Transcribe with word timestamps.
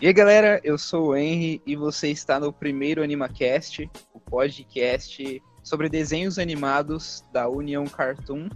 E 0.00 0.06
aí, 0.06 0.14
galera, 0.14 0.58
eu 0.64 0.78
sou 0.78 1.08
o 1.08 1.14
Henry 1.14 1.60
e 1.66 1.76
você 1.76 2.08
está 2.08 2.40
no 2.40 2.50
primeiro 2.50 3.02
AnimaCast, 3.02 3.86
o 4.14 4.18
podcast 4.18 5.42
sobre 5.62 5.90
desenhos 5.90 6.38
animados 6.38 7.22
da 7.30 7.50
União 7.50 7.84
Cartoon. 7.84 8.48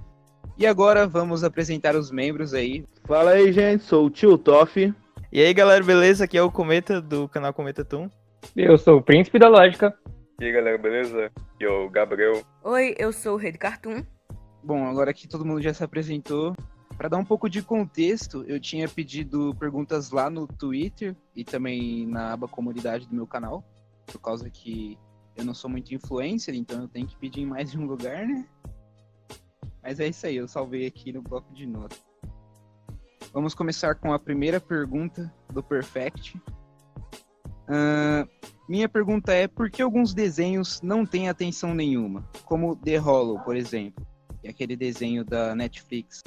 E 0.57 0.67
agora 0.67 1.07
vamos 1.07 1.45
apresentar 1.45 1.97
os 1.97 2.11
membros 2.11 2.55
aí. 2.55 2.87
Fala 3.07 3.33
aí, 3.33 3.53
gente, 3.53 3.85
sou 3.85 4.07
o 4.07 4.11
Tio 4.11 4.39
Toff. 4.39 4.91
E 5.31 5.43
aí, 5.43 5.53
galera, 5.53 5.85
beleza? 5.85 6.25
Aqui 6.25 6.39
é 6.39 6.43
o 6.43 6.51
Cometa 6.51 6.99
do 6.99 7.29
canal 7.29 7.53
Cometa 7.53 7.85
Toon. 7.85 8.09
Eu 8.57 8.79
sou 8.79 8.97
o 8.97 9.03
Príncipe 9.03 9.39
da 9.39 9.49
Lógica. 9.49 9.95
E 10.41 10.47
aí, 10.47 10.53
galera, 10.53 10.79
beleza? 10.79 11.31
E 11.61 11.67
o 11.67 11.91
Gabriel. 11.91 12.43
Oi, 12.63 12.95
eu 12.99 13.13
sou 13.13 13.35
o 13.35 13.39
Rei 13.39 13.53
do 13.53 13.59
Cartoon. 13.59 14.03
Bom, 14.63 14.87
agora 14.87 15.13
que 15.13 15.29
todo 15.29 15.45
mundo 15.45 15.61
já 15.61 15.75
se 15.75 15.85
apresentou, 15.85 16.57
para 16.97 17.09
dar 17.09 17.19
um 17.19 17.25
pouco 17.25 17.49
de 17.49 17.63
contexto, 17.63 18.45
eu 18.47 18.61
tinha 18.61 18.89
pedido 18.89 19.55
perguntas 19.57 20.11
lá 20.11 20.31
no 20.31 20.47
Twitter 20.47 21.17
e 21.35 21.45
também 21.45 22.07
na 22.07 22.33
aba 22.33 22.49
comunidade 22.49 23.07
do 23.07 23.15
meu 23.15 23.27
canal, 23.27 23.65
por 24.07 24.21
causa 24.21 24.49
que 24.49 24.99
eu 25.37 25.45
não 25.45 25.55
sou 25.55 25.69
muito 25.69 25.95
influencer, 25.95 26.55
então 26.55 26.83
eu 26.83 26.89
tenho 26.89 27.07
que 27.07 27.17
pedir 27.17 27.41
em 27.41 27.47
mais 27.47 27.71
de 27.71 27.79
um 27.79 27.87
lugar, 27.87 28.27
né? 28.27 28.47
Mas 29.83 30.01
é 30.01 30.09
isso 30.09 30.27
aí, 30.27 30.37
eu 30.37 30.47
salvei 30.47 30.87
aqui 30.87 31.13
no 31.13 31.21
bloco 31.21 31.53
de 31.53 31.67
notas. 31.67 32.03
Vamos 33.33 33.55
começar 33.55 33.97
com 33.97 34.13
a 34.13 34.19
primeira 34.19 34.61
pergunta 34.61 35.33
do 35.53 35.63
Perfect. 35.63 36.41
Uh, 37.67 38.29
minha 38.69 38.89
pergunta 38.89 39.33
é 39.33 39.49
por 39.49 39.71
que 39.71 39.83
alguns 39.83 40.15
desenhos 40.15 40.81
não 40.81 41.05
têm 41.05 41.29
atenção 41.29 41.75
nenhuma? 41.75 42.29
Como 42.45 42.77
The 42.77 42.97
Hollow, 42.97 43.41
por 43.41 43.57
exemplo, 43.57 44.07
aquele 44.49 44.77
desenho 44.77 45.25
da 45.25 45.55
Netflix. 45.55 46.23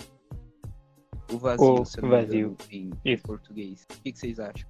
O 1.31 1.38
vazio, 1.38 1.81
O 1.81 1.86
se 1.86 1.99
eu 2.02 2.09
vazio. 2.09 2.40
engano, 2.40 2.58
em 2.72 2.91
Isso. 3.04 3.23
português. 3.23 3.85
O 3.91 4.02
que, 4.02 4.12
que 4.12 4.18
vocês 4.20 4.40
acham? 4.40 4.68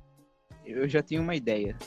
Eu 0.66 0.88
já 0.88 1.02
tenho 1.04 1.22
uma 1.22 1.36
ideia. 1.36 1.78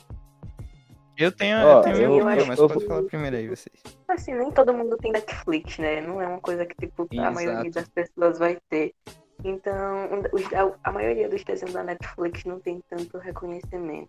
Eu 1.19 1.31
tenho, 1.33 1.59
Ó, 1.59 1.79
eu 1.79 1.83
tenho 1.83 1.97
eu- 1.97 2.19
eu 2.19 2.25
mas 2.25 2.49
acho- 2.49 2.69
pode 2.69 2.87
falar 2.87 3.03
primeiro 3.03 3.37
aí, 3.37 3.47
vocês. 3.49 3.83
Assim, 4.09 4.33
nem 4.33 4.51
todo 4.53 4.73
mundo 4.73 4.97
tem 4.97 5.13
Netflix, 5.13 5.77
né? 5.79 6.01
Não 6.01 6.21
é 6.23 6.27
uma 6.27 6.41
coisa 6.41 6.65
que, 6.65 6.75
tipo, 6.77 7.03
a 7.11 7.15
Exato. 7.15 7.35
maioria 7.35 7.71
das 7.71 7.89
pessoas 7.89 8.39
vai 8.39 8.59
ter. 8.71 8.95
Então, 9.45 10.09
a, 10.83 10.89
a 10.89 10.93
maioria 10.93 11.29
dos 11.29 11.45
desenhos 11.45 11.75
da 11.75 11.83
Netflix 11.83 12.45
não 12.45 12.59
tem 12.61 12.81
tanto 12.89 13.19
reconhecimento. 13.19 14.09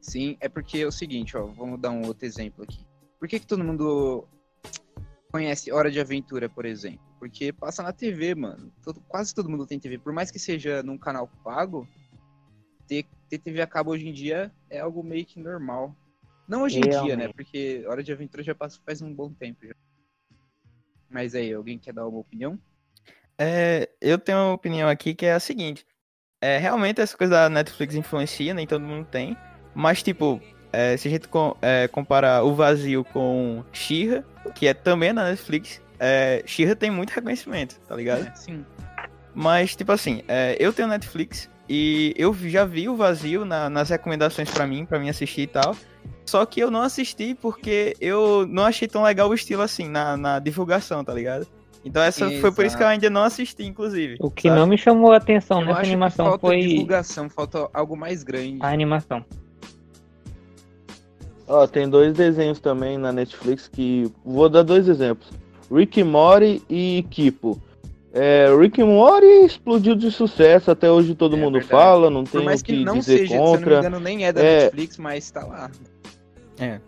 Sim, 0.00 0.36
é 0.40 0.48
porque 0.48 0.78
é 0.78 0.86
o 0.86 0.92
seguinte, 0.92 1.36
ó, 1.36 1.46
vamos 1.46 1.80
dar 1.80 1.90
um 1.90 2.04
outro 2.06 2.26
exemplo 2.26 2.64
aqui. 2.64 2.84
Por 3.18 3.28
que, 3.28 3.38
que 3.38 3.46
todo 3.46 3.62
mundo 3.64 4.26
conhece 5.34 5.72
Hora 5.72 5.90
de 5.90 5.98
Aventura, 5.98 6.48
por 6.48 6.64
exemplo? 6.64 7.00
Porque 7.18 7.52
passa 7.52 7.82
na 7.82 7.92
TV, 7.92 8.36
mano. 8.36 8.72
Todo- 8.84 9.00
quase 9.08 9.34
todo 9.34 9.48
mundo 9.50 9.66
tem 9.66 9.80
TV. 9.80 9.98
Por 9.98 10.12
mais 10.12 10.30
que 10.30 10.38
seja 10.38 10.80
num 10.80 10.96
canal 10.96 11.26
pago, 11.42 11.88
ter, 12.86 13.04
ter 13.28 13.38
TV 13.38 13.60
a 13.60 13.66
cabo 13.66 13.90
hoje 13.90 14.06
em 14.06 14.12
dia 14.12 14.52
é 14.70 14.78
algo 14.78 15.02
meio 15.02 15.26
que 15.26 15.40
normal. 15.40 15.92
Não 16.46 16.62
hoje 16.62 16.78
em 16.78 16.82
dia, 16.82 16.92
né? 16.92 17.00
Realmente. 17.00 17.34
Porque 17.34 17.84
Hora 17.84 18.00
de 18.00 18.12
Aventura 18.12 18.44
já 18.44 18.54
passa 18.54 18.80
faz 18.86 19.02
um 19.02 19.12
bom 19.12 19.32
tempo 19.32 19.66
já. 19.66 19.74
Mas 21.10 21.34
aí, 21.34 21.52
alguém 21.52 21.80
quer 21.80 21.92
dar 21.92 22.06
uma 22.06 22.20
opinião? 22.20 22.56
É, 23.36 23.90
eu 24.00 24.20
tenho 24.20 24.38
uma 24.38 24.52
opinião 24.52 24.88
aqui 24.88 25.16
que 25.16 25.26
é 25.26 25.32
a 25.32 25.40
seguinte. 25.40 25.84
É, 26.40 26.58
realmente 26.58 27.00
essa 27.00 27.16
coisa 27.16 27.32
da 27.34 27.50
Netflix 27.50 27.96
influencia, 27.96 28.54
nem 28.54 28.68
todo 28.68 28.84
mundo 28.84 29.08
tem. 29.08 29.36
Mas, 29.74 30.00
tipo, 30.00 30.40
é, 30.74 30.96
se 30.96 31.08
a 31.08 31.10
gente 31.10 31.28
com- 31.28 31.56
é, 31.62 31.88
comparar 31.88 32.42
o 32.44 32.54
vazio 32.54 33.04
com 33.04 33.62
She-Ra, 33.72 34.22
que 34.54 34.66
é 34.66 34.74
também 34.74 35.12
na 35.12 35.24
Netflix, 35.24 35.80
é, 35.98 36.42
She-Ra 36.46 36.74
tem 36.74 36.90
muito 36.90 37.10
reconhecimento, 37.10 37.78
tá 37.88 37.94
ligado? 37.96 38.26
É, 38.26 38.34
sim. 38.34 38.64
Mas, 39.34 39.74
tipo 39.74 39.90
assim, 39.92 40.22
é, 40.28 40.56
eu 40.60 40.72
tenho 40.72 40.88
Netflix 40.88 41.50
e 41.68 42.14
eu 42.16 42.34
já 42.34 42.64
vi 42.64 42.88
o 42.88 42.94
vazio 42.96 43.44
na- 43.44 43.68
nas 43.70 43.90
recomendações 43.90 44.50
pra 44.50 44.66
mim, 44.66 44.84
pra 44.84 44.98
mim 44.98 45.08
assistir 45.08 45.42
e 45.42 45.46
tal. 45.46 45.74
Só 46.26 46.44
que 46.46 46.60
eu 46.60 46.70
não 46.70 46.82
assisti 46.82 47.34
porque 47.34 47.96
eu 48.00 48.46
não 48.48 48.64
achei 48.64 48.86
tão 48.88 49.02
legal 49.02 49.28
o 49.28 49.34
estilo 49.34 49.62
assim, 49.62 49.88
na, 49.88 50.16
na 50.16 50.38
divulgação, 50.38 51.04
tá 51.04 51.12
ligado? 51.12 51.46
Então 51.84 52.02
essa 52.02 52.30
foi 52.40 52.50
por 52.50 52.64
isso 52.64 52.76
que 52.78 52.82
eu 52.82 52.86
ainda 52.86 53.10
não 53.10 53.22
assisti, 53.24 53.62
inclusive. 53.66 54.16
O 54.20 54.30
que 54.30 54.48
sabe? 54.48 54.58
não 54.58 54.66
me 54.66 54.78
chamou 54.78 55.12
a 55.12 55.18
atenção 55.18 55.60
Eu 55.60 55.66
nessa 55.66 55.80
acho 55.80 55.88
que 55.88 55.92
animação 55.94 56.24
falta 56.26 56.46
foi 56.46 56.60
divulgação, 56.62 57.28
falta 57.28 57.68
algo 57.74 57.94
mais 57.94 58.22
grande. 58.22 58.58
a 58.60 58.68
animação. 58.68 59.22
Ó, 61.46 61.66
tem 61.66 61.88
dois 61.88 62.14
desenhos 62.14 62.58
também 62.58 62.96
na 62.98 63.12
Netflix 63.12 63.68
que. 63.68 64.10
Vou 64.24 64.48
dar 64.48 64.62
dois 64.62 64.88
exemplos: 64.88 65.28
Rick 65.70 66.00
and 66.00 66.06
Morty 66.06 66.62
e 66.70 67.04
Kipo. 67.10 67.60
É, 68.12 68.46
Rick 68.56 68.80
and 68.80 68.86
Morty 68.86 69.26
explodiu 69.44 69.96
de 69.96 70.10
sucesso, 70.10 70.70
até 70.70 70.88
hoje 70.90 71.14
todo 71.16 71.36
É 71.36 71.40
mundo 71.40 71.54
verdade. 71.54 71.70
fala, 71.70 72.08
não 72.10 72.22
tem 72.24 72.44
mais 72.44 72.60
o 72.60 72.64
que 72.64 72.76
que 72.76 72.84
não 72.84 72.98
dizer 73.00 73.18
seja, 73.18 73.28
se 73.28 73.34
eu 73.34 73.42
não 73.42 73.52
me 73.52 73.58
contra. 73.58 73.78
engano, 73.80 74.00
nem 74.00 74.24
é 74.24 74.32
da 74.32 74.40
É. 74.40 74.62
Netflix, 74.64 74.98
mas 74.98 75.30
tá 75.32 75.44
lá. 75.44 75.70
É. 76.58 76.78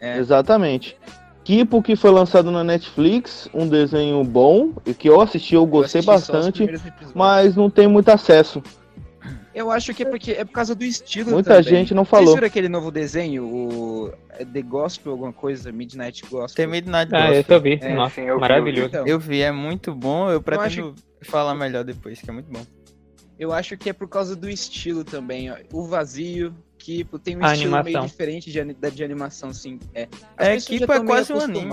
É. 0.00 0.18
Exatamente. 0.18 0.96
Kipo 1.44 1.82
que 1.82 1.94
foi 1.94 2.10
lançado 2.10 2.50
na 2.50 2.64
Netflix, 2.64 3.46
um 3.52 3.68
desenho 3.68 4.24
bom, 4.24 4.70
e 4.86 4.94
que 4.94 5.06
eu 5.10 5.20
assisti, 5.20 5.54
eu 5.54 5.66
gostei 5.66 6.00
assisti 6.00 6.26
só 6.26 6.38
os 6.38 6.46
bastante, 6.46 6.66
mas 7.14 7.54
não 7.54 7.68
tem 7.68 7.86
muito 7.86 8.08
acesso. 8.08 8.62
Eu 9.54 9.70
acho 9.70 9.94
que 9.94 10.02
é 10.02 10.06
porque 10.06 10.32
é 10.32 10.44
por 10.44 10.52
causa 10.52 10.74
do 10.74 10.84
estilo 10.84 11.30
Muita 11.30 11.50
também. 11.62 11.62
gente 11.78 11.94
não 11.94 12.04
Vocês 12.04 12.10
falou. 12.20 12.34
viram 12.34 12.46
aquele 12.46 12.68
novo 12.68 12.90
desenho, 12.90 13.44
o 13.44 14.12
é 14.30 14.44
The 14.44 14.62
Gospel, 14.62 15.12
alguma 15.12 15.32
coisa, 15.32 15.70
Midnight 15.70 16.22
Gospel? 16.26 16.56
Tem 16.56 16.66
Midnight 16.66 17.14
Ah, 17.14 17.20
Gospel. 17.20 17.40
esse 17.40 17.52
eu 17.54 17.60
vi. 17.60 17.78
É, 17.80 17.94
Nossa, 17.94 18.14
sim, 18.16 18.22
eu 18.22 18.34
vi, 18.34 18.40
maravilhoso. 18.40 18.86
Então, 18.88 19.06
Eu 19.06 19.18
vi, 19.20 19.40
é 19.42 19.52
muito 19.52 19.94
bom. 19.94 20.28
Eu 20.30 20.42
pretendo 20.42 20.66
acho- 20.66 20.94
falar 21.22 21.54
melhor 21.54 21.84
depois, 21.84 22.20
que 22.20 22.28
é 22.28 22.32
muito 22.32 22.50
bom. 22.50 22.66
eu 23.38 23.52
acho 23.52 23.76
que 23.76 23.88
é 23.90 23.92
por 23.92 24.08
causa 24.08 24.34
do 24.36 24.48
estilo 24.50 25.04
também, 25.04 25.50
ó. 25.50 25.56
O 25.72 25.86
vazio, 25.86 26.54
que 26.78 27.04
pô, 27.04 27.18
tem 27.18 27.36
um 27.36 27.44
A 27.44 27.52
estilo 27.52 27.70
meio 27.72 27.80
animação. 27.82 28.06
diferente 28.06 28.50
de, 28.50 28.90
de 28.90 29.04
animação, 29.04 29.52
sim. 29.52 29.78
É, 29.94 30.08
As 30.36 30.48
É, 30.48 30.56
Kipo 30.78 30.92
é 30.92 30.96
meio 30.96 31.06
quase 31.06 31.32
um 31.32 31.40
anime. 31.40 31.70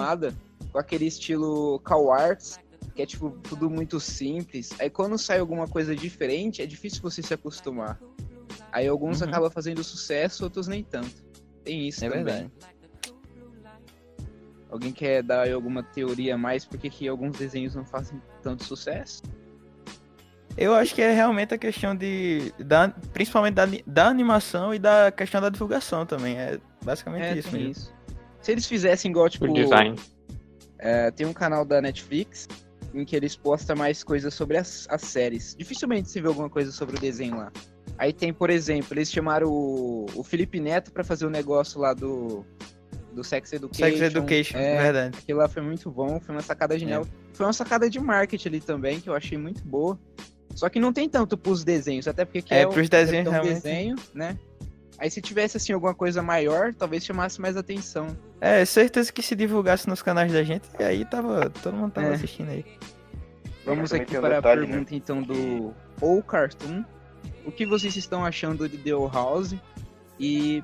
com 0.71 0.77
aquele 0.79 1.05
estilo 1.07 1.79
Cow 1.83 2.11
Arts, 2.13 2.59
que 2.95 3.01
é 3.01 3.05
tipo 3.05 3.31
tudo 3.43 3.69
muito 3.69 3.99
simples. 3.99 4.69
Aí 4.79 4.89
quando 4.89 5.17
sai 5.17 5.39
alguma 5.39 5.67
coisa 5.67 5.95
diferente, 5.95 6.61
é 6.61 6.65
difícil 6.65 7.01
você 7.01 7.21
se 7.21 7.33
acostumar. 7.33 7.99
Aí 8.71 8.87
alguns 8.87 9.21
Uhum. 9.21 9.27
acabam 9.29 9.49
fazendo 9.51 9.83
sucesso, 9.83 10.43
outros 10.43 10.67
nem 10.67 10.83
tanto. 10.83 11.23
Tem 11.63 11.87
isso 11.87 12.03
É 12.05 12.09
também. 12.09 12.23
verdade. 12.23 12.51
Alguém 14.69 14.91
quer 14.93 15.21
dar 15.21 15.41
aí 15.41 15.51
alguma 15.51 15.83
teoria 15.83 16.35
a 16.35 16.37
mais 16.37 16.63
porque 16.63 16.89
que 16.89 17.07
alguns 17.07 17.37
desenhos 17.37 17.75
não 17.75 17.85
fazem 17.85 18.21
tanto 18.41 18.63
sucesso? 18.63 19.21
Eu 20.57 20.73
acho 20.75 20.93
que 20.95 21.01
é 21.01 21.13
realmente 21.13 21.53
a 21.53 21.57
questão 21.57 21.95
de. 21.95 22.53
Da, 22.59 22.89
principalmente 23.13 23.55
da, 23.55 23.65
da 23.85 24.07
animação 24.07 24.73
e 24.73 24.79
da 24.79 25.11
questão 25.11 25.41
da 25.41 25.49
divulgação 25.49 26.05
também. 26.05 26.37
É 26.37 26.59
basicamente 26.83 27.23
É, 27.23 27.37
isso 27.37 27.51
mesmo. 27.51 27.71
isso. 27.71 27.93
Se 28.41 28.51
eles 28.51 28.65
fizessem 28.65 29.11
igual, 29.11 29.29
tipo, 29.29 29.45
O 29.45 29.53
design. 29.53 29.95
é, 30.79 31.09
tem 31.11 31.25
um 31.25 31.33
canal 31.33 31.63
da 31.63 31.81
Netflix 31.81 32.47
em 32.93 33.05
que 33.05 33.15
eles 33.15 33.35
postam 33.35 33.75
mais 33.75 34.03
coisas 34.03 34.33
sobre 34.33 34.57
as, 34.57 34.87
as 34.89 35.01
séries. 35.01 35.55
Dificilmente 35.57 36.09
você 36.09 36.21
vê 36.21 36.27
alguma 36.27 36.49
coisa 36.49 36.71
sobre 36.71 36.97
o 36.97 36.99
desenho 36.99 37.37
lá. 37.37 37.51
Aí 37.97 38.11
tem, 38.13 38.33
por 38.33 38.49
exemplo, 38.49 38.93
eles 38.93 39.11
chamaram 39.11 39.47
o, 39.49 40.05
o 40.15 40.23
Felipe 40.23 40.59
Neto 40.59 40.91
pra 40.91 41.03
fazer 41.03 41.25
o 41.25 41.29
negócio 41.29 41.79
lá 41.79 41.93
do, 41.93 42.45
do 43.13 43.23
Sex 43.23 43.53
Education. 43.53 43.85
Sex 43.85 44.01
Education, 44.01 44.57
É, 44.57 44.77
verdade. 44.81 45.17
Aquilo 45.17 45.39
lá 45.39 45.47
foi 45.47 45.61
muito 45.61 45.89
bom, 45.91 46.19
foi 46.19 46.35
uma 46.35 46.41
sacada 46.41 46.77
genial. 46.77 47.05
Foi 47.33 47.45
uma 47.45 47.53
sacada 47.53 47.89
de 47.89 47.99
marketing 47.99 48.47
ali 48.49 48.59
também, 48.59 48.99
que 48.99 49.09
eu 49.09 49.13
achei 49.15 49.37
muito 49.37 49.63
boa. 49.63 49.99
Só 50.55 50.67
que 50.67 50.79
não 50.79 50.91
tem 50.91 51.07
tanto 51.07 51.37
pros 51.37 51.63
desenhos, 51.63 52.07
até 52.09 52.25
porque 52.25 52.41
que 52.41 52.53
É, 52.53 52.61
é, 52.63 52.67
o- 52.67 52.71
pros 52.71 52.89
desenhos, 52.89 53.25
é 53.25 53.29
um 53.29 53.31
realmente. 53.31 53.53
desenho, 53.61 53.95
né? 54.13 54.37
Aí 55.01 55.09
se 55.09 55.19
tivesse 55.19 55.57
assim 55.57 55.73
alguma 55.73 55.95
coisa 55.95 56.21
maior, 56.21 56.75
talvez 56.75 57.03
chamasse 57.03 57.41
mais 57.41 57.57
atenção. 57.57 58.15
É, 58.39 58.63
certeza 58.63 59.11
que 59.11 59.23
se 59.23 59.35
divulgasse 59.35 59.89
nos 59.89 60.03
canais 60.03 60.31
da 60.31 60.43
gente, 60.43 60.69
aí 60.77 61.03
tava. 61.03 61.49
Todo 61.49 61.75
mundo 61.75 61.91
tava 61.91 62.09
É. 62.09 62.13
assistindo 62.13 62.49
aí. 62.51 62.63
Vamos 63.65 63.91
aqui 63.91 64.15
um 64.15 64.21
para 64.21 64.35
detalhe, 64.35 64.63
a 64.63 64.67
pergunta 64.67 64.93
então 64.95 65.23
do 65.23 65.73
Ou 65.99 66.21
Cartoon. 66.21 66.83
O 67.43 67.51
que 67.51 67.65
vocês 67.65 67.95
estão 67.95 68.23
achando 68.23 68.69
de 68.69 68.77
The 68.77 68.93
Old 68.93 69.11
House? 69.15 69.55
E 70.19 70.63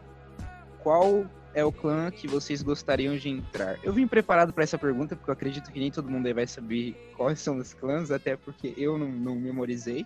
qual 0.84 1.26
é 1.56 1.66
o 1.66 1.72
clã 1.72 2.12
que 2.12 2.28
vocês 2.28 2.62
gostariam 2.62 3.18
de 3.18 3.30
entrar? 3.30 3.80
Eu 3.84 3.92
vim 3.92 4.06
preparado 4.06 4.54
para 4.54 4.64
essa 4.64 4.78
pergunta, 4.78 5.16
porque 5.16 5.32
eu 5.32 5.34
acredito 5.34 5.72
que 5.72 5.80
nem 5.80 5.90
todo 5.90 6.10
mundo 6.12 6.28
aí 6.28 6.34
vai 6.34 6.46
saber 6.46 6.96
quais 7.18 7.40
são 7.40 7.58
os 7.58 7.74
clãs, 7.74 8.12
até 8.12 8.36
porque 8.36 8.76
eu 8.78 9.00
não, 9.00 9.08
não 9.10 9.36
memorizei. 9.36 10.06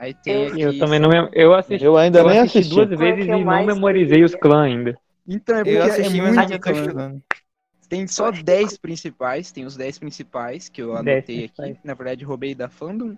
Aí 0.00 0.14
tem 0.14 0.46
aqui... 0.46 0.62
Eu 0.62 0.78
também 0.78 0.98
não 0.98 1.10
me... 1.10 1.28
Eu 1.32 1.52
assisti, 1.52 1.84
Eu 1.84 1.98
ainda 1.98 2.20
eu 2.20 2.28
nem 2.28 2.38
assisti 2.38 2.58
assisti. 2.60 2.74
duas 2.74 2.90
é 2.90 2.96
vezes 2.96 3.28
eu 3.28 3.34
e 3.34 3.38
não 3.38 3.44
mais 3.44 3.66
memorizei 3.66 4.24
os 4.24 4.34
clãs 4.34 4.64
ainda. 4.64 4.98
Então, 5.28 5.56
é 5.56 5.58
porque 5.58 5.76
Eu 5.76 5.82
é 5.82 5.90
assisti, 5.90 6.20
mas 6.22 6.36
muito 6.36 6.60
clã. 6.60 7.20
Tem 7.86 8.06
só 8.06 8.30
10 8.30 8.78
principais, 8.78 9.52
tem 9.52 9.66
os 9.66 9.76
10 9.76 9.98
principais 9.98 10.68
que 10.70 10.80
eu 10.80 10.94
10 11.02 11.18
anotei 11.18 11.44
aqui. 11.44 11.78
Na 11.84 11.92
verdade, 11.92 12.24
roubei 12.24 12.54
da 12.54 12.68
fandom. 12.68 13.14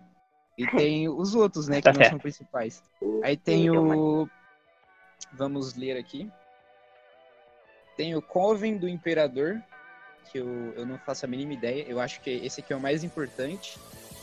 E 0.58 0.66
tem 0.76 1.08
os 1.08 1.34
outros, 1.36 1.68
né, 1.68 1.80
que 1.82 1.92
não 1.92 2.04
são 2.04 2.18
principais. 2.18 2.82
Aí 3.22 3.36
tem 3.36 3.70
o. 3.70 4.28
Vamos 5.32 5.76
ler 5.76 5.96
aqui. 5.96 6.28
Tem 7.96 8.16
o 8.16 8.22
Coven 8.22 8.76
do 8.76 8.88
Imperador, 8.88 9.62
que 10.30 10.38
eu, 10.38 10.72
eu 10.74 10.84
não 10.84 10.98
faço 10.98 11.26
a 11.26 11.28
mínima 11.28 11.52
ideia. 11.52 11.84
Eu 11.86 12.00
acho 12.00 12.20
que 12.20 12.30
esse 12.30 12.60
aqui 12.60 12.72
é 12.72 12.76
o 12.76 12.80
mais 12.80 13.04
importante. 13.04 13.78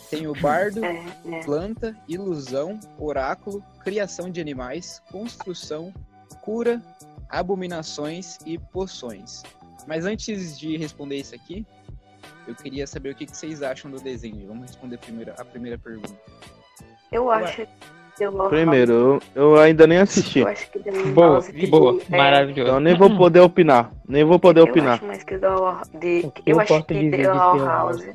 Tem 0.09 0.27
o 0.27 0.33
bardo, 0.33 0.83
É, 0.83 1.05
é. 1.31 1.43
planta, 1.43 1.95
ilusão, 2.07 2.79
oráculo, 2.97 3.63
criação 3.83 4.29
de 4.29 4.41
animais, 4.41 5.01
construção, 5.11 5.93
cura, 6.41 6.81
abominações 7.29 8.37
e 8.45 8.57
poções. 8.57 9.43
Mas 9.87 10.05
antes 10.05 10.57
de 10.59 10.77
responder 10.77 11.17
isso 11.17 11.35
aqui, 11.35 11.65
eu 12.47 12.55
queria 12.55 12.87
saber 12.87 13.11
o 13.11 13.15
que 13.15 13.25
que 13.25 13.37
vocês 13.37 13.61
acham 13.61 13.89
do 13.91 13.99
desenho. 13.99 14.47
Vamos 14.47 14.67
responder 14.67 14.97
primeiro 14.97 15.33
a 15.37 15.45
primeira 15.45 15.77
pergunta. 15.77 16.13
Eu 17.11 17.29
acho 17.31 17.67
que 18.17 18.23
eu 18.23 18.31
Primeiro, 18.49 18.91
eu, 18.91 19.21
eu 19.35 19.59
ainda 19.59 19.87
nem 19.87 19.99
assisti. 19.99 20.39
Eu 20.39 20.47
acho 20.47 20.69
que 20.71 20.79
The 20.79 20.91
Boa, 21.13 21.39
de- 21.41 21.67
boa, 21.67 22.01
é, 22.11 22.17
maravilhoso. 22.17 22.61
Então 22.61 22.73
eu 22.75 22.79
nem 22.81 22.95
vou 22.97 23.15
poder 23.15 23.39
opinar. 23.39 23.91
Nem 24.07 24.23
vou 24.25 24.37
poder 24.39 24.59
Eu 24.61 24.65
opinar. 24.65 24.95
acho 24.95 25.05
mais 25.05 25.23
que 25.23 25.35
o 25.35 25.99
de, 25.99 26.29
que 26.31 26.41
eu 26.51 26.55
eu 26.55 26.59
acho 26.59 26.67
posso 26.73 26.85
que 26.85 26.93
de 26.99 27.11
The 27.11 27.23
House 27.23 28.05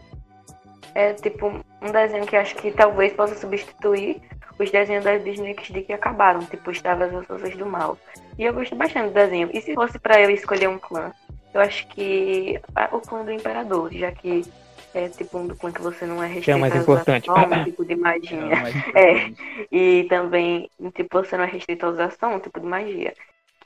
é 0.94 1.12
tipo 1.14 1.64
um 1.84 1.92
desenho 1.92 2.26
que 2.26 2.34
eu 2.36 2.40
acho 2.40 2.54
que 2.56 2.70
talvez 2.70 3.12
possa 3.12 3.34
substituir 3.34 4.20
os 4.58 4.70
desenhos 4.70 5.04
da 5.04 5.16
Disney 5.18 5.54
que 5.54 5.82
que 5.82 5.92
acabaram, 5.92 6.40
tipo 6.40 6.70
os 6.70 6.80
Travas 6.80 7.12
e 7.12 7.16
as 7.16 7.26
Forças 7.26 7.54
do 7.56 7.66
Mal. 7.66 7.98
E 8.38 8.44
eu 8.44 8.52
gosto 8.54 8.74
bastante 8.74 9.08
do 9.08 9.14
desenho. 9.14 9.50
E 9.52 9.60
se 9.60 9.74
fosse 9.74 9.98
pra 9.98 10.20
eu 10.20 10.30
escolher 10.30 10.68
um 10.68 10.78
clã, 10.78 11.12
eu 11.52 11.60
acho 11.60 11.86
que 11.88 12.60
ah, 12.74 12.88
o 12.92 13.00
clã 13.00 13.24
do 13.24 13.32
Imperador, 13.32 13.92
já 13.92 14.10
que 14.12 14.44
é 14.94 15.08
tipo 15.08 15.38
um 15.38 15.46
do 15.48 15.56
clã 15.56 15.72
que 15.72 15.82
você 15.82 16.06
não 16.06 16.22
é 16.22 16.26
é 16.26 16.28
restrito 16.34 16.58
mais 16.58 16.72
a 16.74 16.78
importante. 16.78 17.26
só 17.26 17.34
um 17.34 17.64
tipo 17.64 17.84
de 17.84 17.92
É 17.92 17.96
magia. 17.96 18.40
mais 18.46 18.74
importante. 18.76 19.36
E 19.72 20.06
também, 20.08 20.70
tipo, 20.94 21.18
você 21.22 21.36
não 21.36 21.44
é 21.44 21.48
restrito 21.48 21.84
a 21.86 21.90
usar 21.90 22.12
só 22.12 22.28
um 22.28 22.38
tipo 22.38 22.60
de 22.60 22.66
magia. 22.66 23.12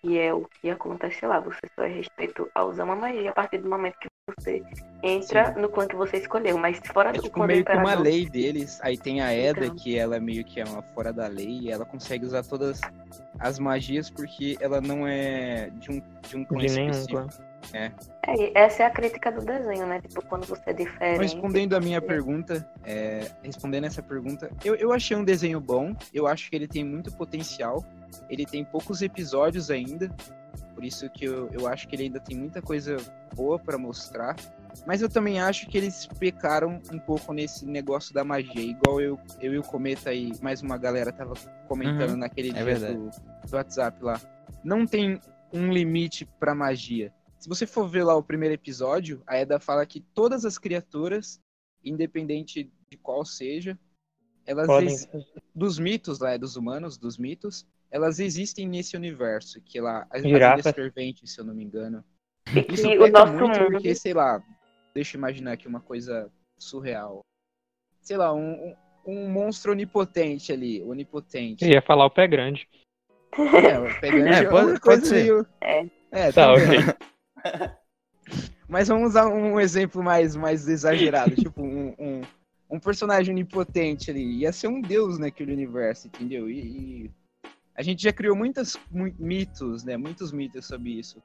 Que 0.00 0.18
é 0.18 0.32
o 0.32 0.46
que 0.60 0.70
acontece 0.70 1.26
lá. 1.26 1.40
Você 1.40 1.60
só 1.74 1.82
é 1.82 1.88
restrito 1.88 2.48
a 2.54 2.64
usar 2.64 2.84
uma 2.84 2.94
magia 2.96 3.30
a 3.30 3.32
partir 3.32 3.58
do 3.58 3.68
momento 3.68 3.96
que 3.98 4.08
você 4.36 4.62
entra 5.02 5.52
no 5.52 5.68
clã 5.68 5.86
que 5.88 5.96
você 5.96 6.18
escolheu. 6.18 6.56
Mas 6.58 6.78
fora 6.92 7.10
É 7.10 7.12
do 7.14 7.22
tipo 7.22 7.34
clã 7.34 7.46
do 7.46 7.48
meio 7.48 7.64
que 7.64 7.72
uma 7.72 7.94
lei 7.94 8.28
deles. 8.28 8.78
Aí 8.82 8.96
tem 8.96 9.20
a 9.20 9.32
Eda, 9.32 9.66
Então. 9.66 9.76
que 9.76 9.98
ela 9.98 10.20
meio 10.20 10.44
que 10.44 10.60
é 10.60 10.64
uma 10.64 10.82
fora 10.82 11.12
da 11.12 11.26
lei, 11.26 11.60
e 11.62 11.70
ela 11.70 11.84
consegue 11.84 12.24
usar 12.24 12.44
todas 12.44 12.80
as 13.40 13.58
magias 13.58 14.10
porque 14.10 14.56
ela 14.60 14.80
não 14.80 15.06
é 15.06 15.70
de 15.74 15.90
um, 15.90 16.02
de 16.28 16.36
um 16.36 16.44
clã 16.44 16.58
De 16.58 16.74
nenhum 16.74 16.90
específico. 16.90 17.47
É, 17.72 17.90
e 18.36 18.52
essa 18.54 18.82
é 18.82 18.86
a 18.86 18.90
crítica 18.90 19.30
do 19.30 19.44
desenho, 19.44 19.86
né? 19.86 20.00
Tipo, 20.00 20.24
quando 20.24 20.46
você 20.46 20.70
é 20.70 20.72
diferente. 20.72 21.20
Respondendo 21.20 21.74
a 21.74 21.80
minha 21.80 22.00
pergunta, 22.00 22.68
é, 22.84 23.30
respondendo 23.42 23.84
essa 23.84 24.02
pergunta, 24.02 24.50
eu, 24.64 24.74
eu 24.74 24.92
achei 24.92 25.16
um 25.16 25.24
desenho 25.24 25.60
bom, 25.60 25.94
eu 26.12 26.26
acho 26.26 26.48
que 26.48 26.56
ele 26.56 26.68
tem 26.68 26.84
muito 26.84 27.12
potencial, 27.12 27.84
ele 28.28 28.46
tem 28.46 28.64
poucos 28.64 29.02
episódios 29.02 29.70
ainda, 29.70 30.10
por 30.74 30.84
isso 30.84 31.10
que 31.10 31.24
eu, 31.24 31.48
eu 31.52 31.66
acho 31.66 31.88
que 31.88 31.96
ele 31.96 32.04
ainda 32.04 32.20
tem 32.20 32.36
muita 32.36 32.62
coisa 32.62 32.96
boa 33.34 33.58
pra 33.58 33.76
mostrar, 33.76 34.36
mas 34.86 35.02
eu 35.02 35.08
também 35.08 35.40
acho 35.40 35.66
que 35.66 35.76
eles 35.76 36.06
pecaram 36.06 36.80
um 36.92 36.98
pouco 36.98 37.32
nesse 37.32 37.66
negócio 37.66 38.14
da 38.14 38.24
magia, 38.24 38.62
igual 38.62 39.00
eu, 39.00 39.18
eu 39.40 39.54
e 39.54 39.58
o 39.58 39.62
Cometa 39.62 40.12
e 40.12 40.32
mais 40.40 40.62
uma 40.62 40.78
galera 40.78 41.12
tava 41.12 41.34
comentando 41.66 42.10
Uhum, 42.10 42.16
naquele 42.16 42.50
é 42.50 42.62
dia 42.62 42.94
do, 42.94 43.10
do 43.10 43.56
WhatsApp 43.56 44.02
lá. 44.02 44.20
Não 44.62 44.86
tem 44.86 45.20
um 45.52 45.72
limite 45.72 46.26
pra 46.38 46.54
magia. 46.54 47.12
Se 47.38 47.48
você 47.48 47.66
for 47.66 47.88
ver 47.88 48.04
lá 48.04 48.16
o 48.16 48.22
primeiro 48.22 48.54
episódio, 48.54 49.22
a 49.26 49.36
Eda 49.36 49.60
fala 49.60 49.86
que 49.86 50.00
todas 50.00 50.44
as 50.44 50.58
criaturas, 50.58 51.40
independente 51.84 52.70
de 52.90 52.96
qual 52.98 53.24
seja, 53.24 53.78
elas 54.46 54.66
Podem. 54.66 54.88
ex- 54.88 55.08
dos 55.54 55.78
mitos 55.78 56.18
lá, 56.18 56.36
dos 56.36 56.56
humanos, 56.56 56.96
dos 56.98 57.16
mitos, 57.16 57.66
elas 57.90 58.18
existem 58.18 58.66
nesse 58.66 58.96
universo, 58.96 59.60
que 59.62 59.80
lá 59.80 60.06
as, 60.10 60.22
ferventes, 60.74 61.32
se 61.32 61.40
eu 61.40 61.44
não 61.44 61.54
me 61.54 61.64
engano. 61.64 62.04
E 62.54 62.62
que 62.62 62.74
Isso 62.74 62.88
o 62.88 62.98
pega 62.98 63.10
nosso 63.20 63.32
muito 63.34 63.58
mundo. 63.60 63.70
porque, 63.72 63.94
sei 63.94 64.14
lá, 64.14 64.42
deixa 64.94 65.16
eu 65.16 65.18
imaginar 65.18 65.52
aqui 65.52 65.68
uma 65.68 65.80
coisa 65.80 66.30
surreal. 66.58 67.20
Sei 68.00 68.16
lá, 68.16 68.32
um, 68.34 68.68
um, 68.70 68.76
um 69.06 69.30
monstro 69.30 69.72
onipotente 69.72 70.50
ali, 70.52 70.82
onipotente. 70.82 71.64
Eu 71.64 71.70
ia 71.70 71.82
falar 71.82 72.06
o 72.06 72.10
pé 72.10 72.26
grande. 72.26 72.66
É, 73.32 74.00
pegando 74.00 74.26
É, 74.32 74.38
é, 74.38 74.48
pode- 74.48 74.70
uma 74.70 74.80
pode 74.80 74.80
coisa 74.80 75.06
ser. 75.06 75.14
meio... 75.14 75.46
É. 75.60 75.86
É, 76.10 76.32
Tá, 76.32 76.54
também. 76.54 76.80
ok. 76.80 77.07
Mas 78.68 78.88
vamos 78.88 79.10
usar 79.10 79.26
um 79.28 79.58
exemplo 79.58 80.02
mais, 80.02 80.36
mais 80.36 80.68
exagerado, 80.68 81.34
tipo 81.36 81.62
um, 81.62 81.94
um, 81.98 82.20
um 82.70 82.78
personagem 82.78 83.32
onipotente 83.34 84.10
ali. 84.10 84.40
Ia 84.40 84.52
ser 84.52 84.68
um 84.68 84.80
deus 84.80 85.18
naquele 85.18 85.52
universo, 85.52 86.08
entendeu? 86.08 86.50
E, 86.50 86.58
e 87.06 87.10
a 87.74 87.82
gente 87.82 88.02
já 88.02 88.12
criou 88.12 88.36
muitos 88.36 88.76
mitos, 89.18 89.84
né? 89.84 89.96
Muitos 89.96 90.32
mitos 90.32 90.66
sobre 90.66 90.90
isso. 90.90 91.22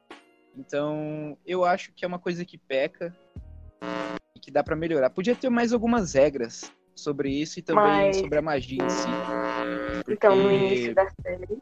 Então, 0.56 1.38
eu 1.46 1.66
acho 1.66 1.92
que 1.94 2.06
é 2.06 2.08
uma 2.08 2.20
coisa 2.20 2.46
que 2.46 2.58
peca 2.58 3.14
e 4.36 4.40
que 4.40 4.52
dá 4.52 4.64
pra 4.64 4.76
melhorar. 4.76 5.10
Podia 5.10 5.36
ter 5.36 5.50
mais 5.50 5.74
algumas 5.74 6.14
regras 6.14 6.72
sobre 6.96 7.30
isso 7.30 7.60
e 7.60 7.62
também 7.62 7.84
Mas- 7.84 8.18
sobre 8.18 8.38
a 8.38 8.42
magia 8.42 8.82
em 8.84 8.90
si. 8.90 9.08
Então, 10.08 10.36
no 10.36 10.44
Porque- 10.44 10.56
início 10.56 10.96
da 10.96 11.10
série, 11.22 11.58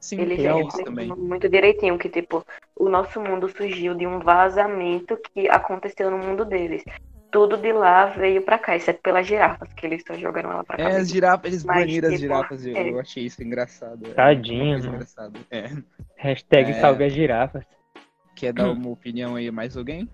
Sim, 0.00 0.20
ele 0.20 0.36
já 0.40 0.54
também. 0.84 1.08
muito 1.08 1.48
direitinho 1.48 1.98
que, 1.98 2.08
tipo, 2.08 2.44
o 2.76 2.88
nosso 2.88 3.20
mundo 3.20 3.48
surgiu 3.48 3.94
de 3.94 4.06
um 4.06 4.20
vazamento 4.20 5.18
que 5.34 5.48
aconteceu 5.48 6.10
no 6.10 6.18
mundo 6.18 6.44
deles. 6.44 6.84
Tudo 7.30 7.56
de 7.58 7.72
lá 7.72 8.06
veio 8.06 8.40
pra 8.42 8.58
cá, 8.58 8.74
exceto 8.74 9.00
pelas 9.02 9.26
girafas, 9.26 9.70
que 9.74 9.84
eles 9.84 10.02
só 10.06 10.14
jogaram 10.14 10.50
ela 10.50 10.64
pra 10.64 10.76
cá. 10.78 10.82
É, 10.84 10.96
as 10.96 11.10
girafas, 11.10 11.50
eles 11.50 11.64
Mas, 11.64 11.80
baniram 11.80 12.08
as 12.08 12.14
tipo, 12.14 12.22
girafas, 12.22 12.66
eu, 12.66 12.76
é. 12.76 12.90
eu 12.90 12.98
achei 13.00 13.24
isso 13.26 13.42
engraçado. 13.42 14.06
é 14.06 14.14
Tadinho, 14.14 14.70
coisa 14.72 14.86
mano. 14.86 14.94
engraçada. 14.96 15.38
É. 15.50 15.64
Hashtag 16.16 16.70
É. 16.70 16.74
salve 16.80 17.04
as 17.04 17.12
girafas. 17.12 17.64
Quer 18.34 18.52
dar 18.54 18.70
uma 18.70 18.88
opinião 18.88 19.34
aí 19.36 19.50
mais 19.50 19.76
alguém 19.76 20.08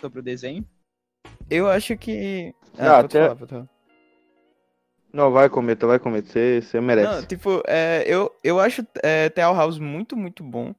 sobre 0.00 0.18
o 0.20 0.22
desenho? 0.22 0.64
Eu 1.48 1.68
acho 1.70 1.96
que. 1.96 2.52
Ah, 2.78 3.02
pode 3.02 3.16
até- 3.18 3.34
falar. 3.36 3.68
Não, 5.16 5.32
vai 5.32 5.48
cometa, 5.48 5.86
vai 5.86 5.98
cometer. 5.98 6.62
Você, 6.62 6.68
você 6.68 6.78
merece. 6.78 7.10
Não, 7.10 7.22
tipo, 7.22 7.62
é, 7.66 8.04
eu, 8.06 8.30
eu 8.44 8.60
acho 8.60 8.86
é, 9.02 9.30
The 9.30 9.48
Owl 9.48 9.56
House 9.56 9.78
muito, 9.78 10.14
muito 10.14 10.44
bom. 10.44 10.74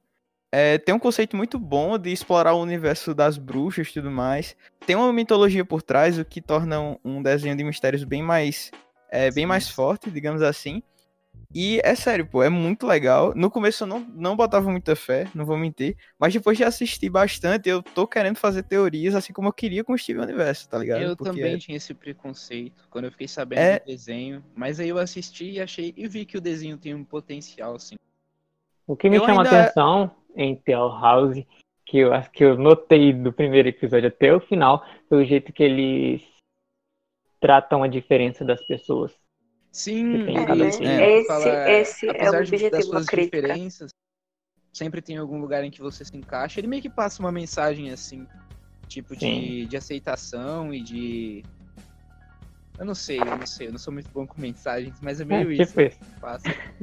É, 0.52 0.78
tem 0.78 0.94
um 0.94 0.98
conceito 0.98 1.36
muito 1.36 1.58
bom 1.58 1.98
de 1.98 2.12
explorar 2.12 2.54
o 2.54 2.62
universo 2.62 3.12
das 3.12 3.36
bruxas 3.36 3.88
e 3.88 3.94
tudo 3.94 4.12
mais. 4.12 4.54
Tem 4.86 4.94
uma 4.94 5.12
mitologia 5.12 5.64
por 5.64 5.82
trás, 5.82 6.20
o 6.20 6.24
que 6.24 6.40
torna 6.40 6.80
um, 6.80 6.96
um 7.04 7.20
desenho 7.20 7.56
de 7.56 7.64
mistérios 7.64 8.04
bem 8.04 8.22
mais, 8.22 8.70
é, 9.10 9.28
bem 9.32 9.44
mais 9.44 9.68
forte, 9.68 10.08
digamos 10.08 10.40
assim. 10.40 10.84
E 11.54 11.80
é 11.82 11.94
sério, 11.94 12.26
pô, 12.26 12.42
é 12.42 12.50
muito 12.50 12.86
legal. 12.86 13.32
No 13.34 13.50
começo 13.50 13.84
eu 13.84 13.88
não, 13.88 14.00
não 14.00 14.36
botava 14.36 14.70
muita 14.70 14.94
fé, 14.94 15.26
não 15.34 15.46
vou 15.46 15.56
mentir. 15.56 15.96
Mas 16.18 16.34
depois 16.34 16.58
de 16.58 16.64
assistir 16.64 17.08
bastante, 17.08 17.68
eu 17.70 17.82
tô 17.82 18.06
querendo 18.06 18.36
fazer 18.36 18.62
teorias 18.62 19.14
assim 19.14 19.32
como 19.32 19.48
eu 19.48 19.52
queria 19.52 19.82
com 19.82 19.94
o 19.94 19.98
Steven 19.98 20.24
Universo, 20.24 20.68
tá 20.68 20.76
ligado? 20.78 21.00
Eu 21.02 21.16
Porque 21.16 21.30
também 21.32 21.56
tinha 21.56 21.76
esse 21.78 21.94
preconceito 21.94 22.86
quando 22.90 23.06
eu 23.06 23.10
fiquei 23.12 23.26
sabendo 23.26 23.60
É- 23.60 23.78
do 23.78 23.86
desenho, 23.86 24.44
mas 24.54 24.78
aí 24.78 24.90
eu 24.90 24.98
assisti 24.98 25.52
e 25.52 25.60
achei 25.60 25.94
e 25.96 26.06
vi 26.06 26.26
que 26.26 26.36
o 26.36 26.40
desenho 26.40 26.76
tem 26.76 26.94
um 26.94 27.02
potencial, 27.04 27.74
assim. 27.74 27.94
O 28.86 28.94
que 28.94 29.08
me 29.08 29.16
Eu 29.16 29.24
chama 29.24 29.42
ainda- 29.42 29.62
atenção 29.62 30.14
em 30.36 30.54
Tell 30.54 30.88
House, 30.88 31.42
que 31.86 31.96
eu 31.98 32.12
acho 32.12 32.30
que 32.30 32.44
eu 32.44 32.58
notei 32.58 33.12
do 33.14 33.32
primeiro 33.32 33.68
episódio 33.68 34.08
até 34.08 34.34
o 34.34 34.40
final, 34.40 34.84
foi 35.08 35.22
o 35.24 35.26
jeito 35.26 35.50
que 35.52 35.62
eles 35.62 36.22
tratam 37.40 37.82
a 37.82 37.88
diferença 37.88 38.44
das 38.44 38.62
pessoas. 38.66 39.16
Sim, 39.78 40.12
ele 40.50 40.72
sim. 40.72 40.84
Esse- 40.84 41.26
fala, 41.28 41.70
esse 41.70 42.06
é 42.08 42.30
o 42.30 42.34
objetivo 42.40 42.70
das 42.70 42.84
da 42.84 42.90
suas 42.90 43.06
crítica. 43.06 43.36
diferenças, 43.38 43.90
sempre 44.72 45.00
tem 45.00 45.16
algum 45.18 45.40
lugar 45.40 45.62
em 45.62 45.70
que 45.70 45.80
você 45.80 46.04
se 46.04 46.16
encaixa. 46.16 46.58
Ele 46.58 46.66
meio 46.66 46.82
que 46.82 46.90
passa 46.90 47.22
uma 47.22 47.30
mensagem 47.30 47.92
assim, 47.92 48.26
tipo 48.88 49.14
de, 49.14 49.20
Sim. 49.20 49.66
de 49.68 49.76
aceitação 49.76 50.74
e 50.74 50.82
de 50.82 51.44
eu 52.78 52.84
não 52.84 52.94
sei, 52.94 53.20
eu 53.20 53.24
não 53.24 53.46
sei, 53.46 53.66
eu 53.66 53.72
não 53.72 53.78
sou 53.78 53.92
muito 53.92 54.08
bom 54.12 54.26
com 54.26 54.40
mensagens, 54.40 55.00
mas 55.00 55.20
é 55.20 55.24
meio 55.24 55.50
É, 55.50 55.54
isso 55.54 55.66
tipo 55.66 55.80
isso. 55.80 55.98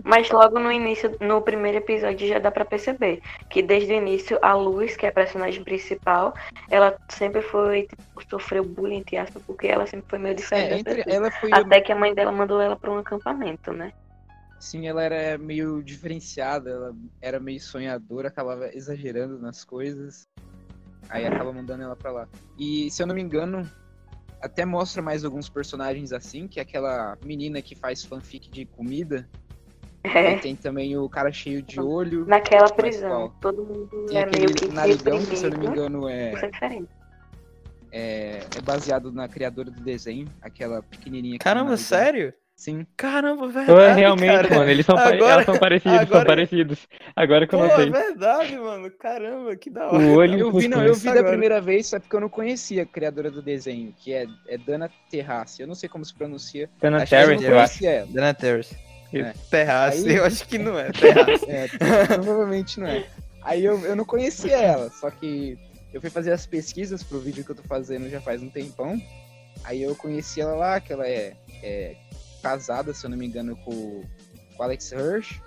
Mas 0.04 0.30
logo 0.30 0.60
no 0.60 0.72
início, 0.72 1.16
no 1.22 1.42
primeiro 1.42 1.78
episódio, 1.78 2.28
já 2.28 2.38
dá 2.38 2.52
pra 2.52 2.66
perceber 2.66 3.22
que 3.50 3.62
desde 3.62 3.94
o 3.94 3.98
início 3.98 4.38
a 4.42 4.54
Luz, 4.54 4.98
que 4.98 5.06
é 5.06 5.10
a 5.10 5.14
personagem 5.14 5.64
principal, 5.64 6.34
ela 6.70 6.98
sempre 7.10 7.42
foi, 7.42 7.84
tipo, 7.84 8.30
sofreu 8.30 8.64
bullying, 8.64 8.98
entre 8.98 9.18
aspas, 9.18 9.42
porque 9.44 9.68
ela 9.68 9.86
sempre 9.88 10.06
foi 10.10 10.20
meio 10.20 10.36
diferente. 10.36 10.74
É, 10.74 10.80
entre, 10.80 10.96
pessoas. 11.04 11.16
ela 11.16 11.32
foi 11.32 11.50
Até 11.54 11.80
que 11.80 11.92
a 11.92 11.96
mãe 11.96 12.14
dela 12.14 12.32
mandou 12.32 12.60
ela 12.60 12.76
pra 12.76 12.92
um 12.92 12.98
acampamento, 12.98 13.72
né? 13.72 13.94
Sim, 14.60 14.88
ela 14.88 15.02
era 15.04 15.38
meio 15.38 15.82
diferenciada, 15.82 16.72
ela 16.72 16.96
era 17.22 17.40
meio 17.40 17.60
sonhadora, 17.60 18.28
acabava 18.28 18.68
exagerando 18.74 19.40
nas 19.40 19.64
coisas. 19.64 20.28
Aí 21.10 21.26
acaba 21.26 21.54
mandando 21.54 21.84
ela 21.84 21.96
pra 21.96 22.12
lá. 22.12 22.28
E 22.58 22.90
se 22.90 23.02
eu 23.02 23.08
não 23.08 23.16
me 23.16 23.22
engano, 23.22 23.70
até 24.46 24.64
mostra 24.64 25.02
mais 25.02 25.26
alguns 25.26 25.50
personagens 25.50 26.14
assim, 26.14 26.48
que 26.48 26.60
é 26.60 26.64
aquela 26.64 27.18
menina 27.26 27.62
que 27.62 27.76
faz 27.76 28.04
fanfic 28.06 28.50
de 28.50 28.66
comida. 28.66 29.28
É. 30.04 30.38
Tem 30.38 30.56
também 30.56 30.96
o 30.96 31.10
cara 31.10 31.32
cheio 31.32 31.64
de 31.64 31.82
olho. 31.82 32.26
Naquela 32.28 32.70
prisão, 32.70 33.10
qual? 33.10 33.36
todo 33.42 33.66
mundo 33.66 34.06
Tem 34.08 34.18
é 34.20 34.24
aquele 34.24 34.46
meio 34.46 34.56
que 34.56 34.68
narigão, 34.68 35.26
que 35.26 35.36
se 35.36 35.46
eu 35.46 35.50
não 35.50 35.58
me 35.58 35.66
engano 35.66 36.08
é, 36.08 36.34
Isso 36.34 36.46
é 36.46 36.50
diferente. 36.52 36.90
é, 37.92 38.40
é 38.56 38.62
baseado 38.62 39.12
na 39.12 39.28
criadora 39.28 39.72
do 39.72 39.82
desenho, 39.82 40.28
aquela 40.42 40.84
pequenininha. 40.84 41.40
Caramba, 41.40 41.76
sério? 41.76 42.32
Sim. 42.56 42.86
Caramba, 42.96 43.48
verdade, 43.50 44.00
realmente, 44.00 44.32
cara. 44.48 44.56
mano, 44.56 44.70
eles 44.72 44.86
são, 44.86 44.98
Agora- 44.98 45.18
elas 45.34 45.46
são 45.46 45.58
parecidos, 45.60 45.98
agora- 46.00 46.08
são 46.20 46.26
parecidos. 46.26 46.88
Agora 47.16 47.46
que 47.48 47.54
eu 47.54 47.60
Pô, 47.60 47.66
é 47.66 47.68
notei. 47.70 47.90
verdade, 47.92 48.58
mano. 48.58 48.90
Caramba, 48.92 49.56
que 49.58 49.70
da 49.70 49.88
hora. 49.88 49.98
O 49.98 50.14
olho 50.16 50.40
Eu 50.40 50.52
vi, 50.54 50.68
não, 50.70 50.82
eu 50.84 50.96
vi 50.96 51.04
da 51.06 51.12
Agora. 51.12 51.30
primeira 51.30 51.60
vez, 51.60 51.88
só 51.88 52.00
porque 52.00 52.16
eu 52.16 52.22
não 52.22 52.30
conhecia 52.30 52.84
a 52.84 52.86
criadora 52.86 53.30
do 53.30 53.42
desenho, 53.42 53.94
que 53.98 54.14
é, 54.14 54.26
é 54.48 54.58
Dana 54.58 54.90
Terrace. 55.12 55.62
Eu 55.62 55.68
não 55.68 55.76
sei 55.76 55.90
como 55.90 56.06
se 56.06 56.14
pronuncia. 56.14 56.70
Dana 56.82 57.04
Acho 57.04 57.14
eu 57.14 57.20
Terrace, 57.28 57.44
não 57.44 57.50
eu 57.52 57.60
acho. 57.60 57.68
conhecia 57.80 57.92
ela. 57.92 58.08
Dana 58.12 58.34
Terrace. 58.34 58.78
É. 59.14 59.34
Terrace, 59.52 60.10
Aí- 60.10 60.16
eu 60.16 60.26
acho 60.26 60.48
que 60.48 60.58
não 60.58 60.80
é. 60.80 60.92
Terrace. 60.92 61.46
É, 61.50 61.68
provavelmente 62.16 62.80
não 62.80 62.88
é. 62.88 63.06
Aí 63.44 63.64
eu, 63.66 63.80
eu 63.86 63.96
não 63.98 64.06
conhecia 64.06 64.56
ela, 64.58 64.90
só 64.90 65.12
que 65.12 65.58
eu 65.94 66.00
fui 66.02 66.10
fazer 66.10 66.32
as 66.32 66.46
pesquisas 66.46 67.04
pro 67.04 67.20
vídeo 67.20 67.44
que 67.44 67.52
eu 67.52 67.56
tô 67.56 67.64
fazendo 67.64 68.10
já 68.10 68.20
faz 68.22 68.42
um 68.42 68.50
tempão. 68.50 69.00
Aí 69.64 69.84
eu 69.84 69.96
conheci 69.96 70.42
ela 70.42 70.56
lá, 70.56 70.80
que 70.80 70.92
ela 70.92 71.08
é, 71.08 71.34
é 71.64 71.96
casada, 72.50 72.94
se 72.94 73.04
eu 73.06 73.10
não 73.10 73.18
me 73.18 73.26
engano, 73.26 73.56
com, 73.58 73.72
com 73.72 74.60
o 74.60 74.64
Alex 74.64 74.92
Hirsch. 74.92 75.42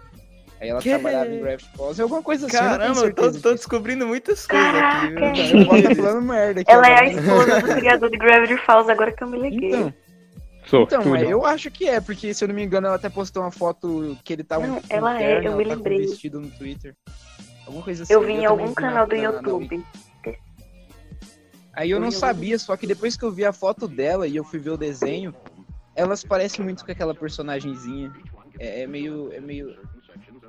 Aí 0.60 0.68
ela 0.70 0.80
Que? 0.80 0.88
trabalhava 0.90 1.30
em 1.30 1.40
Gravity 1.40 1.70
Falls, 1.76 2.02
alguma 2.02 2.20
coisa 2.20 2.46
assim, 2.48 2.56
Caramba, 2.56 3.00
eu 3.02 3.14
tô, 3.14 3.30
tô 3.32 3.52
descobrindo 3.54 4.04
muitas 4.08 4.44
coisas 4.44 4.74
aqui, 4.74 5.06
viu? 5.06 5.18
Então, 5.18 5.60
eu 5.60 5.66
posso 5.66 5.78
estar 5.78 5.94
falando 5.94 6.22
merda 6.22 6.60
aqui 6.62 6.70
Ela 6.72 6.88
é 6.88 6.92
a 6.94 6.96
agora, 6.98 7.10
esposa 7.12 7.60
do 7.60 7.74
criador 7.80 8.10
de 8.10 8.18
Gravity 8.18 8.56
Falls, 8.66 8.90
agora 8.90 9.12
que 9.12 9.22
eu 9.22 9.28
me 9.28 9.38
liguei. 9.38 9.68
Então, 9.68 9.94
Sou, 10.66 10.82
então 10.82 11.14
é, 11.16 11.32
eu 11.32 11.46
acho 11.46 11.70
que 11.70 11.88
é, 11.88 12.00
porque 12.00 12.34
se 12.34 12.42
eu 12.44 12.48
não 12.48 12.54
me 12.56 12.62
engano, 12.64 12.88
ela 12.88 12.96
até 12.96 13.08
postou 13.08 13.42
uma 13.44 13.52
foto 13.52 14.18
que 14.24 14.32
ele 14.32 14.42
tava 14.42 14.66
Não, 14.66 14.82
ela 14.90 15.14
é, 15.22 15.40
terno, 15.40 15.46
eu 15.46 15.52
ela 15.52 15.56
me 15.56 15.64
tá 15.64 15.70
com 15.70 15.76
lembrei. 15.76 15.98
vestido 16.00 16.40
no 16.40 16.50
Twitter. 16.50 16.94
Alguma 17.64 17.84
coisa 17.84 18.02
assim. 18.02 18.12
eu 18.12 18.20
vi 18.22 18.32
em 18.32 18.44
algum 18.44 18.66
na- 18.66 18.74
canal 18.74 19.06
do 19.06 19.14
na- 19.16 19.22
na 19.22 19.28
YouTube. 19.36 19.84
Aí 21.72 21.90
eu 21.90 21.98
Eu 21.98 22.00
não 22.00 22.10
sabia, 22.10 22.58
só 22.58 22.76
que 22.76 22.86
depois 22.86 23.16
que 23.16 23.24
eu 23.24 23.30
vi 23.30 23.44
a 23.44 23.52
foto 23.52 23.86
dela 23.86 24.26
e 24.26 24.34
eu 24.34 24.42
fui 24.42 24.58
ver 24.58 24.70
o 24.70 24.76
desenho, 24.76 25.32
elas 25.98 26.22
parecem 26.24 26.64
muito 26.64 26.84
com 26.84 26.92
aquela 26.92 27.14
personagenzinha. 27.14 28.12
É, 28.58 28.82
é 28.82 28.86
meio. 28.86 29.32
É 29.32 29.40
meio. 29.40 29.74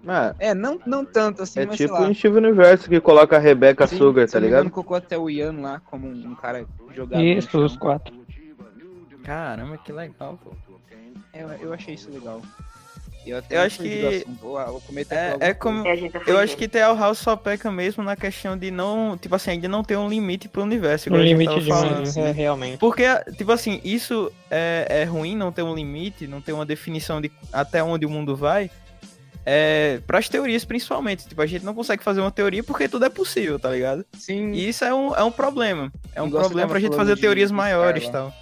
Ah, 0.07 0.33
É, 0.39 0.53
não, 0.53 0.79
não 0.85 1.03
tanto 1.03 1.41
assim, 1.41 1.59
é 1.59 1.65
mas 1.65 1.75
tipo 1.77 1.93
sei 1.93 2.01
lá. 2.05 2.09
em 2.09 2.13
Steven 2.13 2.37
Universe 2.45 2.87
que 2.87 3.01
coloca 3.01 3.35
a 3.35 3.39
Rebecca 3.39 3.85
Sim, 3.85 3.97
Sugar, 3.97 4.29
tá 4.29 4.39
ligado? 4.39 4.59
engano, 4.61 4.71
colocou 4.71 4.95
até 4.95 5.17
o 5.17 5.29
Ian 5.29 5.59
lá 5.59 5.81
como 5.81 6.07
um, 6.07 6.31
um 6.31 6.35
cara 6.35 6.65
jogado. 6.95 7.21
Isso, 7.21 7.59
os 7.59 7.75
quatro. 7.75 8.13
Caramba, 9.23 9.77
que 9.77 9.91
legal, 9.91 10.39
pô. 10.41 10.51
É, 11.33 11.43
eu 11.61 11.73
achei 11.73 11.95
isso 11.95 12.09
legal. 12.11 12.41
Eu, 13.25 13.37
até 13.37 13.57
Eu 13.57 13.61
acho 13.61 13.79
que 13.79 14.25
vou 14.39 14.81
cometer 14.81 15.15
É, 15.15 15.37
é 15.39 15.53
como. 15.53 15.85
É, 15.87 16.09
tá 16.09 16.21
Eu 16.25 16.37
acho 16.37 16.55
que 16.55 16.67
The 16.67 16.81
House 16.81 17.19
só 17.19 17.35
peca 17.35 17.71
mesmo 17.71 18.03
na 18.03 18.15
questão 18.15 18.57
de 18.57 18.71
não. 18.71 19.17
Tipo 19.17 19.35
assim, 19.35 19.51
ainda 19.51 19.67
não 19.67 19.83
ter 19.83 19.97
um 19.97 20.07
limite 20.07 20.47
pro 20.47 20.63
universo. 20.63 21.09
Gente 21.09 21.23
limite 21.23 21.59
de 21.59 21.69
falando. 21.69 22.01
um, 22.01 22.05
sim. 22.05 22.21
é, 22.21 22.31
realmente. 22.31 22.77
Porque, 22.77 23.03
tipo 23.37 23.51
assim, 23.51 23.81
isso 23.83 24.31
é, 24.49 24.87
é 24.89 25.03
ruim 25.03 25.35
não 25.35 25.51
ter 25.51 25.63
um 25.63 25.75
limite, 25.75 26.27
não 26.27 26.41
ter 26.41 26.53
uma 26.53 26.65
definição 26.65 27.21
de 27.21 27.31
até 27.51 27.83
onde 27.83 28.05
o 28.05 28.09
mundo 28.09 28.35
vai. 28.35 28.71
É, 29.45 29.99
pras 30.05 30.29
teorias, 30.29 30.63
principalmente. 30.63 31.27
Tipo, 31.27 31.41
a 31.41 31.45
gente 31.45 31.65
não 31.65 31.73
consegue 31.73 32.03
fazer 32.03 32.21
uma 32.21 32.31
teoria 32.31 32.63
porque 32.63 32.87
tudo 32.87 33.05
é 33.05 33.09
possível, 33.09 33.57
tá 33.57 33.71
ligado? 33.71 34.05
Sim, 34.13 34.51
E 34.51 34.69
isso 34.69 34.85
é 34.85 34.93
um, 34.93 35.15
é 35.15 35.23
um 35.23 35.31
problema. 35.31 35.91
É 36.13 36.21
um 36.21 36.27
Igual 36.27 36.43
problema 36.43 36.67
tava 36.67 36.79
pra 36.79 36.79
gente 36.79 36.95
fazer 36.95 37.17
teorias 37.17 37.51
maiores 37.51 38.05
e 38.05 38.11
tal. 38.11 38.33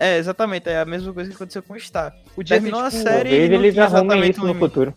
É, 0.00 0.16
exatamente. 0.18 0.68
É 0.68 0.78
a 0.80 0.84
mesma 0.84 1.12
coisa 1.12 1.28
que 1.30 1.36
aconteceu 1.36 1.62
com 1.62 1.74
o 1.74 1.80
Star. 1.80 2.12
ter, 2.36 2.44
terminou 2.44 2.80
a 2.80 2.90
tipo, 2.90 3.02
série- 3.02 3.30
Talvez 3.30 3.50
eles 3.50 3.78
arrumem 3.78 3.86
exatamente 4.02 4.30
isso 4.32 4.40
no 4.40 4.46
limite. 4.46 4.60
futuro. 4.60 4.94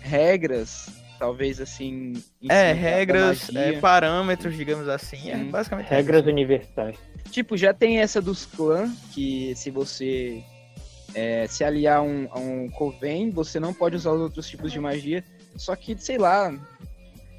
regras, 0.00 0.86
talvez 1.18 1.60
assim. 1.60 2.12
É, 2.48 2.72
regras, 2.72 3.48
é, 3.54 3.72
parâmetros, 3.80 4.54
digamos 4.56 4.88
assim. 4.88 5.30
É 5.30 5.36
basicamente 5.36 5.88
Regras 5.88 6.26
universais. 6.26 6.96
Tipo, 7.30 7.56
já 7.56 7.72
tem 7.72 8.00
essa 8.00 8.20
dos 8.20 8.44
clãs, 8.46 8.90
que 9.12 9.54
se 9.56 9.70
você 9.70 10.42
é, 11.14 11.46
se 11.46 11.64
aliar 11.64 11.98
a 11.98 12.02
um, 12.02 12.28
a 12.30 12.38
um 12.38 12.68
Coven, 12.70 13.30
você 13.30 13.58
não 13.58 13.72
pode 13.72 13.96
usar 13.96 14.12
os 14.12 14.20
outros 14.20 14.46
tipos 14.48 14.70
de 14.70 14.78
magia. 14.78 15.24
Só 15.56 15.74
que, 15.74 15.96
sei 15.96 16.18
lá, 16.18 16.52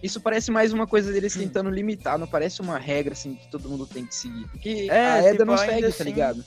isso 0.02 0.20
parece 0.20 0.50
mais 0.50 0.74
uma 0.74 0.88
coisa 0.88 1.12
deles 1.14 1.36
tentando 1.36 1.70
limitar, 1.70 2.18
não 2.18 2.26
parece 2.28 2.62
uma 2.62 2.78
regra 2.80 3.14
assim 3.14 3.36
que 3.36 3.48
todo 3.52 3.70
mundo 3.70 3.86
tem 3.86 4.06
que 4.06 4.16
seguir. 4.16 4.48
Porque 4.50 4.88
É, 4.90 5.06
a 5.06 5.18
Eda 5.20 5.32
tipo, 5.34 5.46
não 5.46 5.58
segue, 5.58 5.86
assim- 5.86 5.98
tá 6.00 6.04
ligado? 6.04 6.44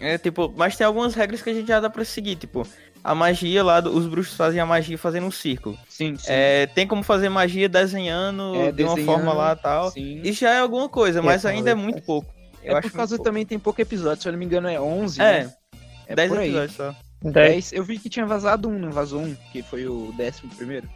É, 0.00 0.18
tipo, 0.18 0.52
mas 0.56 0.76
tem 0.76 0.86
algumas 0.86 1.14
regras 1.14 1.42
que 1.42 1.50
a 1.50 1.54
gente 1.54 1.68
já 1.68 1.80
dá 1.80 1.90
pra 1.90 2.04
seguir, 2.04 2.36
tipo, 2.36 2.66
a 3.02 3.14
magia 3.14 3.62
lá, 3.64 3.80
os 3.80 4.06
bruxos 4.06 4.34
fazem 4.36 4.60
a 4.60 4.66
magia 4.66 4.98
fazendo 4.98 5.26
um 5.26 5.30
círculo. 5.30 5.78
Sim, 5.88 6.16
sim. 6.16 6.26
É, 6.28 6.66
tem 6.66 6.86
como 6.86 7.02
fazer 7.02 7.28
magia 7.28 7.68
desenhando 7.68 8.54
É, 8.56 8.72
de 8.72 8.84
uma 8.84 8.96
forma 8.96 9.32
lá 9.32 9.52
e 9.52 9.56
tal. 9.62 9.90
sim. 9.90 10.20
Isso 10.22 10.40
já 10.40 10.50
é 10.50 10.60
alguma 10.60 10.88
coisa, 10.88 11.22
mas 11.22 11.42
talvez 11.42 11.58
ainda 11.58 11.70
é 11.70 11.74
muito 11.74 12.02
pouco. 12.02 12.32
Eu 12.62 12.74
é 12.74 12.78
acho 12.78 12.90
por 12.90 12.96
causa 12.96 13.18
também 13.18 13.46
tem 13.46 13.58
pouco 13.58 13.80
episódio, 13.80 14.22
se 14.22 14.28
eu 14.28 14.32
não 14.32 14.38
me 14.38 14.44
engano 14.44 14.68
é 14.68 14.78
11, 14.80 15.18
pouco. 15.18 15.32
É, 15.32 15.44
né? 15.44 15.52
É 16.06 16.14
10 16.14 16.28
por 16.28 16.38
aí. 16.38 16.48
episódios 16.48 16.76
só. 16.76 16.94
Dez. 17.22 17.70
10. 17.70 17.72
Eu 17.72 17.84
vi 17.84 17.98
que 17.98 18.08
tinha 18.08 18.26
vazado 18.26 18.68
um, 18.68 18.78
não 18.78 18.90
vazou 18.90 19.20
um, 19.20 19.34
que 19.52 19.62
foi 19.62 19.86
o 19.86 20.12
décimo 20.16 20.50
primeiro. 20.54 20.88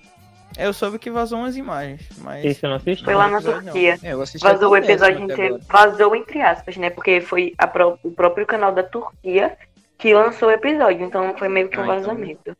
É, 0.56 0.66
Eu 0.66 0.72
soube 0.72 0.98
que 0.98 1.10
vazou 1.10 1.38
umas 1.40 1.56
imagens, 1.56 2.08
mas. 2.18 2.44
Esse 2.44 2.64
eu 2.64 2.70
não 2.70 2.76
assisti. 2.76 3.04
Foi 3.04 3.14
lá 3.14 3.28
na. 3.28 3.40
Turquia. 3.40 3.98
É, 4.02 4.12
eu 4.12 4.22
assisti 4.22 4.46
Vazou 4.46 4.70
o 4.72 4.76
episódio 4.76 5.20
inteiro. 5.24 5.58
Vazou 5.68 6.14
entre 6.14 6.40
aspas, 6.40 6.76
né? 6.76 6.90
Porque 6.90 7.20
foi 7.20 7.54
pró- 7.72 7.98
o 8.02 8.10
próprio 8.10 8.46
canal 8.46 8.72
da 8.72 8.82
Turquia 8.82 9.56
que 9.98 10.14
lançou 10.14 10.48
o 10.48 10.52
episódio. 10.52 11.04
Então 11.04 11.36
foi 11.36 11.48
meio 11.48 11.68
que 11.68 11.76
um 11.78 11.82
Ah, 11.82 11.84
então- 11.98 12.14
vazamento. 12.14 12.56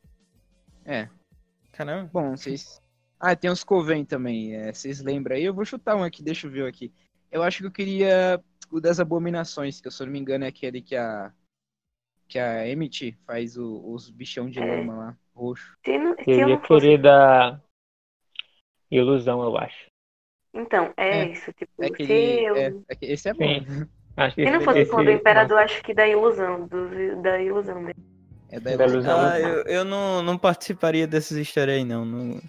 Caramba. 1.73 2.09
Bom, 2.13 2.37
vocês. 2.37 2.81
Ah, 3.19 3.35
tem 3.35 3.51
os 3.51 3.65
Coven 3.65 4.05
também. 4.05 4.55
é, 4.55 4.73
vocês 4.73 5.01
lembram 5.01 5.37
aí? 5.37 5.45
Eu 5.45 5.55
vou 5.55 5.65
chutar 5.65 5.97
um 5.97 6.03
aqui, 6.05 6.23
deixa 6.23 6.47
eu 6.47 6.51
ver 6.51 6.67
aqui. 6.67 6.93
Eu 7.33 7.43
acho 7.43 7.59
que 7.61 7.67
eu 7.67 7.71
queria 7.71 8.41
o 8.71 8.81
das 8.81 9.01
abominações, 9.01 9.81
que 9.81 9.91
se 9.91 10.03
eu 10.03 10.07
não 10.07 10.13
me 10.13 10.19
engano 10.19 10.45
é 10.45 10.49
aquele 10.49 10.81
que 10.83 10.97
a. 10.97 11.33
Que 12.27 12.39
a 12.39 12.67
Emmett 12.69 13.17
faz 13.27 13.57
o- 13.59 13.83
os 13.93 14.09
bichão 14.11 14.49
de 14.49 14.59
É. 14.59 14.65
lama 14.65 14.95
lá, 14.97 15.17
roxo. 15.35 15.77
Se, 15.85 15.99
não- 15.99 16.15
se 16.17 16.31
Eu 16.31 16.41
eu 16.41 16.49
ia 16.49 16.57
não 16.57 16.63
fosse. 16.65 16.99
dar 16.99 17.61
ilusão, 18.97 19.43
eu 19.43 19.57
acho. 19.59 19.87
Então, 20.55 20.93
é, 20.97 21.21
É, 21.23 21.29
isso. 21.33 21.53
Tipo, 21.53 21.73
É 21.83 21.87
se, 21.89 21.93
aquele. 21.93 22.45
eu... 22.45 22.57
É, 22.57 22.73
é 22.89 22.95
que- 22.95 23.07
esse 23.07 23.29
é 23.29 23.35
bom. 23.35 23.39
Sim. 23.45 23.87
Acho 24.17 24.37
que 24.37 24.45
se 24.45 24.51
não 24.53 24.61
fosse 24.61 24.79
esse- 24.81 24.95
o 24.95 25.03
do 25.03 25.11
Imperador, 25.11 25.59
acho 25.59 25.83
que 25.83 25.93
da 25.93 26.07
ilusão. 26.07 26.67
Do, 26.69 27.21
da 27.23 27.41
ilusão 27.43 27.83
dele. 27.85 27.99
É 28.51 28.61
da 28.61 28.77
Da 28.77 28.87
ilusão. 28.87 29.21
Ah, 29.21 29.41
eu, 29.41 29.63
eu 29.65 29.85
não, 29.85 30.23
não 30.23 30.39
participaria 30.39 31.07
desses 31.07 31.37
easter 31.37 31.69
aí, 31.69 31.85
não. 31.85 32.05
não. 32.05 32.41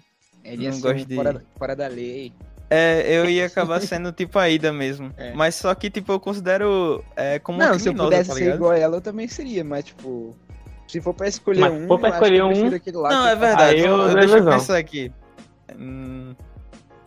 Ele 0.44 0.68
não 0.70 0.80
gosto 0.80 1.04
de- 1.04 1.16
fora, 1.16 1.42
fora 1.58 1.74
da 1.74 1.88
lei. 1.88 2.32
É, 2.70 3.04
eu 3.16 3.28
ia 3.28 3.46
acabar 3.46 3.80
sendo 3.82 4.12
tipo 4.12 4.38
a 4.38 4.48
Ida 4.48 4.72
mesmo. 4.72 5.12
É. 5.16 5.32
Mas 5.34 5.56
só 5.56 5.74
que, 5.74 5.90
tipo, 5.90 6.12
eu 6.12 6.20
considero 6.20 7.04
é, 7.16 7.40
como 7.40 7.58
Não, 7.58 7.76
se 7.78 7.88
eu 7.88 7.94
pudesse 7.94 8.30
tá 8.30 8.36
ser 8.36 8.54
igual 8.54 8.70
a 8.70 8.78
ela, 8.78 8.96
eu 8.98 9.00
também 9.00 9.26
seria, 9.26 9.64
mas 9.64 9.84
tipo. 9.86 10.36
Se 10.86 11.00
for 11.00 11.12
pra 11.12 11.26
escolher 11.26 11.58
Mas 11.62 11.72
um, 11.72 11.86
pra 11.88 11.96
eu 11.96 11.96
acho 11.96 12.02
que 12.02 12.08
escolher 12.14 12.38
eu 12.38 12.46
um- 12.46 13.00
lá 13.02 13.10
Não, 13.10 13.26
é 13.26 13.34
verdade. 13.34 13.74
Aí 13.74 13.80
eu 13.80 13.96
eu- 13.96 14.14
deixa 14.14 14.38
eu 14.38 14.44
pensar 14.44 14.76
aqui. 14.78 15.10
Hum, 15.74 16.34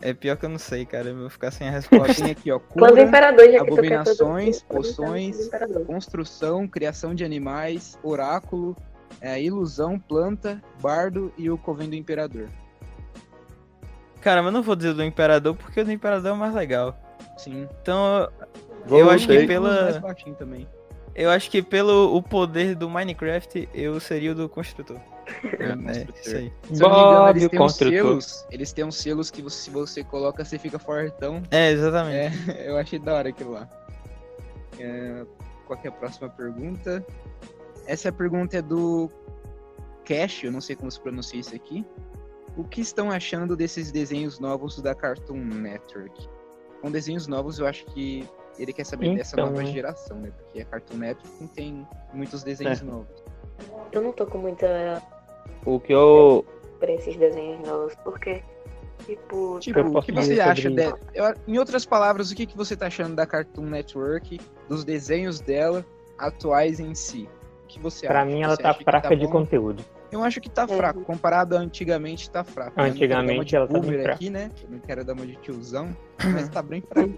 é 0.02 0.12
pior 0.12 0.36
que 0.36 0.44
eu 0.44 0.50
não 0.50 0.58
sei, 0.58 0.84
cara. 0.84 1.08
Eu 1.08 1.16
vou 1.18 1.30
ficar 1.30 1.50
sem 1.50 1.68
a 1.68 1.70
resposta. 1.70 2.22
Tem 2.22 2.32
aqui, 2.32 2.50
ó. 2.50 2.58
Clã 2.58 2.88
do 2.92 2.94
Cura, 2.96 3.60
abominações, 3.60 4.62
poções, 4.62 5.46
Imperador. 5.46 5.84
construção, 5.86 6.66
criação 6.68 7.14
de 7.14 7.24
animais, 7.24 7.98
oráculo, 8.02 8.76
é, 9.20 9.40
ilusão, 9.42 9.98
planta, 9.98 10.62
bardo 10.80 11.32
e 11.36 11.50
o 11.50 11.58
coven 11.58 11.88
do 11.88 11.94
imperador. 11.96 12.48
cara, 14.20 14.42
mas 14.42 14.46
eu 14.46 14.52
não 14.52 14.62
vou 14.62 14.76
dizer 14.76 14.94
do 14.94 15.02
Imperador 15.04 15.54
porque 15.56 15.80
o 15.80 15.84
do 15.84 15.92
Imperador 15.92 16.30
é 16.30 16.32
o 16.32 16.36
mais 16.36 16.54
legal. 16.54 16.98
Sim. 17.36 17.66
Então, 17.82 18.30
eu 18.88 19.10
acho 19.10 19.26
que 19.26 19.46
pela- 19.46 19.82
Mais 19.84 19.98
baixinho 19.98 20.34
também. 20.36 20.68
Eu 21.14 21.30
acho 21.30 21.50
que 21.50 21.62
pelo 21.62 22.14
o 22.16 22.22
poder 22.22 22.74
do 22.74 22.88
Minecraft, 22.88 23.68
eu 23.74 23.98
seria 24.00 24.32
o 24.32 24.34
do 24.34 24.48
construtor. 24.48 24.98
É, 25.58 25.64
É, 26.00 26.06
isso 26.20 26.36
aí. 26.36 26.52
Se 26.72 26.82
eu 26.82 26.88
não 26.88 26.96
me 26.96 27.02
engano, 27.02 27.18
Bob, 27.26 27.30
eles 27.30 27.44
o 27.44 27.48
têm 27.50 27.58
construtor. 27.58 27.92
selos. 27.94 28.46
Eles 28.50 28.72
têm 28.72 28.84
uns 28.84 28.96
selos 28.96 29.30
que 29.30 29.40
você- 29.42 29.56
se 29.64 29.70
você 29.70 30.02
coloca, 30.04 30.44
você 30.44 30.58
fica 30.58 30.78
fortão. 30.78 31.42
É, 31.50 31.70
exatamente. 31.70 32.50
É, 32.50 32.68
eu 32.68 32.76
achei 32.76 32.98
da 32.98 33.14
hora 33.14 33.28
aquilo 33.28 33.52
lá. 33.52 33.68
É, 34.78 35.24
qual 35.66 35.78
que 35.78 35.86
é 35.86 35.90
a 35.90 35.92
próxima 35.92 36.28
pergunta? 36.28 37.04
Essa 37.86 38.10
pergunta 38.10 38.56
é 38.58 38.62
do 38.62 39.10
Cash, 40.04 40.44
eu 40.44 40.52
não 40.52 40.60
sei 40.60 40.74
como 40.76 40.90
se 40.90 41.00
pronuncia 41.00 41.38
isso 41.40 41.54
aqui. 41.54 41.84
O 42.56 42.64
que 42.64 42.80
estão 42.80 43.10
achando 43.10 43.56
desses 43.56 43.92
desenhos 43.92 44.40
novos 44.40 44.80
da 44.80 44.94
Cartoon 44.94 45.36
Network? 45.38 46.28
Com 46.80 46.90
desenhos 46.90 47.26
novos, 47.28 47.58
eu 47.58 47.66
acho 47.66 47.84
que 47.86 48.26
ele 48.58 48.72
quer 48.72 48.84
saber 48.84 49.14
dessa 49.16 49.36
Então, 49.36 49.46
nova 49.50 49.62
né? 49.62 49.70
geração, 49.72 50.18
né? 50.18 50.30
Porque 50.36 50.60
a 50.60 50.64
Cartoon 50.64 50.96
Network 50.98 51.40
não 51.40 51.48
tem 51.48 51.86
muitos 52.12 52.42
desenhos 52.42 52.80
É. 52.80 52.84
novos. 52.84 53.22
Eu 53.92 54.02
não 54.02 54.12
tô 54.12 54.26
com 54.26 54.38
muita 54.38 55.02
O 55.64 55.78
que 55.80 55.92
eu. 55.92 56.44
pra 56.78 56.92
esses 56.92 57.16
desenhos 57.16 57.66
novos, 57.66 57.94
porque, 58.04 58.42
tipo, 59.04 59.58
Tipo, 59.60 59.78
Eu 59.80 59.86
o 59.96 60.02
que 60.02 60.12
você 60.12 60.40
acha 60.40 60.70
de... 60.70 60.80
eu- 61.14 61.34
Em 61.46 61.58
outras 61.58 61.84
palavras, 61.84 62.30
o 62.30 62.34
que, 62.34 62.46
que 62.46 62.56
você 62.56 62.76
tá 62.76 62.86
achando 62.86 63.14
da 63.14 63.26
Cartoon 63.26 63.66
Network, 63.66 64.40
dos 64.68 64.84
desenhos 64.84 65.40
dela 65.40 65.84
atuais 66.18 66.80
em 66.80 66.94
si? 66.94 67.28
O 67.64 67.66
que 67.66 67.78
você 67.80 68.06
Pra 68.06 68.22
acha? 68.22 68.30
mim, 68.30 68.42
ela 68.42 68.56
Você 68.56 68.62
tá 68.62 68.74
que 68.74 68.84
fraca 68.84 69.14
de 69.16 69.26
bom? 69.26 69.32
conteúdo. 69.32 69.84
Eu 70.10 70.24
acho 70.24 70.40
que 70.40 70.50
tá 70.50 70.62
Uhum. 70.62 70.76
fraco. 70.76 71.00
Comparado 71.02 71.56
a 71.56 71.60
antigamente, 71.60 72.28
tá 72.30 72.42
fraco. 72.42 72.80
Antigamente, 72.80 73.44
de 73.50 73.56
ela 73.56 73.68
tá 73.68 73.78
bem 73.78 73.92
fraca. 73.92 74.12
aqui, 74.14 74.28
né? 74.28 74.50
Eu 74.62 74.70
não 74.70 74.78
quero 74.80 75.04
dar 75.04 75.12
uma 75.12 75.24
de 75.24 75.36
tiozão, 75.36 75.96
mas 76.34 76.48
tá 76.48 76.62
bem 76.62 76.80
fraco. 76.80 77.12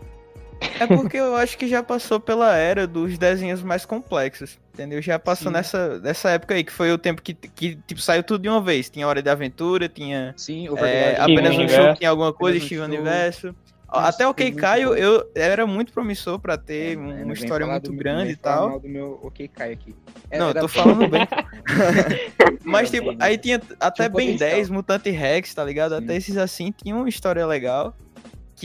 É 0.80 0.86
porque 0.86 1.16
eu 1.16 1.34
acho 1.36 1.56
que 1.58 1.66
já 1.68 1.82
passou 1.82 2.18
pela 2.20 2.54
era 2.56 2.86
dos 2.86 3.16
desenhos 3.18 3.62
mais 3.62 3.84
complexos, 3.84 4.58
entendeu? 4.74 5.00
Já 5.02 5.18
passou 5.18 5.48
Sim. 5.48 5.52
nessa, 5.54 5.98
nessa 6.00 6.30
época 6.30 6.54
aí, 6.54 6.64
que 6.64 6.72
foi 6.72 6.90
o 6.92 6.98
tempo 6.98 7.22
que, 7.22 7.34
que 7.34 7.76
tipo, 7.86 8.00
saiu 8.00 8.22
tudo 8.22 8.42
de 8.42 8.48
uma 8.48 8.60
vez. 8.60 8.88
Tinha 8.90 9.06
Hora 9.06 9.22
de 9.22 9.28
Aventura, 9.30 9.88
tinha 9.88 10.34
Sim, 10.36 10.68
é, 10.78 11.16
apenas 11.20 11.56
um 11.56 11.68
show, 11.68 11.94
tinha 11.94 12.10
alguma 12.10 12.32
coisa, 12.32 12.58
Steve 12.58 12.76
show. 12.76 12.84
Universo. 12.84 13.54
Nossa, 13.94 14.08
Até 14.08 14.26
o 14.26 14.30
Ok 14.30 14.52
Caio, 14.52 14.94
eu 14.94 15.30
era 15.34 15.66
muito 15.66 15.92
promissor 15.92 16.38
pra 16.38 16.56
ter 16.56 16.94
É, 16.94 16.98
um- 16.98 17.02
não 17.18 17.24
uma 17.24 17.34
história 17.34 17.66
muito 17.66 17.92
grande 17.92 18.32
e 18.32 18.36
tal. 18.36 18.70
mal 18.70 18.80
do 18.80 18.88
meu 18.88 19.20
OK 19.22 19.46
Kai 19.48 19.72
aqui. 19.72 19.94
É, 20.30 20.38
Não, 20.38 20.48
eu 20.48 20.54
tô 20.54 20.66
falando 20.68 21.06
bem. 21.08 21.28
Mas, 22.64 22.90
tipo, 22.90 23.14
aí 23.20 23.36
tinha 23.36 23.60
até 23.78 24.04
Tinha 24.04 24.08
Ben 24.08 24.32
potencial. 24.32 24.50
10, 24.56 24.70
Mutante 24.70 25.10
Rex, 25.10 25.52
tá 25.52 25.62
ligado? 25.64 25.96
Sim. 25.98 26.04
Até 26.04 26.16
esses 26.16 26.36
assim 26.38 26.72
tinham 26.72 26.98
uma 27.00 27.08
história 27.08 27.46
legal. 27.46 27.94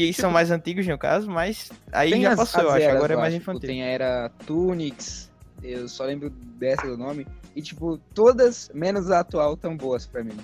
Que 0.05 0.13
são 0.13 0.29
mais 0.29 0.51
antigos 0.51 0.85
no 0.85 0.97
caso, 0.97 1.29
mas 1.29 1.71
aí 1.91 2.21
já 2.21 2.29
as- 2.31 2.35
passou, 2.37 2.61
eu 2.61 2.69
acho. 2.71 2.83
eras 2.83 2.95
Agora 2.97 3.13
é 3.13 3.15
lá, 3.15 3.21
mais 3.23 3.33
tipo, 3.33 3.43
infantil. 3.43 3.67
Tem 3.67 3.83
a 3.83 3.87
era 3.87 4.29
Tunix, 4.45 5.31
eu 5.63 5.87
só 5.87 6.05
lembro 6.05 6.29
dessa 6.29 6.85
do 6.85 6.95
nome. 6.97 7.25
E, 7.55 7.61
tipo, 7.61 7.97
todas, 8.13 8.69
menos 8.73 9.09
a 9.09 9.21
atual, 9.21 9.57
tão 9.57 9.75
boas 9.75 10.05
pra 10.05 10.23
mim. 10.23 10.37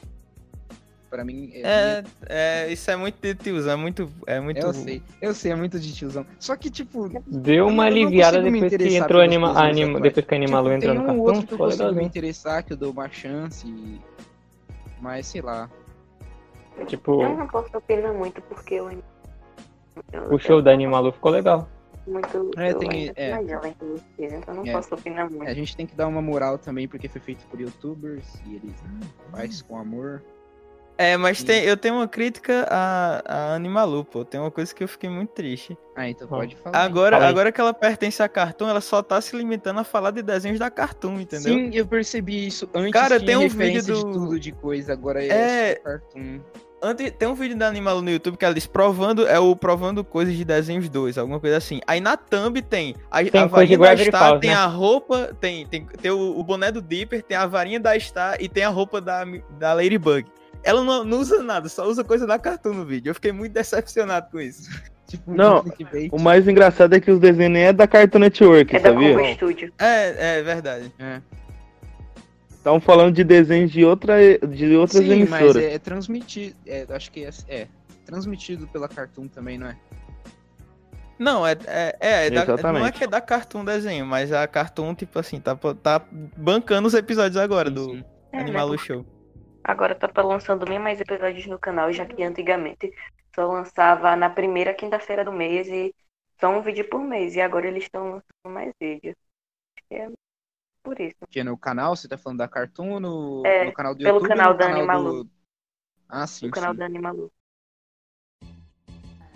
Pra 1.10 1.24
mim, 1.24 1.52
É, 1.54 2.04
é, 2.28 2.72
isso 2.74 2.90
é 2.90 2.96
muito 2.96 3.22
de 3.22 3.36
tiozão, 3.36 3.74
é 3.74 3.76
muito. 3.76 4.10
É 4.26 4.40
muito... 4.40 4.60
eu 4.60 4.74
sei, 4.74 5.04
eu 5.22 5.34
sei, 5.36 5.52
é 5.52 5.56
muito 5.56 5.80
de 5.80 5.94
tiozão. 5.94 6.26
Só 6.40 6.56
que, 6.56 6.72
tipo, 6.72 7.08
Deu 7.28 7.68
uma 7.68 7.84
Eu 7.84 7.92
aliviada 7.92 8.42
depois 8.42 8.76
que 8.76 8.96
entrou 8.98 9.22
anima, 9.22 9.52
anima, 9.60 10.00
depois 10.00 10.26
que 10.26 10.34
a 10.34 10.38
Animalu 10.38 10.70
tipo, 10.70 10.78
entrou 10.78 10.96
tem 10.96 10.98
no 10.98 11.04
um 11.04 11.06
cartão, 11.06 11.24
outro 11.36 11.48
que 11.48 11.54
eu 11.54 11.58
consigo 11.60 11.92
me 11.94 12.04
interessar, 12.04 12.64
que 12.64 12.74
eu 12.74 12.78
dou 12.78 12.92
uma 12.92 13.08
chance. 13.10 13.68
e- 13.68 14.02
Mas, 15.00 15.28
sei 15.28 15.42
lá. 15.42 15.70
Tipo, 16.88 17.22
Eu 17.22 17.38
não 17.38 17.48
posso 17.48 17.70
opinar 17.78 18.12
muito 18.14 18.42
porque 18.42 18.74
eu 18.74 18.88
ainda. 18.88 19.04
eu- 19.04 19.13
o 20.32 20.38
show 20.40 20.62
da 20.62 20.72
Animalu 20.72 21.12
ficou 21.12 21.32
legal. 21.32 21.68
Muito. 22.06 22.52
É, 22.58 22.72
eu 22.72 22.80
tem- 22.80 23.12
é. 23.16 23.28
sou 23.30 23.36
mais 23.36 23.50
jovem 23.50 23.74
que 23.80 23.86
vocês, 23.86 24.34
então 24.34 24.54
eu 24.56 24.64
não 24.64 24.68
É. 24.70 24.74
posso 24.74 24.94
opinar 24.94 25.30
muito. 25.30 25.50
A 25.50 25.54
gente 25.54 25.76
tem 25.76 25.86
que 25.86 25.96
dar 25.96 26.08
uma 26.08 26.22
moral 26.22 26.58
também, 26.58 26.86
porque 26.88 27.08
foi 27.08 27.22
feito 27.22 27.46
por 27.48 27.60
youtubers 27.62 28.26
e 28.46 28.56
eles 28.56 28.74
hum, 28.84 29.00
faz 29.32 29.62
com 29.62 29.78
amor. 29.78 30.22
É, 30.96 31.18
mas 31.18 31.40
Sim. 31.40 31.46
tem, 31.48 31.64
eu 31.64 31.76
tenho 31.76 31.96
uma 31.96 32.08
crítica 32.08 32.68
a, 32.70 33.24
a 33.26 33.56
Animalu, 33.56 34.06
pô. 34.06 34.24
Tem 34.24 34.40
uma 34.40 34.52
coisa 34.52 34.76
que 34.76 34.84
eu 34.84 34.88
fiquei 34.88 35.10
muito 35.10 35.32
triste. 35.32 35.76
Ah, 35.96 36.08
então 36.08 36.28
Ah. 36.28 36.36
pode 36.38 36.56
falar. 36.58 36.78
Agora, 36.84 37.18
Fala 37.18 37.30
agora 37.30 37.52
que 37.52 37.60
ela 37.60 37.74
pertence 37.74 38.22
a 38.22 38.28
Cartoon, 38.30 38.68
ela 38.70 38.82
só 38.82 39.02
tá 39.02 39.20
se 39.20 39.36
limitando 39.36 39.80
a 39.80 39.84
falar 39.84 40.12
de 40.12 40.22
desenhos 40.22 40.60
da 40.60 40.70
Cartoon, 40.70 41.20
entendeu? 41.22 41.52
Sim, 41.54 41.72
eu 41.74 41.88
percebi 41.88 42.46
isso. 42.46 42.70
Antes 42.76 42.92
Cara, 42.92 43.20
tem 43.20 43.36
um 43.38 43.48
vídeo 43.48 43.82
de 43.82 43.92
do- 43.92 44.12
tudo 44.12 44.40
de 44.40 44.52
coisa, 44.52 44.94
agora 44.94 45.24
é, 45.24 45.72
É. 45.72 45.76
cartoon. 45.76 46.40
Antes, 46.86 47.12
tem 47.12 47.30
um 47.30 47.34
vídeo 47.34 47.58
da 47.58 47.70
Animalu 47.70 48.02
no 48.02 48.10
YouTube 48.12 48.36
que 48.36 48.44
ela 48.44 48.54
diz 48.54 48.68
provando, 48.68 49.26
é 49.26 49.40
o 49.40 49.56
provando 49.56 50.04
coisas 50.04 50.36
de 50.36 50.44
desenhos 50.44 50.90
2, 50.90 51.18
alguma 51.18 51.40
coisa 51.40 51.56
assim. 51.56 51.80
Aí 51.88 52.02
na 52.02 52.18
thumb 52.18 52.62
tem 52.62 52.94
a, 53.10 53.24
Tem 53.24 53.42
a 53.42 53.46
varinha 53.46 53.78
da 53.78 53.96
Star, 53.96 54.20
Falls, 54.20 54.42
tem 54.42 54.50
né? 54.50 54.56
a 54.58 54.66
roupa, 54.66 55.34
tem, 55.40 55.66
tem, 55.66 55.86
tem 55.86 56.12
o, 56.12 56.38
o 56.38 56.44
boné 56.44 56.74
do 56.74 56.82
Dipper, 56.82 57.24
tem 57.24 57.38
a 57.38 57.48
varinha 57.48 57.80
da 57.80 57.98
Star 57.98 58.36
e 58.38 58.50
tem 58.50 58.66
a 58.66 58.70
roupa 58.70 59.00
da, 59.00 59.24
da 59.58 59.72
Ladybug. 59.72 60.26
Ela 60.62 60.84
não, 60.84 61.06
não 61.06 61.20
usa 61.20 61.42
nada, 61.42 61.70
só 61.70 61.88
usa 61.88 62.04
coisa 62.04 62.28
da 62.28 62.38
Cartoon 62.38 62.74
no 62.74 62.86
vídeo. 62.86 63.12
Eu 63.12 63.16
fiquei 63.16 63.32
muito 63.32 63.54
decepcionado 63.54 64.28
com 64.30 64.42
isso. 64.42 64.70
Tipo, 65.06 65.32
Não. 65.32 65.64
O 66.12 66.20
mais 66.20 66.48
engraçado 66.48 66.96
é 66.96 67.00
que 67.00 67.12
os 67.12 67.20
desenhos 67.20 67.54
nem 67.54 67.64
é 67.64 67.74
da 67.74 67.86
Cartoon 67.86 68.20
Network, 68.20 68.76
É 68.76 68.80
da 68.80 68.90
sabia? 68.90 69.16
É, 69.78 70.40
é 70.40 70.42
verdade. 70.42 70.92
É. 70.98 71.22
Estão 72.64 72.80
falando 72.80 73.14
de 73.14 73.26
desenhos 73.26 73.74
de, 73.74 73.84
outra, 73.84 74.16
de 74.48 74.74
outras 74.78 75.04
Sim, 75.04 75.26
mas 75.26 75.42
emissoras. 75.42 75.64
é, 75.66 75.74
é 75.74 75.80
transmitido. 75.80 76.56
É, 76.66 76.86
acho 76.92 77.12
que 77.12 77.26
é, 77.26 77.30
é 77.50 77.68
transmitido 78.06 78.66
pela 78.70 78.88
Cartoon 78.88 79.28
também, 79.28 79.58
não 79.58 79.68
é? 79.68 79.78
Não, 81.20 81.46
é, 81.46 81.58
é, 81.68 81.98
é, 82.00 82.26
é 82.28 82.30
da- 82.30 82.72
não 82.72 82.86
é 82.86 82.90
que 82.94 83.04
é 83.04 83.08
da 83.08 83.20
Cartoon 83.20 83.66
desenho, 83.66 84.06
mas 84.06 84.32
a 84.32 84.48
Cartoon, 84.48 84.96
tipo 84.96 85.20
assim, 85.20 85.42
tá, 85.42 85.58
tá 85.58 86.02
bancando 86.38 86.88
os 86.88 86.94
episódios 86.94 87.36
agora 87.36 87.70
do 87.70 87.84
Sim. 87.84 88.06
É, 88.32 88.38
né, 88.38 88.44
Animalu 88.44 88.78
porque 88.78 88.94
Show. 88.94 89.06
Agora 89.62 89.94
tá 89.94 90.22
lançando 90.22 90.66
bem 90.66 90.80
mais 90.80 91.02
episódios 91.02 91.46
no 91.48 91.60
canal, 91.60 91.92
já 91.92 92.06
que 92.06 92.24
antigamente 92.24 92.94
só 93.36 93.46
lançava 93.46 94.16
na 94.16 94.30
primeira 94.30 94.74
quinta-feira 94.74 95.26
do 95.26 95.34
mês 95.34 95.68
e 95.68 95.94
só 96.40 96.48
um 96.48 96.62
vídeo 96.62 96.88
por 96.90 97.02
mês. 97.02 97.36
E 97.36 97.42
agora 97.42 97.68
eles 97.68 97.84
estão 97.84 98.06
lançando 98.06 98.54
mais 98.54 98.72
vídeos. 98.80 99.16
Acho 99.76 99.86
que 99.90 99.96
é 99.96 100.10
por 100.84 101.00
isso. 101.00 101.16
Que 101.30 101.40
é 101.40 101.44
no 101.44 101.58
canal, 101.58 101.96
você 101.96 102.08
tá 102.08 102.18
falando 102.18 102.40
da 102.40 102.48
Cartoon 102.48 102.92
ou 102.92 103.00
no, 103.00 103.44
É, 103.46 103.66
no 103.66 103.74
canal 103.74 103.96
do 103.96 104.04
pelo 104.04 104.18
YouTube? 104.18 104.30
ou 104.32 104.36
canal 104.38 104.52
no 104.54 104.58
da 104.60 104.66
canal 104.66 104.80
Animalu. 104.82 105.24
do- 105.24 105.30
Ah, 106.10 106.28
sim. 106.28 106.46
No 106.48 106.52
canal 106.52 106.74
da 106.74 106.86
Animalu. 106.86 107.32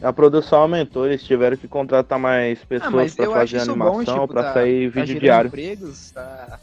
A 0.01 0.13
produção 0.13 0.61
aumentou, 0.61 1.07
eles 1.07 1.23
tiveram 1.23 1.57
que 1.57 1.67
contratar 1.67 2.19
mais 2.19 2.61
Ah, 2.61 2.65
pessoas 2.67 3.17
eu 3.17 3.33
acho 3.33 3.53
fazer 3.55 3.69
animação, 3.71 3.93
bom, 3.95 4.03
tipo, 4.21 4.27
pra 4.27 4.43
tá- 4.43 4.53
sair 4.53 4.91
tá 4.93 4.99
vídeo 5.01 5.19
diário. 5.19 5.47
empregos, 5.47 6.11
tá... 6.11 6.59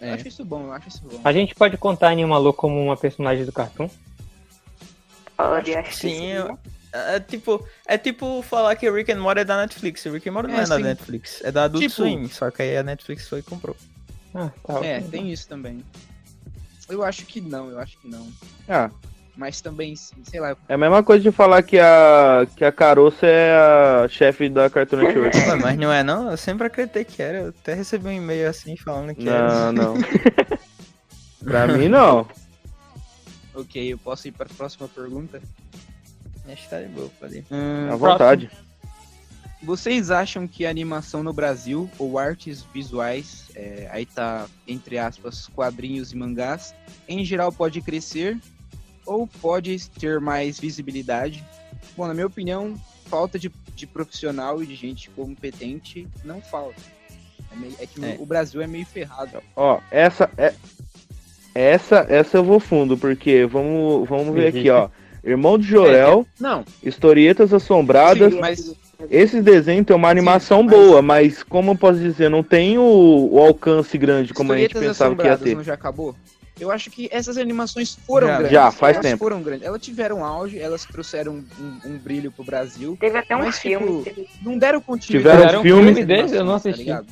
É. 0.00 0.10
Eu 0.10 0.14
acho 0.14 0.26
isso 0.28 0.44
bom, 0.44 0.64
eu 0.64 0.72
acho 0.72 0.88
isso 0.88 1.00
bom. 1.08 1.20
A 1.22 1.32
gente 1.32 1.54
pode 1.54 1.76
contar 1.78 2.08
a 2.08 2.10
Animalu 2.10 2.52
como 2.52 2.82
uma 2.82 2.96
personagem 2.96 3.44
do 3.44 3.52
cartoon? 3.52 3.88
Pode, 5.36 5.74
acho 5.74 5.90
que 5.90 5.96
Sim, 5.96 6.26
eu- 6.32 6.58
É 6.96 7.18
tipo, 7.18 7.66
é 7.88 7.98
tipo 7.98 8.40
falar 8.42 8.76
que 8.76 8.88
Rick 8.88 9.10
and 9.10 9.18
Morty 9.20 9.40
é 9.40 9.44
da 9.44 9.56
Netflix. 9.56 10.04
Rick 10.04 10.28
and 10.28 10.32
Morty 10.32 10.48
não 10.52 10.60
É, 10.60 10.62
é, 10.62 10.66
da. 10.66 10.78
Netflix, 10.78 11.42
é 11.42 11.50
da 11.50 11.64
Adult 11.64 11.82
Tipo- 11.82 11.94
Swim, 11.94 12.28
só 12.28 12.52
que 12.52 12.62
aí 12.62 12.76
a 12.76 12.84
Netflix 12.84 13.28
foi 13.28 13.40
e 13.40 13.42
comprou. 13.42 13.74
Ah, 14.34 14.50
tá. 14.66 14.84
É, 14.84 14.98
ok. 14.98 15.08
tem 15.10 15.32
isso 15.32 15.48
também. 15.48 15.84
Eu 16.88 17.02
acho 17.02 17.24
que 17.26 17.40
não, 17.40 17.70
eu 17.70 17.78
acho 17.78 17.98
que 17.98 18.08
não. 18.08 18.26
Ah, 18.68 18.90
Mas 19.36 19.60
também, 19.60 19.94
sei 19.96 20.38
lá, 20.40 20.56
é 20.68 20.74
a 20.74 20.78
mesma 20.78 21.02
coisa 21.02 21.22
de 21.22 21.32
falar 21.32 21.62
que 21.62 21.78
a, 21.78 22.46
que 22.56 22.64
a 22.64 22.70
Caroça 22.70 23.26
é 23.26 23.56
a 24.04 24.08
chefe 24.08 24.48
da 24.48 24.68
Cartoon 24.68 24.98
Network. 24.98 25.36
Ué, 25.36 25.56
mas 25.56 25.78
não 25.78 25.92
é 25.92 26.02
não? 26.02 26.30
Eu 26.30 26.36
sempre 26.36 26.66
acreditei 26.66 27.04
que 27.04 27.22
era. 27.22 27.38
Eu 27.38 27.48
até 27.48 27.74
recebi 27.74 28.08
um 28.08 28.12
e-mail 28.12 28.48
assim 28.48 28.76
falando 28.76 29.14
que 29.14 29.28
era. 29.28 29.72
não, 29.72 29.94
não. 29.94 29.94
pra 31.42 31.66
mim, 31.66 31.88
não. 31.88 32.28
ok, 33.54 33.92
eu 33.92 33.98
posso 33.98 34.28
ir 34.28 34.32
para 34.32 34.46
a 34.50 34.54
próxima 34.54 34.88
pergunta? 34.88 35.40
Acho 36.46 36.62
que 36.64 36.68
tá 36.68 36.80
de 36.80 36.88
boa, 36.88 37.10
pode 37.18 37.38
ir. 37.38 37.46
Hum, 37.50 37.90
À 37.90 37.96
vontade. 37.96 38.50
Vocês 39.64 40.10
acham 40.10 40.46
que 40.46 40.66
a 40.66 40.70
animação 40.70 41.22
no 41.22 41.32
Brasil, 41.32 41.88
ou 41.98 42.18
artes 42.18 42.62
visuais, 42.62 43.46
é, 43.54 43.88
aí 43.90 44.04
tá, 44.04 44.46
entre 44.68 44.98
aspas, 44.98 45.46
quadrinhos 45.48 46.12
e 46.12 46.16
mangás, 46.16 46.74
em 47.08 47.24
geral 47.24 47.50
pode 47.50 47.80
crescer 47.80 48.38
ou 49.06 49.26
pode 49.26 49.88
ter 49.90 50.20
mais 50.20 50.58
visibilidade? 50.60 51.42
Bom, 51.96 52.06
na 52.06 52.12
minha 52.14 52.26
opinião, 52.26 52.74
falta 53.06 53.38
de, 53.38 53.50
de 53.74 53.86
profissional 53.86 54.62
e 54.62 54.66
de 54.66 54.74
gente 54.74 55.08
competente 55.10 56.06
não 56.24 56.42
falta. 56.42 56.80
É, 57.50 57.56
meio- 57.56 57.74
é 57.78 57.86
que 57.86 58.04
É. 58.04 58.16
o 58.20 58.26
Brasil 58.26 58.60
é 58.60 58.66
meio 58.66 58.84
ferrado. 58.84 59.42
Ó, 59.56 59.80
essa 59.90 60.30
é. 60.36 60.52
Essa, 61.54 62.04
essa 62.08 62.36
eu 62.38 62.44
vou 62.44 62.58
fundo, 62.58 62.98
porque 62.98 63.46
vamos, 63.46 64.08
vamos 64.08 64.34
ver 64.34 64.48
aqui, 64.48 64.68
ó. 64.68 64.88
Irmão 65.24 65.56
de 65.56 65.66
Jorel, 65.66 66.26
Não, 66.38 66.64
Historietas 66.82 67.54
Assombradas. 67.54 68.32
sim, 68.34 68.40
mas 68.40 68.74
Esses 69.10 69.42
desenhos 69.42 69.86
têm 69.86 69.96
uma 69.96 70.08
animação 70.08 70.62
mas- 70.62 70.74
boa, 70.76 71.02
mas 71.02 71.42
como 71.42 71.72
eu 71.72 71.76
posso 71.76 71.98
dizer, 71.98 72.28
não 72.28 72.42
tem 72.42 72.78
o, 72.78 73.28
o 73.32 73.38
alcance 73.38 73.96
grande 73.98 74.32
como 74.34 74.52
a 74.52 74.58
gente 74.58 74.74
pensava 74.74 75.14
que 75.16 75.26
ia 75.26 75.36
ter. 75.36 75.54
não 75.56 75.62
já 75.64 75.74
acabou? 75.74 76.14
Eu 76.60 76.70
acho 76.70 76.88
que 76.88 77.08
essas 77.10 77.36
animações 77.36 77.98
foram 78.06 78.28
Já, 78.28 78.34
grandes. 78.36 78.52
já, 78.52 78.70
faz 78.70 78.96
elas 78.96 79.06
tempo. 79.06 79.18
foram 79.18 79.42
grandes. 79.42 79.66
Elas 79.66 79.82
tiveram 79.82 80.24
auge, 80.24 80.56
elas 80.58 80.84
trouxeram 80.84 81.42
um, 81.60 81.78
um 81.84 81.98
brilho 81.98 82.30
pro 82.30 82.44
Brasil. 82.44 82.96
Teve 83.00 83.18
até 83.18 83.34
um 83.34 83.40
Mas, 83.40 83.58
filme. 83.58 84.04
tipo, 84.04 84.24
Não 84.40 84.56
deram 84.56 84.80
continuidade. 84.80 85.36
Tiveram 85.36 85.58
às 85.58 85.62
filme 85.64 86.04
deles, 86.04 86.32
eu 86.32 86.44
não 86.44 86.52
tá 86.52 86.56
assisti. 86.58 86.78
ligado? 86.84 87.06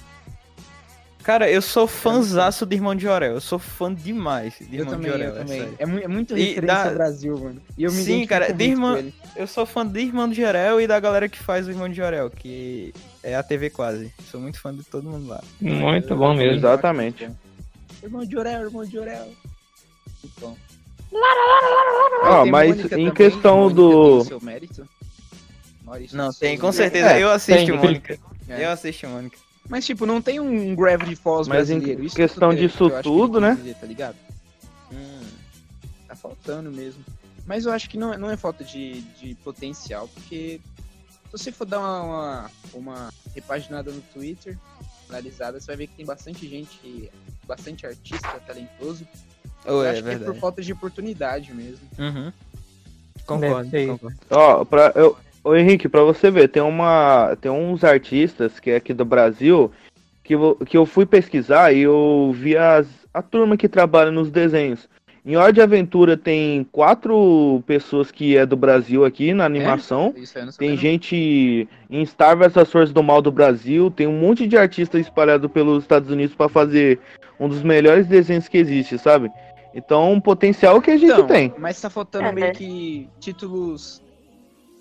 Cara, 1.23 1.49
eu 1.51 1.63
sou 1.63 1.87
fãzaço 1.87 2.67
de 2.67 2.75
Irmão 2.75 2.95
de 2.97 3.03
Jorel. 3.05 3.35
Eu 3.35 3.41
sou 3.41 3.59
fã 3.59 3.93
demais 3.95 4.55
de 4.59 4.77
Eu 4.77 4.81
Irmão 4.81 4.87
de 4.87 4.91
também, 4.91 5.11
Jorel. 5.13 5.29
eu 5.29 5.37
é 5.37 5.45
também. 5.45 5.63
É, 5.79 6.05
é 6.05 6.09
muito 6.09 6.35
referência 6.35 6.63
da- 6.63 6.85
ao 6.89 6.95
Brasil, 6.95 7.39
mano. 7.39 7.63
E 7.79 7.85
eu 7.85 7.93
me 7.93 8.03
Sim, 8.03 8.27
cara, 8.27 8.53
de 8.53 8.65
irmã-. 8.65 9.05
Eu 9.37 9.47
sou 9.47 9.65
fã 9.65 9.87
de 9.87 10.01
Irmão 10.01 10.29
de 10.29 10.41
Jorel 10.43 10.81
e 10.81 10.87
da 10.87 10.99
galera 10.99 11.29
que 11.29 11.39
faz 11.39 11.67
o 11.67 11.71
Irmão 11.71 11.89
de 11.89 11.95
Jorel, 11.97 12.29
que 12.29 12.93
é 13.23 13.35
a 13.37 13.43
TV 13.43 13.71
quase. 13.71 14.13
Sou 14.31 14.41
muito 14.41 14.59
fã 14.61 14.75
de 14.75 14.83
todo 14.83 15.09
mundo 15.09 15.29
lá. 15.29 15.43
Muito 15.61 16.17
bom 16.17 16.35
mesmo. 16.35 16.57
Exatamente. 16.57 17.31
Irmão 18.03 18.25
de 18.25 18.37
Orel, 18.37 18.63
irmão 18.63 18.85
de 18.85 18.99
Orel. 18.99 19.29
Muito 20.23 20.41
bom. 20.41 20.57
Ó, 22.25 22.43
Tem 22.43 22.51
mas 22.51 22.69
Mônica 22.71 22.87
em 22.87 22.89
também, 23.07 23.11
questão 23.13 23.57
Mônica 23.61 23.75
do- 23.81 24.25
seu 24.25 24.41
mérito. 24.41 24.89
Maurício 25.85 26.17
Não, 26.17 26.33
tem, 26.33 26.59
com 26.59 26.73
certeza. 26.73 27.13
É, 27.13 27.23
eu 27.23 27.31
assisto, 27.31 27.67
tem. 27.67 27.77
Mônica. 27.77 28.19
É. 28.49 28.65
Eu 28.65 28.71
assisto, 28.71 29.07
Mônica. 29.09 29.37
Mas, 29.73 29.87
tipo, 29.87 30.05
não 30.05 30.21
tem 30.21 30.39
um 30.39 30.77
Gravity 30.77 31.17
Falls 31.17 31.49
Mas 31.49 31.71
em 31.71 31.77
brasileiro. 31.77 32.05
Isso 32.05 32.15
questão 32.15 32.51
que 32.51 32.57
eu 32.57 32.59
tô 32.59 32.67
disso 32.67 32.91
que 32.91 32.97
que 32.97 33.03
tudo, 33.03 33.33
quis 33.33 33.41
né? 33.41 33.55
dizer, 33.55 33.75
tá 33.77 33.87
ligado? 33.87 34.17
Hum, 34.93 35.23
tá 36.07 36.15
faltando 36.15 36.71
mesmo. 36.71 37.03
Mas 37.47 37.65
eu 37.65 37.73
acho 37.73 37.89
que 37.89 37.97
não, 37.97 38.13
é- 38.13 38.19
não 38.19 38.31
é 38.31 38.37
falta 38.37 38.63
de, 38.63 39.01
de 39.01 39.35
potencial, 39.37 40.07
porque 40.09 40.61
se 41.25 41.33
você 41.33 41.51
for 41.51 41.65
dar 41.65 41.79
uma, 41.79 42.03
uma, 42.03 42.51
uma 42.75 43.13
repaginada 43.35 43.91
no 43.91 44.03
Twitter, 44.03 44.59
analisada, 45.09 45.59
você 45.59 45.69
vai 45.69 45.77
ver 45.77 45.87
que 45.87 45.95
tem 45.97 46.05
bastante 46.05 46.47
gente, 46.47 47.11
bastante 47.47 47.87
artista 47.87 48.43
talentoso. 48.47 49.09
Oh, 49.65 49.71
eu 49.71 49.85
é 49.85 49.91
acho 49.93 50.03
que 50.03 50.11
é 50.11 50.19
por 50.19 50.35
falta 50.35 50.61
de 50.61 50.71
oportunidade 50.75 51.55
mesmo. 51.55 51.89
Uhum. 51.99 52.31
Concordo, 53.25 53.71
concordo. 53.71 54.19
Ó, 54.29 54.67
pra, 54.67 54.93
eu, 54.95 55.17
Ô 55.45 55.55
Henrique, 55.57 55.89
pra 55.89 56.03
você 56.03 56.31
ver, 56.31 56.49
tem 56.49 56.63
uma. 56.63 57.37
Tem 57.41 57.51
uns 57.51 57.83
artistas 57.83 58.61
que 58.61 58.71
é 58.71 58.77
aqui 58.77 58.95
do 58.95 59.05
Brasil 59.05 59.71
que, 60.23 60.35
eu- 60.35 60.57
que 60.65 60.77
eu 60.77 60.87
fui 60.87 61.05
pesquisar 61.05 61.73
e 61.73 61.81
eu 61.81 62.33
vi 62.35 62.57
as, 62.57 62.87
a 63.13 63.21
turma 63.23 63.57
que 63.57 63.69
trabalha 63.69 64.11
nos 64.11 64.31
desenhos. 64.31 64.89
Em 65.25 65.37
Hora 65.37 65.53
de 65.53 65.61
Aventura 65.61 66.17
tem 66.17 66.65
quatro 66.73 67.63
pessoas 67.65 68.11
que 68.11 68.37
é 68.37 68.45
do 68.45 68.57
Brasil 68.57 69.05
aqui 69.05 69.33
na 69.33 69.45
animação. 69.45 70.13
Sabia, 70.27 70.53
Tem 70.59 70.77
gente 70.77 71.69
em 71.89 72.05
Star 72.05 72.37
vs 72.37 72.57
as 72.57 72.71
Forças 72.71 72.93
do 72.93 73.03
Mal 73.05 73.23
do 73.23 73.31
Brasil, 73.31 73.89
tem 73.91 74.07
um 74.09 74.19
monte 74.19 74.49
de 74.49 74.57
artistas 74.57 75.01
espalhado 75.01 75.49
pelos 75.49 75.85
Estados 75.85 76.11
Unidos 76.11 76.35
pra 76.35 76.49
fazer 76.49 76.99
um 77.39 77.49
dos 77.49 77.63
melhores 77.63 78.07
desenhos 78.09 78.49
que 78.49 78.59
existe, 78.59 78.99
sabe? 78.99 79.31
Então, 79.75 80.13
um 80.13 80.21
potencial 80.21 80.83
que 80.83 80.91
a 80.91 80.97
gente 80.97 81.13
Então, 81.13 81.27
tem. 81.27 81.53
Mas 81.57 81.81
tá 81.81 81.89
faltando 81.89 82.27
É, 82.27 82.33
meio 82.33 82.47
né? 82.49 82.53
que 82.53 83.09
títulos. 83.21 84.03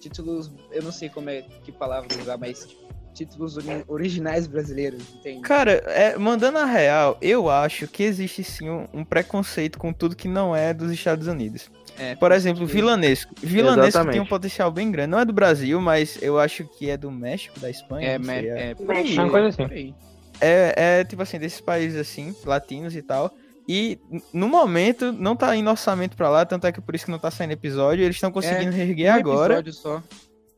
Títulos. 0.01 0.51
Eu 0.71 0.83
não 0.83 0.91
sei 0.91 1.07
como 1.09 1.29
é 1.29 1.43
que 1.63 1.71
palavra 1.71 2.09
usar, 2.19 2.37
mas 2.37 2.65
tipo, 2.65 2.81
títulos 3.13 3.57
ori- 3.57 3.83
originais 3.87 4.47
brasileiros, 4.47 5.01
entende? 5.15 5.41
Cara, 5.41 5.71
é, 5.87 6.17
mandando 6.17 6.57
a 6.57 6.65
real, 6.65 7.17
eu 7.21 7.49
acho 7.49 7.87
que 7.87 8.03
existe 8.03 8.43
sim 8.43 8.69
um, 8.69 8.87
um 8.93 9.03
preconceito 9.05 9.77
com 9.77 9.93
tudo 9.93 10.15
que 10.15 10.27
não 10.27 10.55
é 10.55 10.73
dos 10.73 10.91
Estados 10.91 11.27
Unidos. 11.27 11.69
É, 11.99 12.15
Por 12.15 12.31
exemplo, 12.31 12.65
Vilanesco. 12.65 13.35
Vilanesco 13.41 13.87
Exatamente. 13.89 14.13
tem 14.13 14.21
um 14.21 14.25
potencial 14.25 14.71
bem 14.71 14.89
grande. 14.91 15.09
Não 15.11 15.19
é 15.19 15.25
do 15.25 15.33
Brasil, 15.33 15.79
mas 15.79 16.17
eu 16.21 16.39
acho 16.39 16.63
que 16.77 16.89
é 16.89 16.97
do 16.97 17.11
México, 17.11 17.59
da 17.59 17.69
Espanha. 17.69 18.07
É, 18.11 18.23
sei, 18.23 18.49
é. 18.49 18.71
é, 18.71 18.75
Uma 18.79 19.29
coisa 19.29 19.45
é 19.45 19.49
assim. 19.49 19.73
aí. 19.73 19.93
É, 20.39 20.73
é, 21.01 21.03
tipo 21.03 21.21
assim, 21.21 21.37
desses 21.37 21.61
países 21.61 21.99
assim, 21.99 22.33
latinos 22.45 22.95
e 22.95 23.01
tal. 23.03 23.31
E 23.67 23.99
no 24.33 24.47
momento 24.49 25.11
não 25.11 25.35
tá 25.35 25.55
indo 25.55 25.69
orçamento 25.69 26.17
pra 26.17 26.29
lá, 26.29 26.45
tanto 26.45 26.67
é 26.67 26.71
que 26.71 26.81
por 26.81 26.93
isso 26.95 27.05
que 27.05 27.11
não 27.11 27.19
tá 27.19 27.29
saindo 27.31 27.51
episódio. 27.51 28.03
Eles 28.03 28.15
estão 28.17 28.31
conseguindo 28.31 28.71
reerguer 28.71 29.13
Um 29.13 29.19
agora. 29.19 29.53
episódio 29.59 29.73
só. 29.73 30.03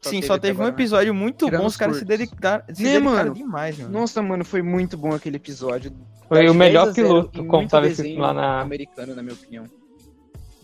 Sim, 0.01 0.21
só 0.21 0.37
teve 0.37 0.53
um 0.53 0.61
agora, 0.63 0.71
né? 0.71 0.75
episódio 0.75 1.13
muito 1.13 1.45
Tirando 1.45 1.61
bom. 1.61 1.67
os 1.67 1.73
Os 1.73 1.77
caras 1.77 1.97
se 1.97 2.03
dedicaram, 2.05 2.65
se 2.73 2.83
Né, 2.83 2.91
dedicaram 2.93 3.15
mano? 3.25 3.33
demais, 3.33 3.77
mano. 3.77 3.89
Nossa, 3.91 4.21
mano, 4.21 4.43
foi 4.43 4.61
muito 4.61 4.97
bom 4.97 5.13
aquele 5.13 5.37
episódio. 5.37 5.93
Foi 6.27 6.49
o 6.49 6.53
melhor 6.53 6.85
10 6.87 6.89
a 6.89 6.93
0 7.01 7.07
piloto, 7.07 7.41
em 7.41 7.47
como 7.47 7.67
tava 7.67 7.87
escrito 7.87 8.19
lá 8.19 8.33
na 8.33 8.61
americano, 8.61 9.15
na 9.15 9.21
minha 9.23 9.33
opinião. 9.33 9.65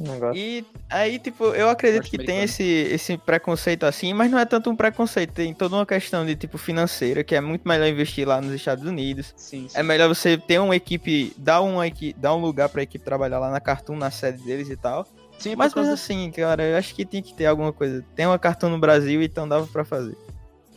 Negócio. 0.03 0.39
E 0.41 0.65
aí, 0.89 1.19
tipo, 1.19 1.45
eu 1.45 1.69
acredito 1.69 2.09
que 2.09 2.17
tem 2.17 2.43
esse, 2.43 2.63
esse 2.63 3.17
preconceito 3.17 3.85
assim, 3.85 4.13
mas 4.13 4.29
não 4.31 4.39
é 4.39 4.45
tanto 4.45 4.69
um 4.69 4.75
preconceito, 4.75 5.33
tem 5.33 5.53
toda 5.53 5.75
uma 5.75 5.85
questão 5.85 6.25
de 6.25 6.35
tipo 6.35 6.57
financeira, 6.57 7.23
que 7.23 7.35
é 7.35 7.41
muito 7.41 7.67
melhor 7.67 7.87
investir 7.87 8.27
lá 8.27 8.39
nos 8.41 8.53
Estados 8.53 8.85
Unidos. 8.85 9.33
Sim, 9.35 9.67
sim. 9.69 9.77
É 9.77 9.83
melhor 9.83 10.07
você 10.07 10.37
ter 10.37 10.59
uma 10.59 10.75
equipe, 10.75 11.33
dar, 11.37 11.61
uma, 11.61 11.87
equi- 11.87 12.13
dar 12.17 12.33
um 12.35 12.41
lugar 12.41 12.69
pra 12.69 12.83
equipe 12.83 13.03
trabalhar 13.03 13.39
lá 13.39 13.49
na 13.51 13.59
Cartoon, 13.59 13.95
na 13.95 14.11
sede 14.11 14.41
deles 14.43 14.69
e 14.69 14.77
tal. 14.77 15.07
Sim, 15.37 15.53
é 15.53 15.55
Mas 15.55 15.73
mesmo 15.73 15.93
assim, 15.93 16.31
cara, 16.31 16.63
eu 16.63 16.77
acho 16.77 16.93
que 16.93 17.05
tem 17.05 17.21
que 17.21 17.33
ter 17.33 17.45
alguma 17.45 17.71
coisa. 17.71 18.03
Tem 18.15 18.25
uma 18.25 18.37
Cartoon 18.37 18.69
no 18.69 18.79
Brasil, 18.79 19.21
então 19.21 19.47
dava 19.47 19.65
pra 19.67 19.85
fazer. 19.85 20.17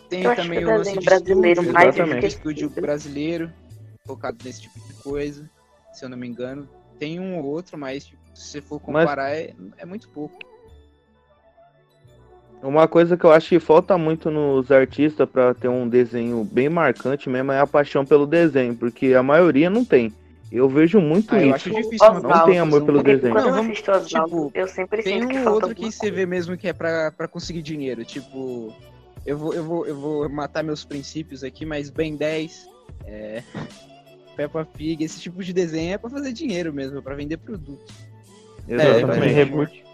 Tem 0.09 0.23
Eu 0.23 0.31
acho 0.31 0.43
também 0.43 0.59
que 0.59 0.65
o 0.65 0.79
desenho 0.79 1.03
brasileiro 1.03 1.49
estúdio, 1.63 1.73
mais 1.73 1.89
exatamente, 1.97 2.27
estúdio 2.27 2.71
brasileiro, 2.71 3.53
focado 4.07 4.39
nesse 4.45 4.63
tipo 4.63 4.79
de 4.87 4.93
coisa, 5.03 5.51
se 5.93 6.05
eu 6.05 6.09
não 6.09 6.17
me 6.17 6.29
engano. 6.29 6.69
Tem 6.99 7.19
um 7.19 7.39
ou 7.39 7.45
outro, 7.47 7.77
mas 7.77 8.05
tipo, 8.05 8.22
se 8.35 8.45
você 8.49 8.61
for 8.61 8.81
Mas- 8.88 9.05
comparar, 9.05 9.31
é, 9.35 9.55
é 9.79 9.85
muito 9.87 10.09
pouco. 10.09 10.38
Uma 12.62 12.87
coisa 12.87 13.16
que 13.16 13.25
eu 13.25 13.33
acho 13.33 13.49
que 13.49 13.59
falta 13.59 13.99
muito 13.99 14.31
nos 14.31 14.71
artistas 14.71 15.29
pra 15.29 15.53
ter 15.53 15.66
um 15.68 15.88
desenho 15.88 16.45
bem 16.45 16.68
marcante 16.68 17.29
mesmo 17.29 17.51
é 17.51 17.59
a 17.59 17.66
paixão 17.66 18.07
pelo 18.07 18.25
desenho, 18.25 18.77
porque 18.77 19.14
a 19.14 19.23
maioria 19.23 19.68
não 19.68 19.85
tem. 19.85 20.14
Eu 20.51 20.68
vejo 20.68 21.01
muito 21.01 21.35
Ah, 21.35 21.40
eu 21.40 21.47
isso. 21.47 21.55
acho 21.57 21.71
difícil 21.71 22.07
uma 22.09 22.21
Não 22.21 22.45
tem 22.45 22.59
amor 22.61 22.85
pelo 22.85 23.03
desenho. 23.03 23.33
quando 23.33 23.45
Não, 23.45 23.51
eu 23.51 23.57
vamos- 23.57 23.73
assisto 23.73 23.90
Oswaldo, 23.90 24.29
tipo, 24.31 24.53
eu 24.55 24.68
sempre 24.68 25.03
Tem 25.03 25.21
sinto 25.21 25.31
que 25.31 25.38
um 25.38 25.45
falta 25.45 25.66
outro 25.66 25.75
que 25.75 25.90
você 25.90 26.11
vê 26.11 26.25
mesmo 26.25 26.57
que 26.57 26.68
é 26.68 26.73
pra, 26.73 27.11
pra 27.11 27.27
conseguir 27.27 27.62
dinheiro. 27.62 28.05
Tipo, 28.05 28.73
eu 29.27 29.37
vou, 29.37 29.55
eu, 29.55 29.64
vou, 29.64 29.87
eu 29.87 29.97
vou 29.99 30.29
matar 30.29 30.62
meus 30.62 30.85
princípios 30.85 31.42
aqui, 31.42 31.64
mas 31.66 31.90
Ben 31.90 32.14
10, 32.16 32.68
é, 33.07 33.42
Peppa 34.37 34.64
Pig, 34.64 35.03
esse 35.03 35.21
tipo 35.21 35.42
de 35.42 35.53
desenho 35.53 35.95
é 35.95 35.99
pra 35.99 36.09
fazer 36.11 36.33
dinheiro 36.33 36.73
mesmo, 36.73 36.99
é 36.99 37.01
pra 37.03 37.16
vender 37.16 37.38
produto. 37.38 37.92
É, 38.68 38.75
Exatamente. 38.75 39.18
vai. 39.18 39.29
reboot. 39.29 39.85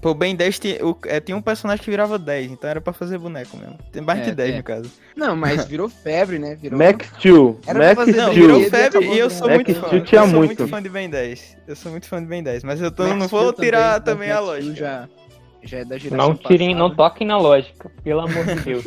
Pô, 0.00 0.14
Ben 0.14 0.34
10 0.34 0.58
tinha, 0.58 0.84
o- 0.86 0.96
é, 1.04 1.20
tinha 1.20 1.36
um 1.36 1.42
personagem 1.42 1.84
que 1.84 1.90
virava 1.90 2.18
10, 2.18 2.50
então 2.52 2.70
era 2.70 2.80
pra 2.80 2.90
fazer 2.90 3.18
boneco 3.18 3.54
mesmo. 3.58 3.76
Tem 3.92 4.00
mais 4.00 4.20
É, 4.20 4.22
de 4.24 4.32
10 4.34 4.54
é. 4.54 4.56
no 4.56 4.62
caso. 4.62 4.90
Não, 5.14 5.36
mas 5.36 5.66
virou 5.66 5.90
febre, 6.02 6.38
né? 6.38 6.54
Virou... 6.54 6.78
Max 6.78 7.06
Steel. 7.18 7.60
Max 7.66 7.94
fazer 7.94 8.12
Não, 8.16 8.30
Steel. 8.32 8.46
virou 8.46 8.70
febre 8.70 9.04
e 9.06 9.18
eu 9.18 9.28
sou 9.28 9.46
Max 9.48 9.56
muito 9.56 9.74
fã. 9.74 9.86
Steel 9.88 10.00
Eu 10.00 10.06
tinha 10.06 10.20
sou 10.22 10.30
muito. 10.30 10.68
fã 10.68 10.82
de 10.82 10.88
Ben 10.88 11.10
10. 11.10 11.56
Eu 11.68 11.76
sou 11.76 11.90
muito 11.92 12.06
fã 12.08 12.18
de 12.18 12.26
Ben 12.26 12.42
10, 12.42 12.64
mas 12.64 12.80
eu 12.80 12.90
tô, 12.90 13.06
não 13.08 13.28
vou 13.28 13.52
Steel 13.52 13.52
tirar 13.52 14.00
também, 14.00 14.28
também 14.28 14.30
a 14.30 14.40
Max 14.40 14.46
Steel 14.46 14.70
lógica. 14.70 14.76
Já, 14.80 15.08
já 15.64 15.78
é 15.80 15.84
da 15.84 15.98
geração 15.98 16.28
Não 16.28 16.34
tirem, 16.34 16.74
não 16.74 16.94
toquem 16.96 17.26
na 17.26 17.36
lógica, 17.36 17.90
pelo 18.02 18.20
amor 18.20 18.46
de 18.46 18.54
Deus. 18.54 18.84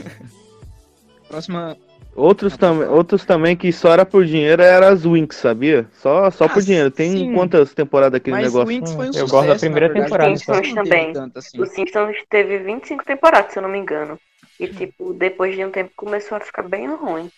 Próxima... 1.27 1.77
Outros, 2.15 2.55
tam 2.55 2.87
outros 2.91 3.25
também 3.25 3.55
que 3.57 3.71
só 3.71 3.91
era 3.91 4.05
por 4.05 4.23
dinheiro 4.25 4.61
era 4.61 4.89
as 4.89 5.03
Winx, 5.03 5.35
sabia? 5.37 5.87
Só, 5.93 6.29
só 6.29 6.47
por 6.47 6.59
Ah, 6.59 6.61
dinheiro. 6.61 6.91
Tem 6.91 7.09
sim. 7.11 7.33
quantas 7.33 7.73
temporadas 7.73 8.17
aquele 8.17 8.35
Mas 8.35 8.45
negócio? 8.45 8.67
Winx 8.67 8.91
foi 8.93 9.05
um 9.05 9.07
Eu 9.07 9.11
sucesso, 9.11 9.31
gosto 9.31 9.47
da 9.47 9.55
primeira 9.55 9.87
verdade, 9.87 10.03
temporada, 10.03 10.31
o 10.31 10.37
Simpsons 10.37 10.73
Também. 10.75 11.13
Tanto, 11.13 11.39
assim. 11.39 11.59
O 11.61 11.65
Simpsons 11.65 12.17
teve 12.29 12.59
25 12.59 13.03
temporadas, 13.03 13.51
se 13.53 13.59
eu 13.59 13.63
não 13.63 13.69
me 13.69 13.79
engano. 13.79 14.19
E, 14.59 14.67
tipo, 14.67 15.13
depois 15.13 15.55
de 15.55 15.65
um 15.65 15.71
tempo 15.71 15.91
começou 15.95 16.37
a 16.37 16.41
ficar 16.41 16.63
bem 16.63 16.87
ruim. 16.87 17.29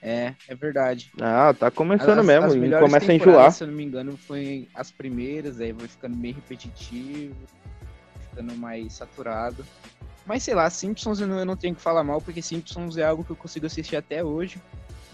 É, 0.00 0.34
é 0.48 0.54
verdade. 0.54 1.10
Ah, 1.20 1.52
tá 1.52 1.70
começando 1.70 2.20
As- 2.20 2.26
mesmo. 2.26 2.46
as 2.46 2.54
e 2.54 2.70
começa 2.80 3.12
a 3.12 3.14
enjoar. 3.14 3.52
Se 3.52 3.64
eu 3.64 3.68
não 3.68 3.74
me 3.74 3.84
engano, 3.84 4.16
foi 4.16 4.68
as 4.74 4.90
primeiras, 4.90 5.60
aí 5.60 5.72
vai 5.72 5.88
ficando 5.88 6.16
meio 6.16 6.34
repetitivo, 6.34 7.34
ficando 8.30 8.56
mais 8.56 8.92
saturado. 8.94 9.64
Mas 10.26 10.42
sei 10.42 10.54
lá, 10.54 10.68
Simpsons 10.68 11.20
eu 11.20 11.26
não, 11.26 11.38
eu 11.38 11.44
não 11.46 11.56
tenho 11.56 11.74
que 11.74 11.80
falar 11.80 12.02
mal, 12.02 12.20
porque 12.20 12.42
Simpsons 12.42 12.96
é 12.96 13.04
algo 13.04 13.22
que 13.24 13.30
eu 13.30 13.36
consigo 13.36 13.66
assistir 13.66 13.96
até 13.96 14.24
hoje. 14.24 14.60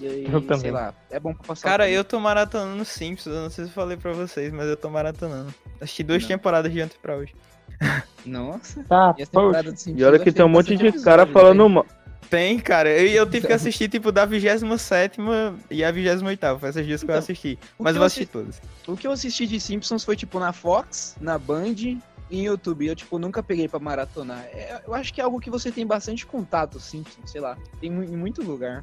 E 0.01 0.07
aí, 0.07 0.25
Eu 0.25 0.41
também. 0.41 0.61
sei 0.63 0.71
lá, 0.71 0.93
é 1.11 1.21
bom 1.21 1.33
pra 1.35 1.45
passar. 1.49 1.69
Cara, 1.69 1.89
eu 1.89 2.03
tô 2.03 2.19
maratonando 2.19 2.85
Simpsons, 2.85 3.35
eu 3.35 3.43
não 3.43 3.51
sei 3.51 3.65
se 3.67 3.71
eu 3.71 3.75
falei 3.75 3.97
pra 3.97 4.13
vocês, 4.13 4.53
mas 4.53 4.67
eu 4.67 4.77
tô 4.77 4.89
maratonando. 4.91 5.55
Assisti 5.81 6.03
duas 6.03 6.23
Não. 6.23 6.29
temporadas 6.29 6.73
de 6.73 6.83
ontem 6.83 6.97
pra 7.01 7.17
hoje. 7.17 7.35
Nossa, 8.25 8.83
Tá, 8.85 9.15
e 9.19 9.27
Simpsons. 9.27 9.87
E 9.87 10.05
olha 10.05 10.17
eu 10.17 10.21
que 10.21 10.33
tem 10.33 10.45
um 10.45 10.49
monte 10.49 10.77
de 10.77 10.93
cara 11.03 11.23
episódio, 11.23 11.33
falando 11.33 11.59
velho. 11.59 11.71
mal. 11.75 11.87
Tem, 12.31 12.59
cara, 12.59 12.89
eu, 12.89 13.07
eu 13.09 13.27
tive 13.31 13.47
que 13.47 13.53
assistir, 13.53 13.89
tipo, 13.91 14.11
da 14.11 14.25
27 14.25 15.19
e 15.71 15.85
a 15.85 15.91
28 15.91 16.59
foi 16.59 16.69
essas 16.71 16.87
dias 16.87 17.01
que 17.03 17.11
eu 17.11 17.13
Então, 17.15 17.19
assisti. 17.19 17.59
o 17.79 17.83
Mas 17.85 17.95
eu 17.95 18.03
assisti 18.03 18.23
assi- 18.23 18.33
todas. 18.33 18.63
O 18.89 18.97
que 18.97 19.07
eu 19.07 19.13
assisti 19.13 19.47
de 19.47 19.61
Simpsons 19.61 20.03
foi 20.03 20.17
tipo 20.17 20.39
na 20.41 20.51
Fox, 20.53 21.15
na 21.21 21.37
Band 21.39 21.75
em 22.33 22.45
YouTube. 22.47 22.87
Eu, 22.87 22.97
tipo, 22.97 23.19
nunca 23.19 23.43
peguei 23.43 23.69
pra 23.69 23.79
maratonar. 23.79 24.45
É, 24.53 24.81
eu 24.87 24.95
acho 24.95 25.13
que 25.13 25.21
é 25.21 25.25
algo 25.25 25.39
que 25.41 25.51
você 25.51 25.71
tem 25.71 25.87
bastante 25.87 26.25
contato, 26.27 26.81
Simpsons, 26.81 27.31
sei 27.31 27.41
lá. 27.41 27.57
Tem 27.81 27.91
em 27.91 28.17
muito 28.17 28.43
lugar. 28.43 28.83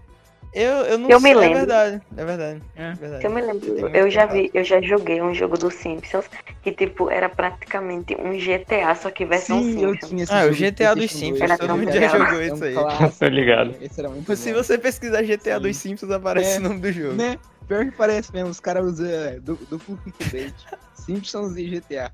Eu, 0.52 0.78
eu 0.86 0.98
não 0.98 1.10
Eu 1.12 1.20
me 1.20 1.30
sei, 1.30 1.32
é 1.32 1.36
lembro. 1.42 1.58
verdade, 1.60 2.02
é 2.18 2.26
verdade. 2.26 2.62
É. 2.76 2.84
é 2.90 2.94
verdade. 2.94 3.24
Eu 3.26 3.30
me 3.32 3.42
lembro, 3.42 3.88
eu 3.96 4.10
já 4.10 4.26
vi, 4.26 4.50
eu 4.52 4.64
já 4.64 4.82
joguei 4.82 5.22
um 5.22 5.32
jogo 5.32 5.56
do 5.60 5.70
Simpsons 5.70 6.26
que, 6.64 6.72
tipo, 6.72 7.08
era 7.12 7.30
praticamente 7.30 8.16
um 8.20 8.32
GTA, 8.32 8.96
só 8.96 9.12
que 9.12 9.26
versão 9.26 9.62
Sim, 9.62 9.84
eu 9.84 9.92
Simpsons. 9.92 10.10
tinha 10.10 10.24
esse 10.24 10.34
Ah, 10.34 10.38
o 10.40 10.42
jogo 10.54 10.56
do 10.56 10.60
GTA 10.72 10.96
dos 10.96 11.12
Simpsons, 11.12 11.42
Era 11.42 11.58
2. 11.58 11.60
todo 11.60 11.78
mundo 11.78 11.90
É 11.90 12.02
já 12.02 12.08
um 12.08 12.20
jogou 12.26 12.42
isso 12.42 12.64
aí. 12.64 12.74
clássico, 12.74 13.20
Tô 13.20 13.26
ligado. 13.28 13.76
Esse 13.80 14.00
era 14.00 14.10
muito 14.10 14.36
Se 14.36 14.52
bom. 14.52 14.64
você 14.64 14.78
pesquisar 14.80 15.22
GTA 15.22 15.56
Sim. 15.58 15.62
dos 15.62 15.78
Simpsons, 15.78 16.12
aparece 16.12 16.56
É. 16.56 16.58
o 16.58 16.62
nome 16.62 16.80
do 16.80 16.92
jogo. 16.92 17.14
Né? 17.14 17.38
Pior 17.68 17.86
que 17.86 17.92
parece 17.92 18.34
mesmo, 18.34 18.50
os 18.50 18.60
caras 18.60 18.84
usam 18.84 19.08
é, 19.08 19.40
du- 19.40 19.60
duplo 19.70 19.98
clickbait. 19.98 20.52
Simpsons 20.96 21.56
e 21.58 21.64
GTA. 21.68 22.12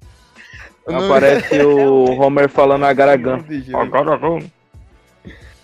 Aparece 0.87 1.61
o 1.63 2.05
Homer 2.19 2.49
falando 2.49 2.85
a 2.85 2.93
jogo. 2.93 3.77
Agora 3.77 4.17
vamos. 4.17 4.45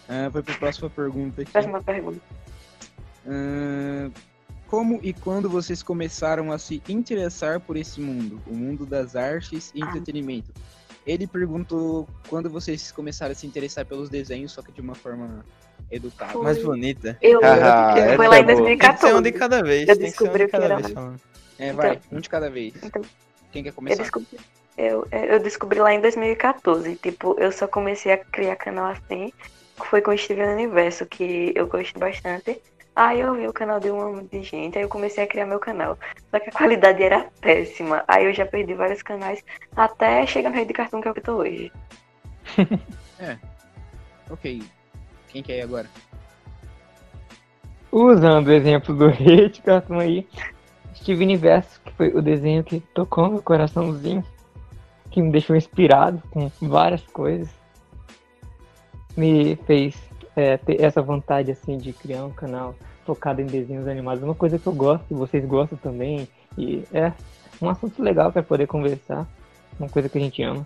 Ah, 0.10 0.30
vai 0.30 0.42
pra 0.42 0.56
próxima 0.56 0.90
pergunta 0.90 1.42
aqui. 1.42 1.52
Próxima 1.52 1.82
pergunta. 1.82 2.20
Ah, 3.28 4.10
como 4.68 5.00
e 5.04 5.14
quando 5.14 5.50
vocês 5.50 5.84
começaram 5.84 6.52
a 6.52 6.58
se 6.58 6.82
interessar 6.88 7.60
por 7.60 7.76
esse 7.78 8.00
mundo? 8.00 8.42
O 8.48 8.54
mundo 8.54 8.86
das 8.86 9.16
artes 9.16 9.72
e 9.76 9.82
entretenimento. 9.82 10.52
Ele 11.06 11.26
perguntou 11.28 12.08
quando 12.28 12.50
vocês 12.50 12.92
começaram 12.92 13.32
a 13.32 13.36
se 13.36 13.46
interessar 13.48 13.86
pelos 13.86 14.10
desenhos, 14.10 14.52
só 14.52 14.62
que 14.62 14.72
de 14.72 14.82
uma 14.82 14.94
forma 14.96 15.44
educada. 15.90 16.34
Foi. 16.34 16.44
Mais 16.44 16.64
bonita. 16.64 17.18
Eu, 17.22 17.40
Ah, 17.44 17.94
foi 17.96 18.02
essa 18.02 18.28
lá 18.28 18.38
é 18.38 18.40
em 18.40 18.46
boa. 18.46 18.66
Tem 18.66 18.78
que 18.78 18.86
ser 18.86 19.16
um 19.16 19.22
de 19.22 19.32
2014. 19.32 19.32
cada 19.34 19.64
vez. 19.64 19.90
Eu 19.90 19.98
tem 19.98 20.12
que 20.12 20.18
ser 20.18 20.24
um 20.24 20.28
descobri 20.28 20.38
de 20.38 20.44
o 20.44 20.46
que 20.46 20.52
cada 20.52 20.66
era, 20.66 20.78
vez. 20.78 20.94
É, 21.60 21.74
vai, 21.74 22.00
um 22.12 22.20
de 22.20 22.30
cada 22.30 22.50
vez. 22.50 22.74
Então, 22.84 23.02
Quem 23.52 23.64
quer 23.64 23.70
eu 23.70 23.74
começar? 23.74 24.02
descobri, 24.04 24.28
eu, 24.78 25.08
eu 25.12 25.40
descobri 25.40 25.80
lá 25.80 25.94
em 25.94 26.02
2014. 26.02 26.96
Tipo, 26.96 27.36
eu 27.40 27.52
só 27.52 27.68
comecei 27.68 28.14
a 28.14 28.18
criar 28.18 28.56
canal 28.56 28.88
assim. 28.88 29.32
Foi 29.90 30.02
com 30.02 30.12
o 30.12 30.18
Steven 30.18 30.54
Universo, 30.54 31.06
que 31.06 31.52
eu 31.56 31.68
gosto 31.68 31.98
bastante. 32.00 32.62
Aí 32.96 33.22
eu 33.22 33.34
vi 33.36 33.48
o 33.48 33.54
canal 33.54 33.80
de 33.80 33.90
um 33.90 34.16
monte 34.16 34.38
de 34.38 34.44
gente, 34.44 34.78
aí 34.78 34.84
eu 34.84 34.90
comecei 34.90 35.24
a 35.24 35.28
criar 35.28 35.46
meu 35.46 35.60
canal. 35.60 35.98
Só 36.30 36.40
que 36.40 36.50
a 36.50 36.54
qualidade 36.54 37.02
era 37.02 37.26
péssima. 37.40 38.04
Aí 38.08 38.26
eu 38.26 38.34
já 38.34 38.46
perdi 38.46 38.74
vários 38.74 39.02
canais 39.02 39.44
até 39.76 40.26
chegar 40.28 40.50
no 40.50 40.56
Rei 40.56 40.66
de 40.66 40.74
Cartoon 40.74 41.02
que 41.02 41.08
é 41.08 41.14
que 41.14 41.20
eu 41.20 41.24
tô 41.24 41.36
hoje. 41.38 41.72
Ok. 44.32 44.64
Quem 45.28 45.44
quer 45.44 45.58
ir 45.58 45.62
agora? 45.62 45.90
Usando 47.92 48.48
o 48.48 48.52
exemplo 48.54 48.96
do 48.96 49.08
Rei 49.08 49.50
de 49.50 49.62
Cartoon 49.62 50.00
aí, 50.00 50.28
Steve 50.96 51.24
Universo, 51.24 51.82
que 51.84 51.92
foi 51.94 52.08
o 52.10 52.22
desenho 52.22 52.64
que 52.64 52.80
tocou 52.80 53.30
meu 53.30 53.42
coraçãozinho, 53.42 54.24
que 55.12 55.22
me 55.22 55.32
deixou 55.32 55.56
inspirado 55.56 56.24
com 56.32 56.50
várias 56.62 57.02
coisas. 57.04 57.50
me 59.16 59.58
fez 59.68 59.96
é, 60.36 60.58
ter 60.58 60.82
essa 60.82 61.02
vontade 61.02 61.52
assim 61.52 61.78
de 61.78 61.92
criar 61.92 62.26
um 62.26 62.32
canal 62.32 62.74
focado 63.06 63.42
em 63.42 63.46
desenhos 63.46 63.88
animados. 63.88 64.24
Uma 64.24 64.34
coisa 64.34 64.58
que 64.58 64.66
eu 64.66 64.74
gosto, 64.74 65.06
e 65.12 65.14
vocês 65.14 65.46
gostam 65.46 65.78
também, 65.78 66.28
e 66.58 66.84
é 66.94 67.12
um 67.62 67.70
assunto 67.70 68.02
legal 68.02 68.32
para 68.32 68.42
poder 68.42 68.68
conversar. 68.68 69.28
Uma 69.78 69.90
coisa 69.90 70.08
que 70.08 70.18
a 70.18 70.22
gente 70.22 70.42
ama. 70.42 70.66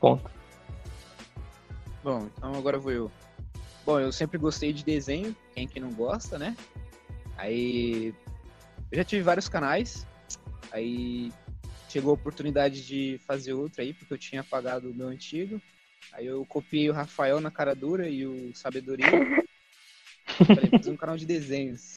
Ponto. 0.00 0.30
Bom, 2.02 2.26
então 2.36 2.54
agora 2.54 2.78
vou 2.78 2.92
eu. 2.92 3.10
Bom, 3.86 4.00
eu 4.00 4.10
sempre 4.12 4.36
gostei 4.36 4.72
de 4.72 4.84
desenho, 4.84 5.34
quem 5.54 5.66
que 5.66 5.80
não 5.80 5.92
gosta, 5.92 6.38
né? 6.38 6.56
Aí 7.36 8.14
eu 8.90 8.98
já 8.98 9.04
tive 9.04 9.22
vários 9.22 9.48
canais, 9.48 10.06
aí 10.72 11.32
chegou 11.88 12.10
a 12.10 12.14
oportunidade 12.14 12.86
de 12.86 13.20
fazer 13.26 13.52
outro 13.52 13.82
aí, 13.82 13.92
porque 13.92 14.12
eu 14.14 14.18
tinha 14.18 14.42
apagado 14.42 14.90
o 14.90 14.94
meu 14.94 15.08
antigo. 15.08 15.60
Aí 16.12 16.26
eu 16.26 16.44
copiei 16.46 16.88
o 16.88 16.92
Rafael 16.92 17.40
na 17.40 17.50
cara 17.50 17.74
dura 17.74 18.08
e 18.08 18.26
o 18.26 18.54
Sabedoria. 18.54 19.06
Falei, 20.46 20.70
fazer 20.70 20.90
um 20.90 20.96
canal 20.96 21.16
de 21.16 21.26
desenhos. 21.26 21.96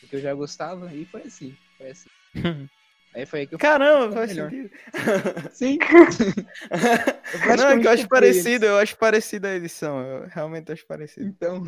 Porque 0.00 0.16
eu 0.16 0.20
já 0.20 0.34
gostava 0.34 0.92
e 0.94 1.04
foi 1.04 1.22
assim. 1.22 1.56
Foi 1.76 1.90
assim. 1.90 2.08
Aí 3.14 3.24
foi 3.24 3.40
aí 3.40 3.46
que 3.46 3.54
eu 3.54 3.58
Caramba, 3.58 4.12
Foi 4.12 4.26
faz 4.26 4.36
melhor. 4.36 4.50
sentido. 4.50 4.70
Sim. 5.50 5.78
Não, 7.56 7.68
é 7.70 7.78
que 7.78 7.86
eu 7.86 7.90
acho 7.90 8.06
parecido, 8.06 8.66
eu 8.66 8.76
acho 8.76 8.96
parecido 8.98 9.46
a 9.46 9.54
edição. 9.54 10.00
Eu 10.02 10.28
realmente 10.28 10.70
acho 10.70 10.86
parecido. 10.86 11.26
Então, 11.26 11.62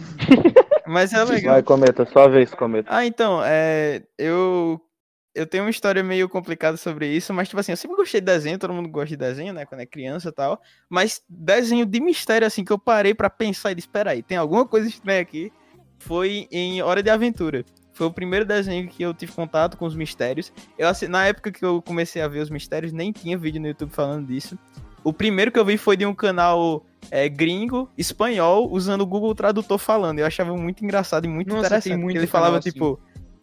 Mas 0.87 1.13
é 1.13 1.25
legal. 1.25 1.55
Vai, 1.55 1.63
cometa, 1.63 2.05
sua 2.05 2.29
vez, 2.29 2.53
cometa. 2.53 2.89
Ah, 2.93 3.07
então, 3.07 3.41
é, 3.43 4.03
eu 4.19 4.81
eu 5.35 5.47
tenho 5.47 5.65
uma 5.65 5.71
história 5.71 6.03
meio 6.03 6.29
complicada 6.29 6.77
sobre 6.77 7.07
isso, 7.09 7.33
mas 7.33 7.49
tipo 7.49 7.61
assim, 7.61 7.73
eu 7.73 7.77
sempre 7.77 7.97
gostei 7.97 8.21
de 8.21 8.27
desenho, 8.27 8.59
todo 8.59 8.73
mundo 8.75 8.89
gosta 8.89 9.09
de 9.09 9.17
desenho, 9.17 9.53
né, 9.53 9.65
quando 9.65 9.81
é 9.81 9.87
criança 9.87 10.29
e 10.29 10.33
tal, 10.33 10.61
mas 10.89 11.23
desenho 11.29 11.87
de 11.87 12.01
mistério 12.01 12.47
assim 12.47 12.65
que 12.65 12.73
eu 12.73 12.79
parei 12.79 13.15
pra 13.15 13.31
pensar 13.31 13.71
e 13.73 13.75
disse, 13.75 13.87
espera 13.87 14.11
aí, 14.11 14.23
tem 14.23 14.37
alguma 14.37 14.67
coisa 14.67 14.89
estranha 14.89 15.21
aqui. 15.21 15.53
Foi 16.03 16.49
em 16.51 16.81
Hora 16.81 17.03
de 17.03 17.11
Aventura. 17.11 17.63
Foi 17.93 18.07
o 18.07 18.11
primeiro 18.11 18.47
desenho 18.47 18.89
que 18.89 19.03
eu 19.03 19.13
tive 19.13 19.33
contato 19.33 19.77
com 19.77 19.85
os 19.85 19.95
mistérios. 19.95 20.51
Eu 20.79 20.89
assi- 20.89 21.07
na 21.07 21.27
época 21.27 21.53
que 21.53 21.63
eu 21.63 21.83
comecei 21.83 22.23
a 22.23 22.29
ver 22.29 22.39
os 22.41 22.49
mistérios, 22.49 22.91
nem 22.91 23.13
tinha 23.13 23.37
vídeo 23.37 23.61
no 23.61 23.67
YouTube 23.69 23.91
falando 23.93 24.27
disso. 24.27 24.59
O 25.05 25.13
primeiro 25.13 25.53
que 25.53 25.59
eu 25.59 25.65
vi 25.65 25.77
foi 25.77 25.99
de 25.99 26.07
um 26.07 26.15
canal 26.15 26.87
é, 27.11 27.29
gringo, 27.29 27.91
espanhol, 27.99 28.71
usando 28.73 29.03
o 29.03 29.07
Google 29.07 29.35
Tradutor 29.35 29.77
falando. 29.77 30.21
Eu 30.21 30.27
achava 30.27 30.57
muito 30.57 30.83
engraçado 30.83 31.27
e 31.27 31.29
muito 31.29 31.49
Nossa, 31.49 31.67
interessante. 31.67 31.97
muito 31.99 32.17
ele 32.17 32.27
falava, 32.27 32.57
assim. 32.59 32.71
tipo. 32.71 32.99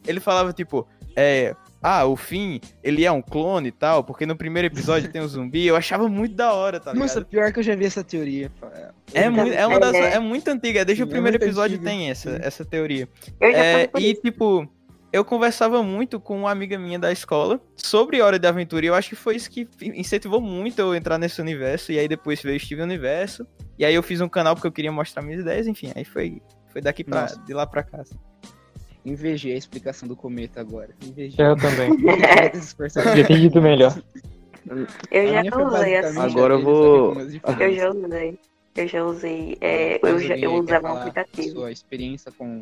Ele 0.08 0.20
falava, 0.20 0.52
tipo, 0.52 0.88
é. 1.16 1.56
Ah, 1.82 2.06
o 2.06 2.16
Finn, 2.16 2.60
ele 2.84 3.06
é 3.06 3.12
um 3.12 3.22
clone 3.22 3.70
e 3.70 3.72
tal, 3.72 4.04
porque 4.04 4.26
no 4.26 4.36
primeiro 4.36 4.68
episódio 4.68 5.12
tem 5.12 5.22
um 5.22 5.28
zumbi. 5.28 5.66
Eu 5.68 5.76
achava 5.76 6.10
muito 6.10 6.36
da 6.36 6.54
hora, 6.54 6.80
tá 6.80 6.92
ligado? 6.92 7.08
nossa, 7.08 7.24
pior 7.24 7.52
que 7.54 7.60
eu 7.60 7.64
já 7.64 7.76
vi 7.76 7.86
essa 7.86 8.04
teoria. 8.04 8.52
é, 9.14 9.30
muito, 9.30 9.54
é, 9.54 9.66
uma 9.68 9.80
das, 9.80 9.96
É. 9.96 10.16
é 10.16 10.20
muito 10.20 10.48
antiga, 10.50 10.84
desde 10.84 11.04
o 11.04 11.08
primeiro 11.08 11.38
episódio 11.38 11.76
antiga, 11.76 11.90
tem 11.90 12.10
essa, 12.10 12.40
essa 12.42 12.66
teoria. 12.66 13.08
É, 13.40 13.90
e 13.98 14.12
isso. 14.12 14.22
tipo, 14.22 14.68
eu 15.12 15.24
conversava 15.24 15.82
muito 15.82 16.20
com 16.20 16.38
uma 16.38 16.52
amiga 16.52 16.78
minha 16.78 17.00
da 17.00 17.12
escola 17.12 17.62
sobre 17.76 18.22
Hora 18.22 18.38
de 18.38 18.48
Aventura 18.48 18.86
e 18.86 18.90
eu 18.90 18.96
acho 18.96 19.10
que 19.10 19.16
foi 19.16 19.36
isso 19.36 19.50
que 19.50 19.68
incentivou 19.82 20.42
muito 20.42 20.80
eu 20.80 20.94
entrar 20.94 21.18
nesse 21.18 21.40
universo. 21.40 21.92
E 21.92 22.00
aí 22.00 22.08
depois 22.08 22.42
veio 22.42 22.60
Steven 22.60 22.84
Universo. 22.84 23.48
E 23.80 23.86
aí 23.86 23.94
eu 23.96 24.04
fiz 24.04 24.20
um 24.20 24.28
canal 24.28 24.56
porque 24.56 24.68
eu 24.68 24.72
queria 24.72 24.92
mostrar 24.92 25.22
minhas 25.22 25.42
ideias, 25.42 25.68
enfim. 25.68 25.92
Aí 25.96 26.04
foi, 26.04 26.42
foi 26.68 26.82
daqui 26.82 27.04
pra, 27.04 27.22
Nossa. 27.22 27.40
de 27.40 27.54
lá 27.54 27.66
pra 27.66 27.84
cá. 27.84 28.04
Invejei 29.12 29.54
a 29.54 29.58
explicação 29.58 30.06
do 30.08 30.16
cometa 30.18 30.60
agora. 30.60 30.90
Invejei. 31.02 31.46
Eu 31.46 31.56
também. 31.56 31.90
Já 32.94 33.18
entendi 33.20 33.48
do 33.50 33.62
melhor. 33.62 33.98
Eu 35.10 35.28
já 35.28 35.42
usei 35.66 35.98
assim. 35.98 36.20
Agora 36.20 36.54
eu 36.56 36.62
vou- 36.62 37.14
Eu 37.60 37.74
já 37.74 37.90
usei. 37.90 38.40
Eu 38.76 38.88
já 38.88 39.04
usei. 39.06 39.58
é, 39.62 40.00
eu, 40.06 40.20
já, 40.20 40.36
eu 40.38 40.56
usava 40.56 40.94
um 40.94 40.98
aplicativo. 40.98 41.50
Sua 41.52 41.72
experiência 41.72 42.32
com 42.38 42.60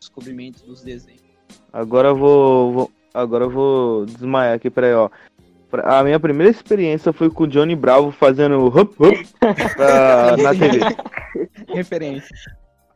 descobrimento 0.00 0.64
dos 0.64 0.82
desenhos. 0.82 1.22
Agora 1.72 2.08
eu 2.08 2.16
vou, 2.16 2.72
vou- 2.72 2.90
agora 3.12 3.44
eu 3.44 3.50
vou 3.50 4.06
desmaiar 4.06 4.54
aqui, 4.54 4.70
peraí, 4.70 4.94
ó. 4.94 5.10
A 5.84 6.02
minha 6.02 6.18
primeira 6.18 6.50
experiência 6.50 7.12
foi 7.12 7.28
com 7.28 7.44
o 7.44 7.46
Johnny 7.46 7.76
Bravo 7.76 8.10
fazendo 8.10 8.64
hop 8.66 8.98
hop 8.98 9.14
pra- 9.76 10.36
na 10.38 10.50
TV. 10.54 10.80
Referência. 11.68 12.34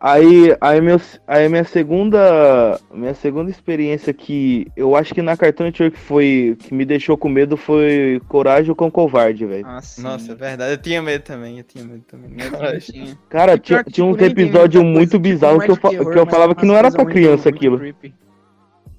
Aí, 0.03 0.57
aí, 0.63 0.81
meu, 0.81 0.99
aí 1.27 1.47
minha 1.47 1.63
segunda, 1.63 2.81
minha 2.91 3.13
segunda 3.13 3.51
experiência 3.51 4.15
que 4.15 4.67
eu 4.75 4.97
acho 4.97 5.13
que 5.13 5.21
na 5.21 5.37
Cartoon 5.37 5.65
Network 5.65 5.99
foi 5.99 6.57
que 6.59 6.73
me 6.73 6.87
deixou 6.87 7.19
com 7.19 7.29
medo 7.29 7.55
foi 7.55 8.19
Coragem 8.27 8.75
com 8.75 8.91
Covarde, 8.91 9.45
velho. 9.45 9.67
Ah. 9.67 9.81
Nossa, 9.99 10.33
é 10.33 10.35
verdade. 10.35 10.73
Eu 10.73 10.79
tinha 10.79 11.03
medo 11.03 11.23
também, 11.23 11.59
eu 11.59 11.65
tinha 11.65 11.85
medo 11.85 12.03
também. 12.09 12.31
Tinha. 12.81 13.19
Cara, 13.29 13.59
tinha, 13.59 13.85
que, 13.85 13.91
tinha 13.91 14.07
tipo, 14.07 14.07
uns 14.07 14.17
nem 14.17 14.35
tem 14.35 14.45
episódios 14.47 14.83
muita 14.83 14.99
muito 14.99 15.11
coisa, 15.11 15.11
tipo, 15.11 15.23
bizarros 15.23 15.59
mais 15.59 15.67
que 15.79 15.87
eu, 15.87 15.91
que 16.11 16.19
eu 16.19 16.25
mas 16.25 16.35
falava 16.35 16.55
que 16.55 16.65
não 16.65 16.75
era 16.75 16.91
pra 16.91 17.05
criança 17.05 17.51
muito 17.51 17.57
aquilo. 17.57 17.79
creepy. 17.79 18.15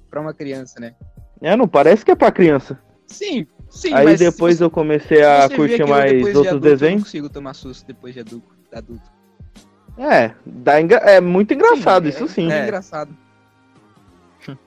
Pra 0.08 0.20
uma 0.20 0.32
criança, 0.32 0.78
né? 0.78 0.94
É, 1.40 1.56
não 1.56 1.66
parece 1.66 2.04
que 2.04 2.12
é 2.12 2.14
pra 2.14 2.30
criança. 2.30 2.78
Sim, 3.08 3.44
sim. 3.68 3.92
Aí 3.92 4.16
depois 4.16 4.58
você- 4.58 4.64
eu 4.64 4.70
comecei 4.70 5.24
a 5.24 5.48
curtir 5.48 5.84
mais 5.84 6.12
outros 6.12 6.36
adulto, 6.36 6.46
Eu 6.46 6.52
não 6.54 6.60
desenhos. 6.60 7.02
consigo 7.02 7.28
tomar 7.28 7.54
susto 7.54 7.84
depois 7.84 8.14
de 8.14 8.20
adulto. 8.20 8.46
É, 9.98 10.30
dá 10.44 10.80
é 10.80 11.20
muito 11.20 11.52
engraçado, 11.54 12.08
isso 12.08 12.26
sim. 12.26 12.50
É, 12.50 12.60
É. 12.60 12.62
engraçado. 12.64 13.10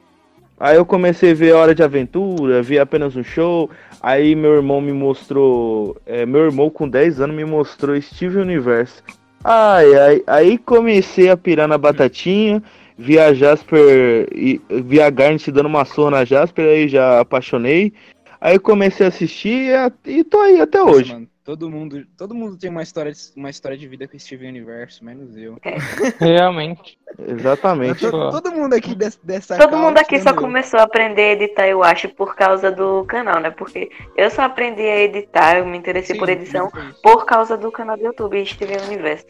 Aí 0.59 0.75
eu 0.77 0.85
comecei 0.85 1.31
a 1.31 1.35
ver 1.35 1.53
Hora 1.53 1.75
de 1.75 1.83
Aventura, 1.83 2.61
vi 2.61 2.79
apenas 2.79 3.15
um 3.15 3.23
show. 3.23 3.69
Aí 4.01 4.35
meu 4.35 4.53
irmão 4.53 4.79
me 4.79 4.93
mostrou. 4.93 5.97
é, 6.05 6.25
meu 6.25 6.41
irmão 6.45 6.69
com 6.69 6.87
10 6.87 7.19
anos 7.21 7.35
me 7.35 7.43
mostrou 7.45 7.99
Steve 8.01 8.37
Universe. 8.37 9.01
Ai, 9.43 9.93
ai, 9.95 10.23
aí 10.27 10.57
comecei 10.57 11.29
a 11.29 11.37
pirar 11.37 11.67
na 11.67 11.77
batatinha. 11.77 12.63
Vi 12.97 13.19
a 13.19 13.33
Jasper. 13.33 14.27
E, 14.33 14.61
vi 14.69 15.01
a 15.01 15.09
Garnet 15.09 15.51
dando 15.51 15.65
uma 15.67 15.83
surra 15.85 16.11
na 16.11 16.25
Jasper, 16.25 16.65
aí 16.65 16.87
já 16.87 17.19
apaixonei. 17.19 17.93
Aí 18.39 18.57
comecei 18.57 19.05
a 19.05 19.09
assistir 19.09 19.71
e, 20.05 20.19
e 20.19 20.23
tô 20.23 20.39
aí 20.39 20.61
até 20.61 20.79
Nossa, 20.79 20.91
hoje. 20.91 21.13
mano, 21.13 21.27
todo 21.45 21.69
mundo, 21.69 22.03
todo 22.17 22.33
mundo 22.33 22.57
tem 22.57 22.71
uma 22.71 22.81
história, 22.81 23.11
de, 23.11 23.19
uma 23.37 23.51
história 23.51 23.77
de 23.77 23.87
vida 23.87 24.07
com 24.07 24.17
Steven 24.17 24.49
Universo, 24.49 25.05
menos 25.05 25.37
eu. 25.37 25.57
Realmente. 26.19 26.97
Exatamente. 27.19 27.99
Tipo, 27.99 28.11
Todo, 28.11 28.41
todo 28.41 28.51
mundo 28.51 28.73
aqui 28.73 28.95
des- 28.95 29.19
dessa 29.23 29.55
Todo 29.55 29.69
causa, 29.69 29.85
mundo 29.85 29.97
aqui 29.99 30.19
só 30.19 30.31
eu. 30.31 30.35
começou 30.35 30.79
a 30.79 30.83
aprender 30.83 31.21
a 31.21 31.31
editar, 31.33 31.67
eu 31.67 31.83
acho, 31.83 32.09
por 32.09 32.35
causa 32.35 32.71
do 32.71 33.05
canal, 33.05 33.39
né? 33.39 33.51
Porque 33.51 33.91
eu 34.17 34.29
só 34.31 34.41
aprendi 34.41 34.81
a 34.81 35.01
editar, 35.01 35.59
eu 35.59 35.65
me 35.67 35.77
interessei 35.77 36.15
Sim, 36.15 36.19
por 36.19 36.29
edição 36.29 36.69
por 37.03 37.25
causa 37.25 37.55
do 37.55 37.71
canal 37.71 37.95
do 37.95 38.03
YouTube, 38.03 38.43
Steven 38.43 38.81
Universo. 38.87 39.27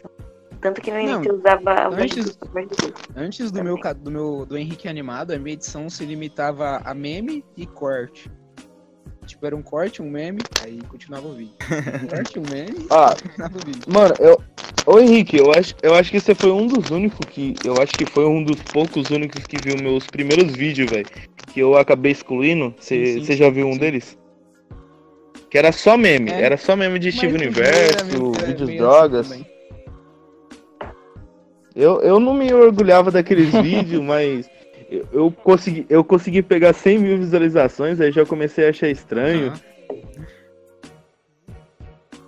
Tanto 0.58 0.80
que 0.80 0.90
no 0.90 0.96
Não, 0.96 1.04
início 1.04 1.30
eu 1.30 1.36
usava 1.36 1.90
o 1.90 1.94
antes-. 1.94 2.38
Antes 3.14 3.50
do 3.52 3.62
meu, 3.62 3.78
do 3.98 4.10
meu 4.10 4.46
do 4.46 4.56
Henrique 4.56 4.88
Animado, 4.88 5.32
a 5.32 5.38
minha 5.38 5.52
edição 5.52 5.90
se 5.90 6.04
limitava 6.06 6.80
a 6.82 6.94
meme 6.94 7.44
e 7.56 7.66
corte. 7.66 8.30
Tipo, 9.26 9.46
era 9.46 9.56
um 9.56 9.62
corte, 9.62 10.00
um 10.00 10.08
meme, 10.08 10.40
aí 10.62 10.80
continuava 10.88 11.26
o 11.28 11.34
vídeo. 11.34 11.52
Um 12.02 12.06
corte, 12.06 12.38
um 12.38 12.42
meme, 12.50 12.86
Ah, 12.90 13.14
continuava 13.20 13.56
o 13.56 13.66
vídeo. 13.66 13.82
Mano, 13.88 14.14
eu. 14.20 14.40
Ô 14.86 15.00
Henrique, 15.00 15.36
eu 15.36 15.52
acho, 15.52 15.74
eu 15.82 15.94
acho 15.94 16.10
que 16.10 16.20
você 16.20 16.34
foi 16.34 16.52
um 16.52 16.66
dos 16.66 16.90
únicos 16.90 17.18
que. 17.28 17.54
Eu 17.64 17.80
acho 17.82 17.92
que 17.92 18.06
foi 18.06 18.24
um 18.24 18.42
dos 18.42 18.62
poucos 18.62 19.10
únicos 19.10 19.44
que 19.44 19.56
viu 19.60 19.76
meus 19.76 20.06
primeiros 20.06 20.54
vídeos, 20.54 20.90
velho. 20.90 21.06
Que 21.52 21.60
eu 21.60 21.76
acabei 21.76 22.12
excluindo. 22.12 22.74
Você 22.78 23.20
já 23.20 23.46
sim, 23.46 23.52
viu 23.52 23.66
um 23.66 23.72
sim. 23.72 23.78
deles? 23.78 24.18
Que 25.50 25.58
era 25.58 25.72
só 25.72 25.96
meme. 25.96 26.30
É. 26.30 26.42
Era 26.42 26.56
só 26.56 26.76
meme 26.76 26.98
de 26.98 27.10
Steve 27.10 27.34
Universo, 27.34 28.32
era 28.38 28.46
vídeos 28.46 28.76
drogas. 28.76 29.30
assim 29.32 29.44
eu, 31.76 32.00
eu 32.00 32.18
não 32.18 32.32
me 32.32 32.52
orgulhava 32.54 33.10
daqueles 33.10 33.52
vídeos, 33.62 34.02
mas. 34.02 34.48
Eu, 34.90 35.06
eu 35.12 35.30
consegui, 35.32 35.86
eu 35.88 36.04
consegui 36.04 36.42
pegar 36.42 36.72
100 36.72 36.98
mil 36.98 37.18
visualizações, 37.18 38.00
aí 38.00 38.12
já 38.12 38.24
comecei 38.24 38.66
a 38.66 38.70
achar 38.70 38.88
estranho. 38.88 39.52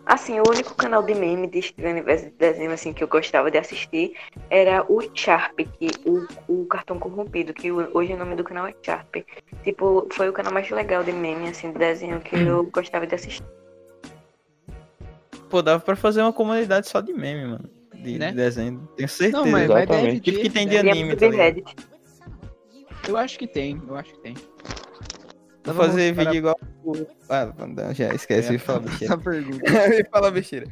Assim, 0.05 0.41
o 0.41 0.45
único 0.49 0.75
canal 0.75 1.03
de 1.03 1.15
meme 1.15 1.47
de 1.47 1.75
Universo 1.79 2.25
de 2.25 2.31
desenho 2.31 2.71
assim, 2.73 2.95
que 2.95 3.05
eu 3.05 3.09
gostava 3.09 3.51
de 3.51 3.59
assistir 3.59 4.15
era 4.49 4.83
o 4.91 5.03
Sharp, 5.15 5.61
que, 5.79 5.91
o, 6.07 6.27
o 6.49 6.65
Cartão 6.65 6.99
Corrompido, 6.99 7.53
que 7.53 7.71
hoje 7.71 8.15
o 8.15 8.17
nome 8.17 8.35
do 8.35 8.43
canal 8.43 8.67
é 8.67 8.75
Sharp. 8.83 9.17
Tipo, 9.63 10.09
foi 10.11 10.31
o 10.31 10.33
canal 10.33 10.53
mais 10.53 10.71
legal 10.71 11.05
de 11.05 11.13
meme, 11.13 11.49
assim, 11.51 11.71
de 11.73 11.79
desenho 11.79 12.21
que 12.21 12.35
eu 12.37 12.65
gostava 12.73 13.07
de 13.07 13.15
assistir. 13.15 13.43
Pô, 15.51 15.61
dava 15.61 15.81
pra 15.83 15.95
fazer 15.95 16.23
uma 16.23 16.33
comunidade 16.33 16.89
só 16.89 17.03
de 17.03 17.13
meme, 17.13 17.47
mano. 17.47 17.71
De, 17.95 18.19
Né? 18.19 18.31
de 18.31 18.37
desenho. 18.37 18.89
Tenho 18.97 19.09
certeza. 19.09 19.43
Não, 19.45 19.51
mas 19.51 19.67
vai 19.69 19.83
Exatamente. 19.83 20.21
Tipo 20.21 20.41
que 20.41 20.51
tem 20.51 20.67
de 20.67 20.77
deve- 20.77 20.91
anime, 20.91 21.17
tá 21.17 21.29
ligado? 21.29 21.63
Eu 23.09 23.17
acho 23.17 23.39
que 23.39 23.47
tem, 23.47 23.83
eu 23.89 23.97
acho 23.97 24.13
que 24.13 24.21
tem. 24.21 24.35
Vou 25.65 25.75
fazer 25.75 26.13
vamos 26.13 26.25
para 26.25 26.25
vídeo 26.33 26.39
igual. 26.39 26.57
o- 26.85 27.07
Ah, 27.29 27.53
não, 27.67 27.93
já 27.95 28.15
esquece 28.15 28.53
de 28.53 28.59
falar 28.59 28.81
besteira. 28.81 29.15
essa 29.15 29.23
pergunta. 29.23 29.65
Me 29.89 30.05
fala 30.11 30.31
besteira. 30.31 30.67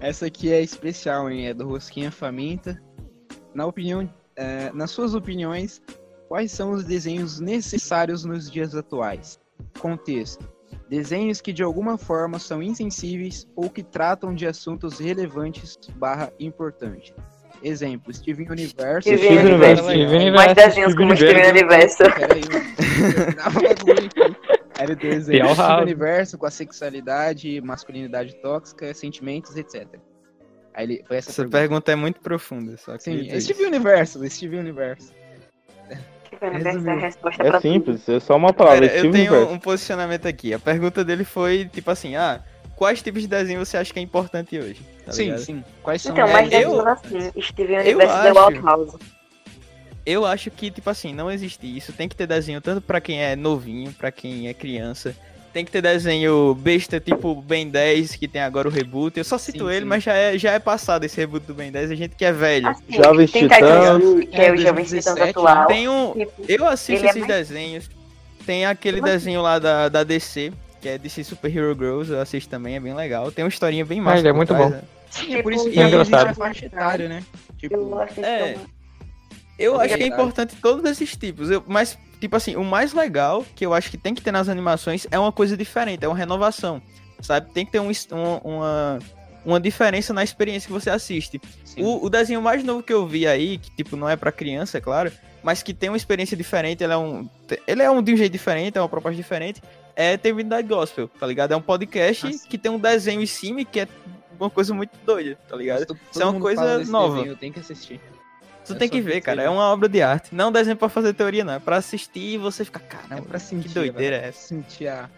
Essa 0.00 0.26
aqui 0.26 0.52
é 0.52 0.60
especial, 0.60 1.30
hein? 1.30 1.46
É 1.46 1.54
do 1.54 1.66
Rosquinha 1.68 2.10
Faminta. 2.10 2.80
Na 3.54 3.66
opinião, 3.66 4.08
é, 4.36 4.70
nas 4.72 4.90
suas 4.92 5.14
opiniões, 5.14 5.82
quais 6.28 6.52
são 6.52 6.70
os 6.72 6.84
desenhos 6.84 7.40
necessários 7.40 8.24
nos 8.24 8.50
dias 8.50 8.74
atuais? 8.74 9.38
Contexto. 9.80 10.48
Desenhos 10.88 11.40
que 11.40 11.52
de 11.52 11.62
alguma 11.62 11.98
forma 11.98 12.38
são 12.38 12.62
insensíveis 12.62 13.46
ou 13.56 13.68
que 13.70 13.82
tratam 13.82 14.34
de 14.34 14.46
assuntos 14.46 14.98
relevantes 14.98 15.76
barra 15.96 16.32
importantes. 16.38 17.12
Exemplo, 17.62 18.12
Steven 18.14 18.48
Universo. 18.50 19.08
Steven 19.08 19.18
Steven 19.18 19.46
Universo. 19.54 19.84
Universo. 19.84 20.08
Steven 20.14 20.30
Mais 20.32 20.54
desenhos 20.54 20.94
como 20.94 21.14
Steven 21.16 21.50
Universo. 21.50 22.02
Era 24.78 24.92
o 24.92 24.96
desenho 24.96 25.54
Steven. 25.54 25.82
Universo 25.82 26.38
com 26.38 26.46
a 26.46 26.50
sexualidade, 26.50 27.60
masculinidade 27.60 28.34
tóxica, 28.40 28.94
sentimentos, 28.94 29.56
etc. 29.56 29.86
Aí 30.72 30.84
ele, 30.84 31.04
foi 31.06 31.16
essa, 31.18 31.30
Essa 31.30 31.42
pergunta. 31.42 31.58
pergunta 31.58 31.92
é 31.92 31.96
muito 31.96 32.20
profunda, 32.20 32.76
só 32.76 32.96
que 32.96 33.02
Sim, 33.02 33.28
é 33.28 33.40
Steven 33.40 33.66
Universo, 33.66 34.26
Steven 34.30 34.60
Universo. 34.60 35.12
Steven 36.26 36.50
Universo 36.78 37.18
é 37.40 37.48
É 37.48 37.60
simples, 37.60 38.08
é 38.08 38.20
só 38.20 38.36
uma 38.36 38.52
palavra. 38.52 38.82
Pera, 38.82 38.92
eu 38.94 38.98
Steven 39.00 39.12
tenho 39.12 39.32
Universe. 39.32 39.54
um 39.54 39.58
posicionamento 39.58 40.26
aqui. 40.26 40.54
A 40.54 40.58
pergunta 40.58 41.04
dele 41.04 41.24
foi 41.24 41.66
tipo 41.66 41.90
assim: 41.90 42.14
ah, 42.16 42.40
quais 42.80 43.02
tipos 43.02 43.20
de 43.20 43.28
desenho 43.28 43.62
você 43.64 43.76
acha 43.76 43.92
que 43.92 43.98
é 43.98 44.02
importante 44.02 44.58
hoje? 44.58 44.80
Tá 45.04 45.12
sim, 45.12 45.24
ligado? 45.24 45.38
sim. 45.40 45.64
Quais 45.82 46.00
são 46.00 46.12
Então, 46.12 46.24
os 46.24 46.32
mas 46.32 46.44
eu- 46.50 46.50
desenhos 46.50 46.86
assim, 46.86 47.42
Steven 47.42 47.76
eu 47.76 47.80
Universo 47.82 48.22
The 48.22 48.28
acho- 48.30 48.46
Wild 48.48 48.60
House. 48.64 48.94
Eu 50.06 50.24
acho 50.24 50.50
que, 50.50 50.70
tipo 50.70 50.88
assim, 50.88 51.14
não 51.14 51.30
existe 51.30 51.66
isso. 51.76 51.92
Tem 51.92 52.08
que 52.08 52.16
ter 52.16 52.26
desenho 52.26 52.60
tanto 52.60 52.80
pra 52.80 53.00
quem 53.02 53.22
é 53.22 53.36
novinho, 53.36 53.92
pra 53.92 54.10
quem 54.10 54.48
é 54.48 54.54
criança. 54.54 55.14
Tem 55.52 55.64
que 55.64 55.70
ter 55.70 55.82
desenho 55.82 56.54
besta, 56.54 56.98
tipo 57.00 57.34
Ben 57.42 57.68
10, 57.68 58.14
que 58.16 58.26
tem 58.26 58.40
agora 58.40 58.66
o 58.68 58.70
reboot. 58.70 59.18
Eu 59.18 59.24
só 59.24 59.36
cito 59.36 59.66
Sim, 59.66 59.70
ele, 59.72 59.80
sim. 59.80 59.84
mas 59.88 60.02
já 60.02 60.14
é, 60.14 60.38
já 60.38 60.52
é 60.52 60.58
passado 60.58 61.04
esse 61.04 61.16
reboot 61.16 61.44
do 61.44 61.52
Ben 61.54 61.70
10. 61.70 61.90
A 61.90 61.94
gente 61.94 62.14
que 62.16 62.24
é 62.24 62.32
velho. 62.32 62.68
Assim, 62.68 62.82
Jovens 62.88 63.30
tem 63.32 63.42
Titãs. 63.42 63.60
Que 64.30 64.36
é, 64.36 64.46
É, 64.46 64.52
o 64.52 64.56
Jovens 64.56 64.88
Titãs 64.88 65.04
2017, 65.04 65.30
atual. 65.30 65.66
Tem 65.66 65.88
um. 65.88 66.12
Tipo, 66.14 66.32
Eu 66.48 66.66
assisto 66.66 66.92
Ele 66.92 67.06
é 67.06 67.10
esses 67.10 67.26
mais- 67.26 67.48
desenhos. 67.48 67.90
Tem 68.46 68.64
aquele 68.64 69.00
Mas- 69.02 69.10
desenho 69.10 69.42
lá 69.42 69.58
da, 69.58 69.88
da 69.88 70.02
DC, 70.02 70.52
que 70.80 70.88
é 70.88 70.98
DC 70.98 71.24
Super 71.24 71.54
Hero 71.56 71.74
Girls. 71.74 72.10
Eu 72.12 72.20
assisto 72.20 72.48
também, 72.50 72.76
é 72.76 72.80
bem 72.80 72.94
legal. 72.94 73.30
Tem 73.30 73.44
uma 73.44 73.48
historinha 73.48 73.84
bem 73.84 74.00
massa. 74.00 74.18
ele 74.18 74.28
é 74.28 74.32
muito 74.32 74.48
trás, 74.48 74.64
bom. 74.64 74.70
né? 74.70 74.82
É 75.30 75.42
por 75.42 75.52
isso 75.52 75.64
que 75.64 75.70
tipo, 75.70 75.82
é 75.82 75.88
engraçado. 75.88 76.34
faixa 76.36 76.66
etária, 76.66 77.08
né? 77.08 77.22
Tipo, 77.58 77.74
Eu 77.76 78.24
É. 78.24 78.56
Eu 79.58 79.74
É 79.80 79.84
acho 79.84 79.88
que 79.88 79.94
é 79.94 79.96
verdade. 79.98 80.22
importante 80.22 80.56
todos 80.62 80.90
esses 80.90 81.14
tipos. 81.16 81.50
Eu- 81.50 81.62
mas, 81.66 81.98
tipo 82.18 82.34
assim, 82.34 82.56
o 82.56 82.64
mais 82.64 82.94
legal 82.94 83.44
que 83.54 83.66
eu 83.66 83.74
acho 83.74 83.90
que 83.90 83.98
tem 83.98 84.14
que 84.14 84.22
ter 84.22 84.32
nas 84.32 84.48
animações 84.48 85.06
é 85.10 85.18
uma 85.18 85.30
coisa 85.32 85.54
diferente, 85.56 86.02
é 86.04 86.08
uma 86.08 86.16
renovação. 86.16 86.80
Sabe? 87.20 87.50
Tem 87.52 87.66
que 87.66 87.72
ter 87.72 87.80
um, 87.80 87.90
um- 87.90 88.36
uma, 88.56 88.98
uma 89.44 89.60
diferença 89.60 90.14
na 90.14 90.24
experiência 90.24 90.66
que 90.66 90.72
você 90.72 90.88
assiste. 90.88 91.38
sim. 91.64 91.82
O, 91.82 92.06
o 92.06 92.08
desenho 92.08 92.40
mais 92.40 92.64
novo 92.64 92.82
que 92.82 92.92
eu 92.92 93.06
vi 93.06 93.26
aí, 93.26 93.58
que 93.58 93.70
tipo, 93.72 93.96
não 93.96 94.08
é 94.08 94.16
pra 94.16 94.32
criança, 94.32 94.78
é 94.78 94.80
claro, 94.80 95.12
mas 95.42 95.62
que 95.62 95.74
tem 95.74 95.90
uma 95.90 95.96
experiência 95.98 96.34
diferente, 96.36 96.82
ele 96.82 96.94
é 96.94 96.96
um. 96.96 97.28
Ele 97.66 97.82
é 97.82 97.90
um 97.90 98.02
de 98.02 98.14
um 98.14 98.16
jeito 98.16 98.32
diferente, 98.32 98.78
é 98.78 98.80
uma 98.80 98.88
proposta 98.88 99.14
diferente, 99.16 99.60
é 100.00 100.12
Eternidade 100.14 100.66
Gospel, 100.66 101.08
tá 101.08 101.26
ligado? 101.26 101.52
É 101.52 101.56
um 101.56 101.60
podcast 101.62 102.26
Ah, 102.26 102.32
sim. 102.32 102.48
que 102.48 102.56
tem 102.58 102.70
um 102.70 102.78
desenho 102.78 103.20
em 103.20 103.26
cima 103.26 103.64
que 103.64 103.80
é 103.80 103.88
uma 104.38 104.48
coisa 104.50 104.72
muito 104.72 104.92
doida, 105.04 105.38
tá 105.48 105.56
ligado? 105.56 105.96
Isso 106.10 106.22
é 106.22 106.24
uma 106.24 106.40
coisa 106.40 106.78
nova. 106.86 107.14
desenho, 107.16 107.32
eu 107.32 107.36
tenho 107.36 107.52
que 107.52 107.60
assistir. 107.60 108.00
Tu 108.66 108.74
É 108.74 108.76
tem 108.76 108.88
que 108.88 109.00
ver, 109.00 109.20
cara. 109.20 109.42
É 109.42 109.48
uma 109.50 109.64
obra 109.72 109.88
de 109.88 110.00
arte. 110.00 110.34
Não 110.34 110.44
é 110.46 110.48
um 110.48 110.52
desenho 110.52 110.76
pra 110.76 110.88
fazer 110.88 111.12
teoria, 111.12 111.42
não. 111.44 111.54
É 111.54 111.58
pra 111.58 111.76
assistir 111.76 112.34
e 112.34 112.38
você 112.38 112.64
ficar, 112.64 112.80
É 112.80 112.82
caramba, 113.08 113.28
pra 113.28 113.38
sentir. 113.38 113.68
que 113.68 113.74
doideira 113.74 114.16
é 114.16 114.28
essa? 114.28 114.48
Sentir 114.48 114.86
a, 114.88 115.08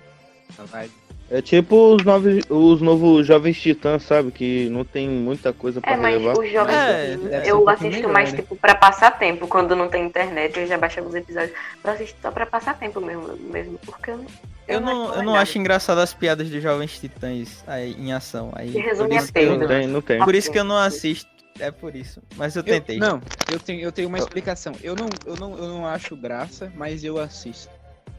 a 0.59 0.63
vibe. 0.65 0.93
É 1.31 1.41
tipo 1.41 1.95
os 1.95 2.05
novos, 2.05 2.41
os 2.51 2.81
novos 2.83 3.27
Jovens 3.27 3.59
Titãs, 3.61 4.03
sabe? 4.03 4.31
Que 4.31 4.69
não 4.69 4.85
tem 4.85 5.09
muita 5.09 5.51
coisa 5.53 5.81
pra 5.81 5.93
É, 5.93 5.97
mas 5.97 6.15
relevar. 6.21 6.39
os 6.39 6.51
jovens 6.53 6.75
É, 6.77 7.17
Titãs, 7.17 7.33
um 7.33 7.47
eu 7.47 7.69
assisto 7.69 7.91
melhor, 7.95 8.13
mais 8.13 8.33
né? 8.33 8.39
tipo 8.39 8.57
pra 8.57 8.75
passar 8.75 9.11
tempo, 9.19 9.47
quando 9.49 9.75
não 9.75 9.89
tem 9.89 10.05
internet, 10.05 10.59
eu 10.59 10.67
já 10.67 10.77
baixo 10.77 10.99
alguns 11.01 11.15
episódios 11.15 11.53
pra 11.83 11.93
assistir 11.93 12.17
só 12.21 12.31
pra 12.31 12.45
passar 12.45 12.79
tempo 12.79 13.01
mesmo, 13.01 13.35
mesmo 13.51 13.79
porque 13.87 14.11
eu, 14.11 14.25
Eu 14.73 14.81
não, 14.81 15.15
eu 15.15 15.23
não 15.23 15.35
acho 15.35 15.59
engraçado 15.59 15.99
as 15.99 16.13
piadas 16.15 16.49
de 16.49 16.61
Jovens 16.61 16.99
Titãs 16.99 17.63
aí, 17.67 17.93
em 17.95 18.13
ação. 18.13 18.51
Aí, 18.55 18.71
resume 18.71 19.17
a 19.17 19.21
eu. 19.41 19.59
Não 19.59 19.67
tem, 19.67 19.87
não 19.87 20.01
tem. 20.03 20.19
por 20.25 20.35
isso 20.35 20.51
que 20.51 20.59
eu 20.59 20.65
não 20.65 20.77
assisto. 20.77 21.31
É 21.59 21.71
por 21.71 21.95
isso. 21.95 22.23
Mas 22.37 22.57
eu 22.57 22.61
Eu- 22.61 22.65
tentei. 22.65 22.99
não, 22.99 23.21
eu 23.51 23.61
tenho, 23.61 23.81
eu 23.81 23.93
tenho 23.93 24.09
uma 24.09 24.19
explicação. 24.19 24.73
Eu 24.83 24.97
não, 24.97 25.09
eu, 25.27 25.37
não, 25.37 25.57
eu 25.59 25.69
não 25.69 25.87
acho 25.87 26.17
graça, 26.17 26.73
mas 26.75 27.05
eu 27.05 27.19
assisto. 27.19 27.71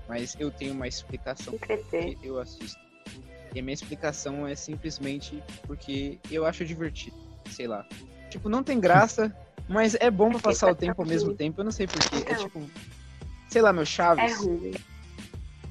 Mas 0.08 0.36
eu 0.40 0.52
tenho 0.52 0.74
uma 0.74 0.88
explicação 0.88 1.56
eu 2.22 2.40
assisto. 2.40 2.80
E 3.56 3.60
a 3.60 3.64
minha 3.64 3.74
explicação 3.74 4.48
é 4.48 4.56
simplesmente 4.56 5.42
porque 5.66 6.20
eu 6.30 6.46
acho 6.46 6.64
divertido. 6.66 7.16
Sei 7.50 7.68
lá. 7.68 7.86
Tipo, 8.30 8.50
não 8.50 8.64
tem 8.64 8.80
graça, 8.80 9.36
mas 9.68 9.96
é 9.96 10.10
bom 10.12 10.30
pra 10.32 10.40
passar 10.40 10.68
o 10.72 10.76
tá 10.76 10.82
tempo 10.82 11.02
ao 11.02 11.08
mesmo 11.08 11.34
tempo. 11.34 11.62
Eu 11.62 11.66
não 11.66 11.72
sei 11.72 11.88
porquê. 11.88 12.16
É 12.18 12.34
Então. 12.34 12.46
tipo. 12.46 12.70
Sei 13.50 13.62
lá, 13.62 13.72
meu 13.72 13.84
É 13.84 13.86
Chaves. 13.86 14.38
ruim. 14.38 14.74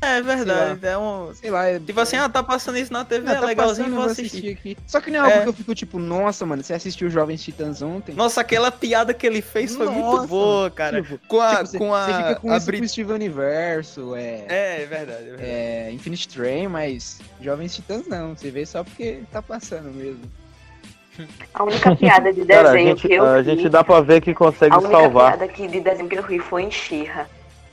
É 0.04 0.20
verdade. 0.20 0.84
É 0.84 0.98
um. 0.98 1.32
sei 1.32 1.48
lá. 1.50 1.66
É, 1.68 1.78
Tipo 1.78 2.00
assim, 2.00 2.16
ah, 2.16 2.28
tá 2.28 2.42
passando 2.42 2.76
isso 2.76 2.92
na 2.92 3.04
TV, 3.04 3.28
ah, 3.28 3.32
é 3.32 3.34
tá 3.36 3.46
legalzinho, 3.46 3.84
passando, 3.86 3.94
vou 4.02 4.10
assistir. 4.10 4.50
aqui. 4.50 4.76
Só 4.86 5.00
que 5.00 5.10
não 5.10 5.20
é 5.20 5.22
algo 5.22 5.38
É. 5.38 5.42
que 5.42 5.48
eu 5.48 5.52
fico 5.52 5.74
tipo, 5.74 5.98
nossa, 5.98 6.44
mano, 6.44 6.62
você 6.62 6.74
assistiu 6.74 7.08
Jovens 7.08 7.42
Titãs 7.42 7.80
ontem? 7.82 8.12
Nossa, 8.14 8.40
aquela 8.40 8.70
piada 8.72 9.14
que 9.14 9.24
ele 9.26 9.40
fez 9.40 9.76
foi 9.76 9.86
muito 9.86 10.00
Nossa, 10.04 10.26
boa, 10.26 10.70
cara. 10.70 11.00
Tipo, 11.00 11.18
com 11.28 11.40
a. 11.40 11.50
tipo, 11.56 11.66
você, 11.68 11.78
com 11.78 11.94
a. 11.94 12.04
você 12.04 12.12
fica 12.14 12.34
com 12.34 12.52
a 12.52 12.58
Brit- 12.60 12.88
Steven 12.88 13.14
Universo, 13.14 14.14
é, 14.16 14.44
É, 14.48 14.82
é 14.82 14.86
verdade. 14.86 15.20
É 15.22 15.24
verdade. 15.30 15.42
é 15.50 15.90
Infinite 15.92 16.28
Train, 16.28 16.66
mas 16.68 17.20
Jovens 17.40 17.74
Titãs 17.74 18.06
não. 18.08 18.36
Você 18.36 18.50
vê 18.50 18.66
só 18.66 18.82
porque 18.82 19.20
tá 19.30 19.40
passando 19.40 19.90
mesmo. 19.94 20.20
A 21.54 21.62
única 21.64 21.94
piada 21.94 22.32
de 22.32 22.44
Cara, 22.44 22.70
a 22.70 22.72
desenho 22.72 22.88
gente, 22.96 23.06
que 23.08 23.14
eu 23.14 23.24
a 23.24 23.38
ri, 23.38 23.44
gente 23.44 23.68
dá 23.68 23.84
pra 23.84 24.00
ver 24.00 24.20
que 24.22 24.32
consegue 24.34 24.74
a 24.74 24.78
única 24.78 24.90
salvar. 24.98 25.36
piada 25.36 25.52
que, 25.52 25.68
de 25.68 25.78
desenho 25.80 26.08
que 26.08 26.16
eu 26.16 26.22
ri 26.22 26.38
foi 26.38 26.62
em 26.62 26.70
Xirra. 26.70 27.28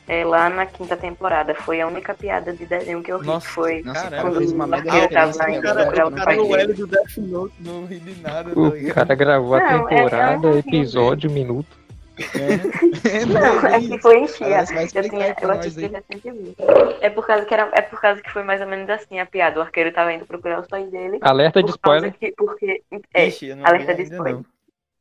É, 0.10 0.26
lá 0.26 0.50
na 0.50 0.65
quinta 0.65 0.98
temporada. 0.98 1.54
Foi 1.54 1.80
a 1.80 1.86
única 1.88 2.13
piada 2.15 2.52
de 2.52 2.65
desenho 2.65 3.04
que 3.04 3.12
eu 3.12 3.19
ri. 3.19 3.28
Nossa, 3.28 3.48
foi 3.48 3.84
Nossa, 3.84 4.08
o 4.08 4.10
cara 4.10 4.22
uma 4.24 4.24
Quando 4.24 4.36
o 4.38 4.74
Arqueiro 4.76 4.98
referência. 5.08 5.39
tava 5.39 5.52
indo 5.52 5.67
agora 5.69 5.86
procurar 5.86 6.10
não 6.10 6.26
pai 6.26 6.36
peguei. 6.36 6.50
dele. 6.50 6.62
L 6.63 6.74
do 6.74 6.88
Death 6.88 7.17
Note, 7.17 7.54
não 7.60 7.86
ri 7.86 8.00
de 8.00 8.22
nada, 8.22 8.60
O 8.60 8.69
ligado? 8.69 8.93
cara 8.95 9.15
gravou 9.15 9.54
a 9.56 9.60
Não, 9.60 9.65
é- 9.67 9.95
temporada, 9.95 10.38
não 10.48 10.54
vi, 10.54 10.60
episódio, 10.60 11.30
minuto. 11.32 11.78
É, 12.19 13.26
Não, 13.26 13.67
é 13.67 13.80
que 13.80 13.98
foi 14.02 14.13
vai 14.15 14.24
Eu, 14.24 14.28
tinha, 14.34 14.60
assisti 14.60 15.88
recentemente. 15.88 16.56
É 17.00 17.10
por 17.10 17.26
causa 17.26 17.45
que 17.45 17.54
era, 17.54 17.69
é 17.74 17.82
por 17.82 18.02
causa 18.02 18.22
que 18.22 18.30
foi 18.30 18.43
mais 18.43 18.60
ou 18.60 18.67
menos 18.67 18.89
assim 18.89 19.19
a 19.19 19.26
piada. 19.26 19.60
O 19.60 19.62
arqueiro 19.63 19.91
tava 19.93 20.12
indo 20.12 20.26
procurar 20.26 20.60
os 20.60 20.67
pais 20.67 20.89
dele. 20.91 21.17
Alerta 21.22 21.63
de 21.63 21.69
spoiler. 21.69 22.12
Que, 22.13 22.34
porque. 22.34 22.82
É, 23.13 23.28
Ixi, 23.28 23.54
não 23.56 23.65
alerta 23.65 23.93
de 23.95 24.04
spoiler. 24.04 24.34
não. 24.34 24.45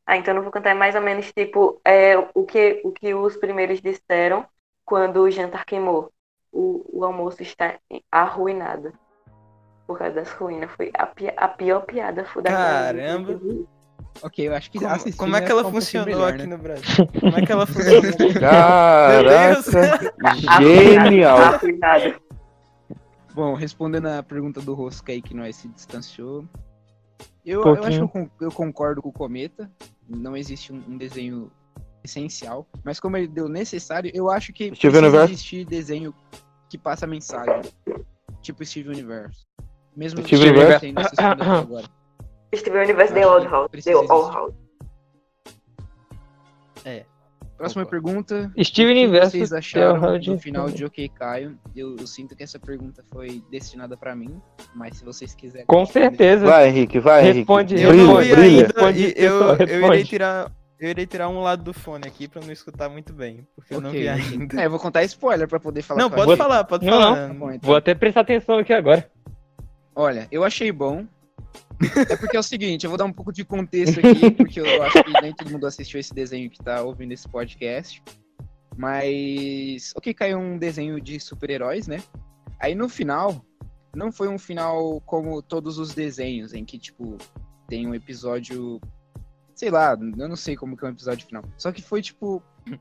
Ah, 0.07 0.17
então 0.17 0.33
eu 0.33 0.37
não 0.37 0.43
vou 0.43 0.53
contar 0.53 0.71
é 0.71 0.75
mais 0.75 0.95
ou 0.95 1.01
menos 1.03 1.31
tipo 1.33 1.81
é, 1.85 2.17
o, 2.35 2.45
que, 2.45 2.81
o 2.85 2.93
que 2.93 3.13
os 3.15 3.37
primeiros 3.37 3.81
disseram 3.83 4.45
quando 4.89 5.19
o 5.21 5.31
jantar 5.31 5.67
queimou. 5.67 6.11
O, 6.51 6.83
o 6.91 7.05
almoço 7.05 7.43
está 7.43 7.75
arruinado. 8.11 8.91
Por 9.87 9.99
causa 9.99 10.15
das 10.15 10.31
ruínas. 10.33 10.71
Foi 10.71 10.91
a, 10.95 11.07
pi- 11.07 11.33
a 11.37 11.47
pior 11.47 11.81
piada 11.83 12.23
da 12.43 12.51
Caramba. 12.51 13.39
Ok, 14.23 14.49
eu 14.49 14.55
acho 14.55 14.71
que 14.71 14.79
Como, 14.79 15.17
como 15.17 15.37
é 15.37 15.41
que 15.43 15.47
ia 15.49 15.53
ela 15.53 15.71
funcionou 15.71 16.07
melhor, 16.07 16.33
aqui 16.33 16.47
né? 16.47 16.57
no 16.57 16.59
Brasil? 16.63 17.07
Como 17.21 17.37
é 17.37 17.47
que 17.47 17.53
ela 17.53 17.67
funcionou? 17.69 18.33
Caraca, 18.41 19.63
genial. 20.63 21.39
arruinado. 21.39 22.15
Bom, 23.35 23.55
respondendo 23.55 24.07
a 24.07 24.23
pergunta 24.23 24.61
do 24.61 24.73
Rosca 24.73 25.13
aí 25.13 25.21
que 25.21 25.35
nós 25.35 25.55
se 25.57 25.69
distanciou. 25.69 26.45
Eu, 27.45 27.63
eu 27.63 27.85
acho 27.85 27.99
que 27.99 28.05
eu, 28.05 28.09
con- 28.09 28.31
eu 28.41 28.51
concordo 28.51 29.03
com 29.03 29.11
o 29.11 29.13
Cometa. 29.13 29.71
Não 30.09 30.35
existe 30.37 30.73
um, 30.73 30.83
um 30.89 30.97
desenho 30.97 31.51
essencial. 32.09 32.67
Mas 32.85 32.99
como 32.99 33.17
ele 33.17 33.29
deu 33.29 33.49
necessário, 33.49 34.11
eu 34.15 34.31
acho 34.31 34.53
que 34.53 34.65
Steven 34.75 34.79
precisa 34.79 34.99
Universe? 34.99 35.33
existir 35.33 35.65
desenho 35.65 36.15
que 36.69 36.77
passa 36.79 37.07
mensagem. 37.07 37.63
Tipo 38.43 38.65
Steve 38.65 38.89
Universe. 38.89 39.47
Mesmo 39.97 40.23
Steven 40.23 40.47
eu 40.47 40.53
Universe? 40.55 40.95
até 40.97 41.45
agora. 41.45 41.87
Steven 42.55 42.83
Universe 42.85 43.13
The 43.13 43.27
Old 43.27 43.47
House. 43.47 43.71
The 43.85 43.97
Old. 43.97 44.09
House. 44.35 44.55
Próxima 47.57 47.85
Concordo. 47.85 48.07
pergunta. 48.07 48.53
Steven 48.63 48.93
o 48.93 48.95
que 48.95 49.05
Universe, 49.07 49.31
vocês 49.37 49.53
acharam 49.53 50.19
do 50.21 50.39
final 50.39 50.71
de 50.71 50.85
OK 50.85 51.09
Caio? 51.09 51.59
Eu, 51.75 51.97
eu 51.99 52.07
sinto 52.07 52.37
que 52.37 52.45
essa 52.45 52.57
pergunta 52.57 53.03
foi 53.13 53.43
destinada 53.51 53.97
pra 53.97 54.15
mim, 54.15 54.41
mas 54.77 54.99
se 54.99 55.05
vocês 55.05 55.35
quiserem. 55.35 55.67
Com 55.67 55.85
certeza. 55.85 56.47
Vai, 56.47 56.69
Henrique, 56.69 57.01
vai, 57.01 57.23
Henrique. 57.25 57.39
Responde, 57.41 57.75
Eu 57.83 57.91
Brilha, 57.91 58.05
não 58.07 58.17
vi 58.19 58.31
brilha. 58.31 58.43
ainda 58.45 58.63
Responde, 58.67 59.15
eu, 59.17 59.35
eu 59.43 59.55
irei 59.55 59.67
responde. 59.81 60.05
tirar. 60.05 60.53
Eu 60.81 60.91
irei 60.91 61.07
tirar 61.07 61.29
um 61.29 61.41
lado 61.41 61.65
do 61.65 61.75
fone 61.75 62.07
aqui 62.07 62.29
pra 62.29 62.41
não 62.41 62.53
escutar 62.53 62.89
muito 62.89 63.13
bem, 63.13 63.47
porque 63.57 63.75
eu 63.75 63.81
não 63.81 63.91
vi 63.91 64.09
ainda. 64.09 64.61
É, 64.61 64.67
eu 64.67 64.71
vou 64.71 64.79
contar 64.79 65.03
spoiler 65.05 65.49
pra 65.49 65.59
poder 65.59 65.83
falar. 65.83 66.01
Não, 66.01 66.11
pode 66.11 66.37
falar, 66.37 66.65
pode 66.65 66.87
Não, 66.87 66.93
falar. 66.93 67.29
Tá 67.29 67.35
bom, 67.35 67.51
então. 67.51 67.67
Vou 67.67 67.77
até 67.77 67.95
prestar 67.95 68.21
atenção 68.21 68.59
aqui 68.59 68.73
agora. 68.73 69.11
Olha, 69.95 70.29
eu 70.31 70.45
achei 70.45 70.71
bom. 70.71 71.05
É 72.09 72.17
porque 72.17 72.37
é 72.37 72.41
o 72.41 72.43
seguinte, 72.43 72.85
eu 72.85 72.91
vou 72.91 72.97
dar 72.97 73.05
um 73.05 73.13
pouco 73.13 73.33
de 73.33 73.45
contexto 73.45 73.99
aqui, 73.99 74.31
porque 74.33 74.61
eu 74.61 74.83
acho 74.83 75.03
que 75.03 75.21
nem 75.21 75.33
todo 75.35 75.51
mundo 75.51 75.67
assistiu 75.67 75.99
esse 75.99 76.15
desenho 76.15 76.51
que 76.51 76.63
tá 76.63 76.83
ouvindo 76.83 77.13
esse 77.13 77.29
podcast. 77.29 78.03
Mas. 78.77 79.93
Ok, 79.97 80.15
caiu 80.15 80.39
um 80.39 80.57
desenho 80.57 81.01
de 81.01 81.19
super-heróis, 81.19 81.89
né? 81.89 82.01
Aí 82.61 82.77
no 82.77 82.89
final, 82.89 83.45
não 83.95 84.13
foi 84.13 84.29
um 84.29 84.39
final 84.39 85.01
como 85.01 85.43
todos 85.43 85.79
os 85.79 85.95
desenhos, 85.95 86.55
em 86.55 86.65
que, 86.65 86.79
tipo, 86.79 87.19
tem 87.67 87.87
um 87.87 87.95
episódio. 87.95 88.81
Sei 89.59 89.71
lá, 89.71 89.99
eu 90.17 90.29
não 90.29 90.37
sei 90.37 90.55
como 90.55 90.77
que 90.77 90.85
é 90.85 90.87
um 90.89 90.93
episódio 90.93 91.27
final. 91.27 91.43
Só 91.57 91.73
que 91.73 91.83
foi 91.83 92.01
tipo. 92.01 92.41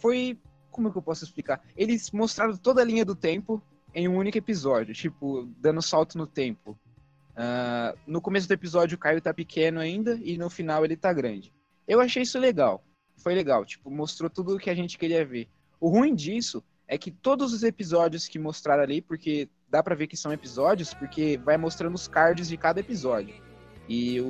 Foi. 0.00 0.38
Como 0.70 0.86
é 0.86 0.92
que 0.92 0.96
eu 0.96 1.02
posso 1.02 1.24
explicar? 1.24 1.60
Eles 1.76 2.12
mostraram 2.12 2.56
toda 2.56 2.80
a 2.80 2.84
linha 2.84 3.04
do 3.04 3.16
tempo 3.16 3.60
em 3.92 4.06
um 4.06 4.16
único 4.16 4.38
episódio, 4.38 4.94
tipo, 4.94 5.50
dando 5.58 5.82
salto 5.82 6.16
no 6.16 6.24
tempo. 6.24 6.78
Ah, 7.34 7.96
no 8.06 8.20
começo 8.20 8.46
do 8.46 8.54
episódio 8.54 8.94
o 8.94 8.98
Caio 8.98 9.20
tá 9.20 9.34
pequeno 9.34 9.80
ainda 9.80 10.16
e 10.22 10.38
no 10.38 10.48
final 10.48 10.84
ele 10.84 10.96
tá 10.96 11.12
grande. 11.12 11.52
Eu 11.88 12.00
achei 12.00 12.22
isso 12.22 12.38
legal. 12.38 12.84
Foi 13.16 13.34
legal, 13.34 13.64
tipo, 13.64 13.90
mostrou 13.90 14.30
tudo 14.30 14.54
o 14.54 14.58
que 14.60 14.70
a 14.70 14.74
gente 14.76 14.96
queria 14.96 15.26
ver. 15.26 15.48
O 15.80 15.88
ruim 15.88 16.14
disso 16.14 16.62
é 16.86 16.96
que 16.96 17.10
todos 17.10 17.52
os 17.52 17.64
episódios 17.64 18.28
que 18.28 18.38
mostraram 18.38 18.84
ali, 18.84 19.02
porque 19.02 19.48
dá 19.68 19.82
pra 19.82 19.96
ver 19.96 20.06
que 20.06 20.16
são 20.16 20.32
episódios, 20.32 20.94
porque 20.94 21.38
vai 21.38 21.56
mostrando 21.56 21.96
os 21.96 22.06
cards 22.06 22.46
de 22.46 22.56
cada 22.56 22.78
episódio. 22.78 23.47
E 23.88 24.20
o, 24.20 24.24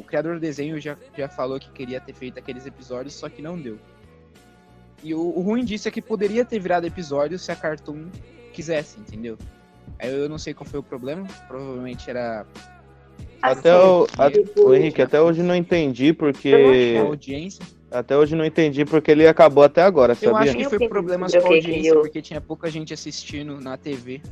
o 0.00 0.04
criador 0.06 0.34
do 0.34 0.40
desenho 0.40 0.80
já, 0.80 0.96
já 1.16 1.28
falou 1.28 1.58
que 1.58 1.70
queria 1.72 2.00
ter 2.00 2.12
feito 2.14 2.38
aqueles 2.38 2.64
episódios, 2.64 3.14
só 3.14 3.28
que 3.28 3.42
não 3.42 3.58
deu. 3.60 3.76
E 5.02 5.14
o, 5.14 5.20
o 5.20 5.40
ruim 5.40 5.64
disso 5.64 5.88
é 5.88 5.90
que 5.90 6.00
poderia 6.02 6.44
ter 6.44 6.58
virado 6.60 6.86
episódio 6.86 7.38
se 7.38 7.50
a 7.50 7.56
Cartoon 7.56 8.06
quisesse, 8.52 9.00
entendeu? 9.00 9.36
Aí 9.98 10.12
eu 10.14 10.28
não 10.28 10.38
sei 10.38 10.54
qual 10.54 10.66
foi 10.68 10.78
o 10.78 10.82
problema, 10.82 11.26
provavelmente 11.48 12.08
era 12.08 12.46
Até 13.42 13.74
o, 13.74 14.06
a- 14.18 14.30
o 14.62 14.74
Henrique, 14.74 15.02
até 15.02 15.20
hoje 15.20 15.42
não 15.42 15.54
entendi 15.56 16.12
porque. 16.12 16.94
Até 17.90 18.16
hoje 18.16 18.36
não 18.36 18.44
entendi 18.44 18.84
porque 18.84 19.10
ele 19.10 19.26
acabou 19.26 19.64
até 19.64 19.82
agora, 19.82 20.12
Eu 20.12 20.30
sabia? 20.30 20.38
acho 20.50 20.56
que 20.56 20.64
Eu 20.64 20.70
foi 20.70 20.88
problemas 20.88 21.32
com 21.34 21.38
a 21.38 21.50
audiência, 21.56 21.88
eu- 21.90 22.00
porque 22.02 22.22
tinha 22.22 22.40
pouca 22.40 22.70
gente 22.70 22.94
assistindo 22.94 23.58
na 23.60 23.76
TV. 23.76 24.22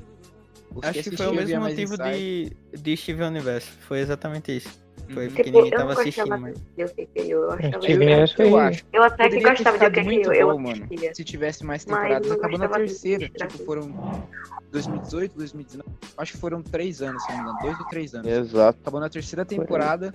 Os 0.74 0.84
Acho 0.84 1.02
que 1.10 1.16
foi 1.16 1.26
o 1.28 1.34
mesmo 1.34 1.60
mais 1.60 1.74
motivo 1.74 1.96
de, 1.96 2.52
de 2.76 2.96
Steven 2.96 3.26
Universo. 3.28 3.70
Foi 3.80 4.00
exatamente 4.00 4.56
isso. 4.56 4.68
Foi 5.14 5.24
Uhum. 5.24 5.28
porque 5.30 5.44
Tipo, 5.44 5.56
ninguém 5.58 5.72
eu 5.72 5.78
tava 5.78 5.92
assistindo, 5.92 6.38
mas. 6.38 6.58
Eu 6.76 6.88
que 6.88 7.08
eu 7.16 7.50
achava 7.50 7.86
Eu, 7.86 8.02
eu 8.02 8.28
foi- 8.28 8.60
acho. 8.60 8.84
Eu 8.92 9.02
até 9.02 9.16
que 9.16 9.22
Poderia 9.22 9.42
ter 9.42 9.50
gostava 9.50 9.78
de 9.78 9.84
ficado 9.84 9.92
o 9.92 9.94
que 9.94 10.02
muito 10.02 10.32
eu 10.32 10.48
bom, 10.52 10.58
mano. 10.58 10.88
Se 11.14 11.24
tivesse 11.24 11.64
mais 11.64 11.84
temporadas. 11.84 12.28
não 12.28 12.36
Acabou 12.36 12.58
na 12.58 12.66
de 12.66 12.72
terceira. 12.74 13.28
Tipo, 13.28 13.64
foram 13.64 14.28
2018, 14.70 15.34
2019. 15.36 15.88
Acho 16.18 16.32
que 16.32 16.38
foram 16.38 16.62
três 16.62 17.00
anos, 17.00 17.22
se 17.22 17.30
não 17.30 17.36
me 17.38 17.42
engano. 17.44 17.58
Dois 17.62 17.78
ou 17.80 17.86
três 17.86 18.14
anos. 18.14 18.26
Exato. 18.28 18.78
Acabou 18.82 19.00
na 19.00 19.08
terceira 19.08 19.44
temporada. 19.44 20.12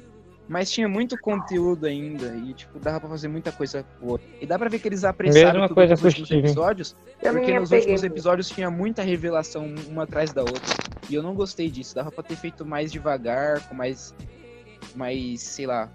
Mas 0.48 0.70
tinha 0.70 0.90
muito 0.90 1.18
conteúdo 1.20 1.86
ainda. 1.86 2.36
E, 2.36 2.54
tipo, 2.54 2.78
dava 2.80 3.00
pra 3.00 3.10
fazer 3.10 3.28
muita 3.28 3.52
coisa 3.52 3.86
boa. 4.02 4.20
E 4.42 4.46
dá 4.46 4.60
pra 4.60 4.70
ver 4.70 4.80
que 4.80 4.88
eles 4.88 5.04
apressaram 5.04 5.54
Mesma 5.54 5.68
tudo 5.68 5.76
coisa 5.76 5.94
nos 5.94 6.04
últimos 6.04 6.28
Steven. 6.28 6.46
episódios. 6.46 6.96
Eu 7.22 7.34
Porque 7.34 7.60
nos 7.60 7.70
apeguei 7.70 7.80
últimos 7.80 8.04
episódios 8.04 8.50
tinha 8.50 8.70
muita 8.70 9.02
revelação 9.02 9.74
uma 9.88 10.04
atrás 10.04 10.34
da 10.34 10.42
outra. 10.42 10.76
E 11.10 11.16
eu 11.16 11.24
não 11.24 11.34
gostei 11.34 11.70
disso. 11.70 11.96
Dava 11.96 12.12
pra 12.12 12.24
ter 12.24 12.36
feito 12.36 12.66
mais 12.66 12.92
devagar, 12.92 13.68
com 13.68 13.76
mais. 13.76 14.14
Mais, 14.96 15.42
sei 15.42 15.66
lá. 15.66 15.90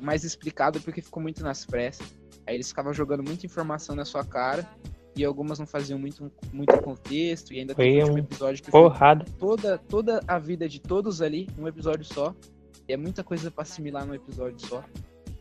Mais 0.00 0.22
explicado, 0.24 0.80
porque 0.80 1.02
ficou 1.02 1.22
muito 1.22 1.42
nas 1.42 1.66
pressas. 1.66 2.06
Aí 2.46 2.54
eles 2.54 2.68
ficavam 2.68 2.92
jogando 2.92 3.22
muita 3.24 3.46
informação 3.46 3.96
na 3.96 4.04
sua 4.04 4.24
cara. 4.24 4.66
E 5.14 5.24
algumas 5.24 5.58
não 5.58 5.66
faziam 5.66 5.98
muito, 5.98 6.30
muito 6.52 6.80
contexto. 6.80 7.52
E 7.52 7.58
ainda 7.60 7.74
Foi 7.74 7.84
tem 7.84 7.96
o 7.98 8.00
último 8.02 8.16
um 8.16 8.20
episódio 8.20 8.62
que 8.62 8.70
foi 8.70 8.80
Porrada. 8.80 9.24
toda, 9.38 9.76
toda 9.76 10.20
a 10.26 10.38
vida 10.38 10.68
de 10.68 10.80
todos 10.80 11.20
ali 11.20 11.48
num 11.58 11.66
episódio 11.68 12.04
só. 12.04 12.34
É 12.92 12.96
muita 12.96 13.24
coisa 13.24 13.50
pra 13.50 13.62
assimilar 13.62 14.06
num 14.06 14.14
episódio 14.14 14.60
só. 14.66 14.84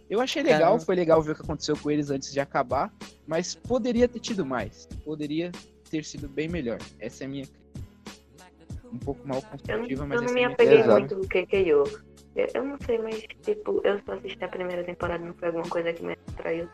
Eu 0.10 0.20
achei 0.20 0.43
legal, 0.43 0.62
Caramba. 0.62 0.86
foi 0.86 0.95
legal 0.95 1.22
ver 1.22 1.32
o 1.32 1.36
que 1.36 1.41
aconteceu 1.41 1.76
com 1.78 1.89
eles 1.89 2.10
antes 2.10 2.32
de 2.34 2.39
acabar, 2.39 2.93
mas 3.28 3.56
poderia 3.56 4.08
ter 4.08 4.20
tido 4.20 4.45
mais. 4.45 4.88
Poderia 5.06 5.52
ter 5.89 6.04
sido 6.04 6.28
bem 6.28 6.47
melhor. 6.49 6.80
Essa 6.99 7.24
é 7.24 7.28
a 7.28 7.30
minha 7.30 7.45
crítica. 7.45 7.62
Um 8.91 8.97
pouco 8.97 9.26
mal 9.26 9.38
Eu 9.38 9.43
não, 9.43 9.49
construtiva, 9.52 10.04
eu 10.04 10.08
mas 10.08 10.18
não 10.20 10.26
essa 10.26 10.34
me 10.34 10.41
é 10.41 10.43
a 10.43 10.47
minha 10.47 10.54
apeguei 10.54 10.84
crítica. 10.84 10.99
muito 10.99 11.16
no 11.16 11.28
KKO. 11.28 12.02
Eu, 12.36 12.47
eu 12.54 12.64
não 12.66 12.78
sei, 12.86 12.97
mas 12.97 13.22
tipo, 13.41 13.82
eu 13.86 13.99
só 14.06 14.14
assisti 14.14 14.43
a 14.43 14.47
primeira 14.47 14.84
temporada, 14.84 15.24
não 15.24 15.34
foi 15.34 15.47
alguma 15.49 15.68
coisa 15.70 15.93
que 15.93 16.04
me 16.04 16.14
atraiu. 16.34 16.68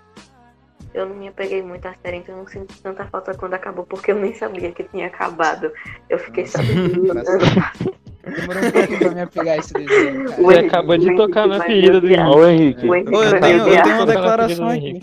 Eu 0.93 1.07
não 1.07 1.15
me 1.15 1.27
apeguei 1.27 1.61
muito 1.61 1.85
à 1.87 1.93
série, 1.95 2.17
então 2.17 2.35
eu 2.35 2.39
não 2.39 2.47
sinto 2.47 2.75
tanta 2.81 3.05
falta 3.07 3.35
quando 3.35 3.53
acabou, 3.53 3.85
porque 3.85 4.11
eu 4.11 4.15
nem 4.19 4.33
sabia 4.33 4.71
que 4.71 4.83
tinha 4.85 5.07
acabado. 5.07 5.71
Eu 6.09 6.17
fiquei 6.17 6.45
sabendo. 6.45 7.01
Demorou 8.35 8.63
um 8.63 8.71
pouquinho 8.71 8.99
pra 8.99 9.11
me 9.11 9.21
apegar 9.21 9.57
esse 9.59 9.73
desenho, 9.73 10.25
cara. 10.29 10.35
Você 10.35 10.41
Henrique- 10.53 10.67
acabou 10.67 10.97
de 10.97 11.15
tocar 11.15 11.47
na 11.47 11.57
vai 11.57 11.67
ferida 11.67 12.01
do 12.01 12.07
me 12.07 12.13
odiar. 12.13 12.29
Ó, 12.29 12.37
o 12.37 12.47
Henrique. 12.47 12.87
Ô, 12.89 12.95
eu 12.95 13.39
tenho, 13.41 13.67
eu 13.67 13.83
tenho 13.83 13.95
uma 13.95 14.05
declaração 14.05 14.67
aqui. 14.69 15.01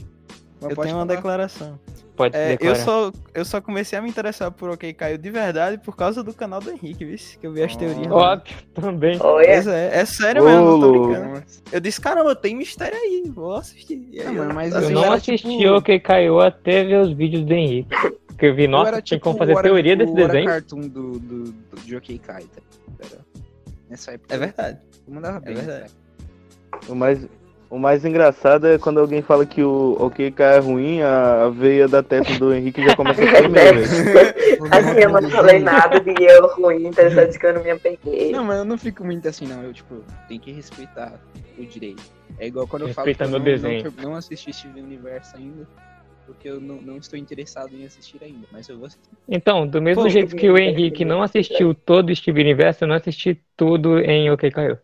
Eu 0.63 0.77
tenho 0.77 0.97
uma 0.97 1.07
declaração. 1.07 1.79
Pode 2.17 2.37
É, 2.37 2.57
eu, 2.61 2.77
só, 2.77 3.11
eu 3.35 3.45
só 3.45 3.61
comecei 3.61 3.99
a 3.99 4.01
me 4.01 4.09
interessar 4.09 4.49
por 4.53 4.71
OK 4.71 4.93
Caiu 4.93 5.19
de 5.19 5.31
verdade 5.31 5.79
por 5.79 5.97
causa 5.97 6.23
do 6.23 6.33
canal 6.33 6.61
do 6.61 6.71
Henrique, 6.71 7.05
viu? 7.05 7.17
Que 7.41 7.45
eu 7.45 7.53
vi 7.53 7.61
as 7.61 7.75
Oh. 7.75 7.79
teorias. 7.79 8.07
lá. 8.07 8.33
Óbvio, 8.35 8.55
também. 8.73 9.19
Olha, 9.21 9.47
Pois 9.49 9.67
é, 9.67 9.91
é 10.01 10.05
sério 10.05 10.43
Ô, 10.43 10.47
mesmo, 10.47 10.65
não 10.65 10.81
tô 10.81 10.93
brincando. 10.93 11.43
Eu 11.73 11.81
disse, 11.81 12.01
caramba, 12.01 12.37
tem 12.37 12.55
mistério 12.55 12.97
aí, 12.97 13.25
vou 13.35 13.57
assistir. 13.57 14.01
Aí, 14.21 14.25
Não, 14.27 14.35
mano, 14.35 14.55
mas 14.55 14.73
Eu 14.73 14.79
assim, 14.79 14.93
não 14.93 15.13
assisti 15.13 15.59
tipo- 15.59 15.75
o 15.75 15.83
que 15.83 15.99
caiu 15.99 16.41
até 16.41 16.85
ver 16.85 17.01
os 17.01 17.13
vídeos 17.13 17.43
do 17.45 17.53
Henrique. 17.53 17.89
Porque 18.35 18.47
eu 18.47 18.55
vi, 18.55 18.65
Eu 18.65 18.71
nossa, 18.71 18.89
era 18.89 18.97
tem 18.97 19.05
tipo 19.05 19.23
como 19.25 19.39
fazer 19.39 19.61
teoria 19.63 19.97
desse 19.97 20.13
desenho. 20.13 20.47
cartoon 20.47 20.81
do, 20.81 21.13
do, 21.19 21.45
do, 21.53 21.81
de 21.85 21.97
OK 21.97 22.19
Kai, 22.19 22.43
tá? 22.45 22.63
Era- 23.01 23.21
Nessa 23.89 24.13
época. 24.13 24.35
É 24.35 24.39
verdade. 24.39 24.79
Eu 25.07 25.15
mandava 25.15 25.41
bem. 25.41 25.55
verdade. 25.55 25.83
nessa 25.83 25.85
época. 25.93 26.93
O 26.93 26.95
mais, 26.97 27.29
o 27.71 27.79
mais 27.79 28.05
engraçado 28.05 28.67
é 28.67 28.77
quando 28.79 28.99
alguém 28.99 29.23
fala 29.23 29.47
que 29.47 29.63
o 29.63 29.97
OK 30.01 30.35
é 30.37 30.59
ruim, 30.59 31.01
a, 31.03 31.49
veia 31.51 31.87
da 31.87 32.03
testa 32.03 32.37
do 32.39 32.53
Henrique 32.53 32.85
já 32.85 32.97
começa 32.97 33.23
a 33.23 33.27
tremer, 33.27 33.75
velho. 33.79 33.85
assim, 34.73 34.99
eu 35.01 35.11
não 35.21 35.31
falei 35.31 35.61
nada 35.61 36.01
de 36.01 36.11
eu 36.25 36.47
ruim, 36.57 36.87
então 36.89 37.09
só 37.13 37.23
disse 37.25 37.39
que 37.39 37.47
eu 37.47 37.55
não 37.55 37.63
me 37.63 37.71
apeguei. 37.71 38.33
Não, 38.33 38.43
mas 38.45 38.59
eu 38.59 38.65
não 38.65 38.77
fico 38.77 39.05
muito 39.05 39.29
assim, 39.29 39.47
não. 39.47 39.63
Eu, 39.63 39.73
tipo, 39.73 40.03
tem 40.27 40.41
que 40.41 40.51
respeitar 40.51 41.13
o 41.57 41.65
direito. 41.65 42.03
É 42.41 42.49
igual 42.49 42.67
quando 42.67 42.89
eu 42.89 42.95
falo 42.95 43.07
Respeita 43.07 43.25
que 43.25 43.29
eu 43.29 43.31
meu 43.31 43.39
não, 43.39 43.45
desenho. 43.45 43.93
não, 43.99 44.11
não 44.11 44.15
assisti 44.17 44.53
Steven 44.53 44.83
Universo 44.83 45.37
ainda, 45.37 45.69
porque 46.25 46.49
eu 46.49 46.61
não, 46.61 46.81
não 46.81 46.99
estou 46.99 47.19
interessado 47.19 47.75
em 47.75 47.85
assistir 47.85 48.23
ainda, 48.23 48.47
mas 48.51 48.69
eu 48.69 48.77
vou 48.79 48.87
assistir. 48.87 49.11
Então, 49.29 49.67
do 49.67 49.81
mesmo 49.81 50.03
Pô, 50.03 50.09
jeito 50.09 50.35
que 50.37 50.49
o 50.51 50.59
Henrique 50.59 51.05
não 51.05 51.23
assistiu 51.23 51.75
todo 51.75 52.11
o 52.11 52.17
Steven 52.17 52.43
Universo, 52.45 52.85
eu 52.85 52.89
não 52.89 52.97
assisti 52.97 53.43
tudo 53.57 53.99
em 53.99 54.31
OK 54.31 54.51
Caiu. 54.51 54.79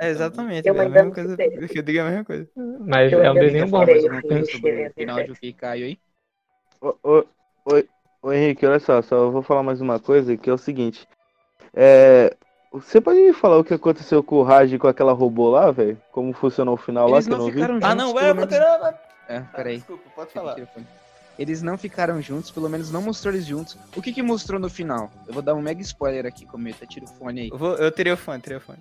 É 0.00 0.08
exatamente, 0.08 0.68
Eu 0.68 0.74
é 0.80 0.84
a 0.84 0.88
mesma 0.88 1.12
coisa. 1.14 1.36
que 1.36 1.78
Eu 1.78 1.82
digo 1.82 2.00
a 2.00 2.04
mesma 2.04 2.24
coisa. 2.24 2.50
Mas 2.80 3.12
Eu 3.12 3.22
é 3.22 3.30
um 3.30 3.38
desenho 3.38 3.68
bom. 3.68 3.86
Mais 3.86 4.04
alguma 4.04 4.22
coisa 4.22 4.44
sobre 4.44 4.86
o 4.88 4.90
final 4.94 5.22
de 5.22 5.30
OK 5.32 5.52
Caio 5.52 5.84
aí? 5.86 6.00
Ô, 6.80 6.88
ô, 7.02 7.24
ô, 7.64 7.82
ô, 8.22 8.32
Henrique, 8.32 8.66
olha 8.66 8.80
só, 8.80 9.00
só 9.02 9.30
vou 9.30 9.42
falar 9.42 9.62
mais 9.62 9.80
uma 9.80 10.00
coisa, 10.00 10.36
que 10.36 10.50
é 10.50 10.52
o 10.52 10.58
seguinte. 10.58 11.06
É, 11.74 12.36
você 12.72 13.00
pode 13.00 13.20
me 13.20 13.32
falar 13.32 13.58
o 13.58 13.64
que 13.64 13.74
aconteceu 13.74 14.22
com 14.22 14.36
o 14.36 14.42
Raj 14.42 14.72
e 14.72 14.78
com 14.78 14.88
aquela 14.88 15.12
robô 15.12 15.50
lá, 15.50 15.70
velho? 15.70 16.00
Como 16.12 16.32
funcionou 16.32 16.74
o 16.74 16.78
final 16.78 17.08
lá 17.08 17.18
Eles 17.18 17.26
que 17.26 17.32
eu 17.34 17.38
não 17.38 17.46
vi? 17.46 17.52
ficaram 17.52 17.74
juntos. 17.74 17.88
Ah, 17.90 17.94
não, 17.94 18.18
é, 18.18 18.34
menos- 18.34 18.54
É, 19.32 19.40
peraí. 19.56 19.76
Desculpa, 19.78 20.02
pode 20.14 20.32
falar. 20.32 20.56
Eles 21.38 21.62
não 21.62 21.78
ficaram 21.78 22.20
juntos, 22.20 22.50
pelo 22.50 22.68
menos 22.68 22.90
não 22.90 23.00
mostrou 23.00 23.32
eles 23.32 23.46
juntos. 23.46 23.76
O 23.96 24.02
que 24.02 24.12
que 24.12 24.22
mostrou 24.22 24.60
no 24.60 24.68
final? 24.68 25.10
Eu 25.26 25.32
vou 25.32 25.42
dar 25.42 25.54
um 25.54 25.62
mega 25.62 25.80
spoiler 25.80 26.26
aqui, 26.26 26.44
Cometa, 26.44 26.86
tira 26.86 27.06
o 27.06 27.08
fone 27.08 27.40
aí. 27.42 27.48
Eu, 27.50 27.56
vou, 27.56 27.74
eu 27.76 27.90
tirei 27.90 28.12
o 28.12 28.16
fone, 28.16 28.40
tirei 28.42 28.58
o 28.58 28.60
fone. 28.60 28.78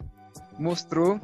Mostrou 0.59 1.19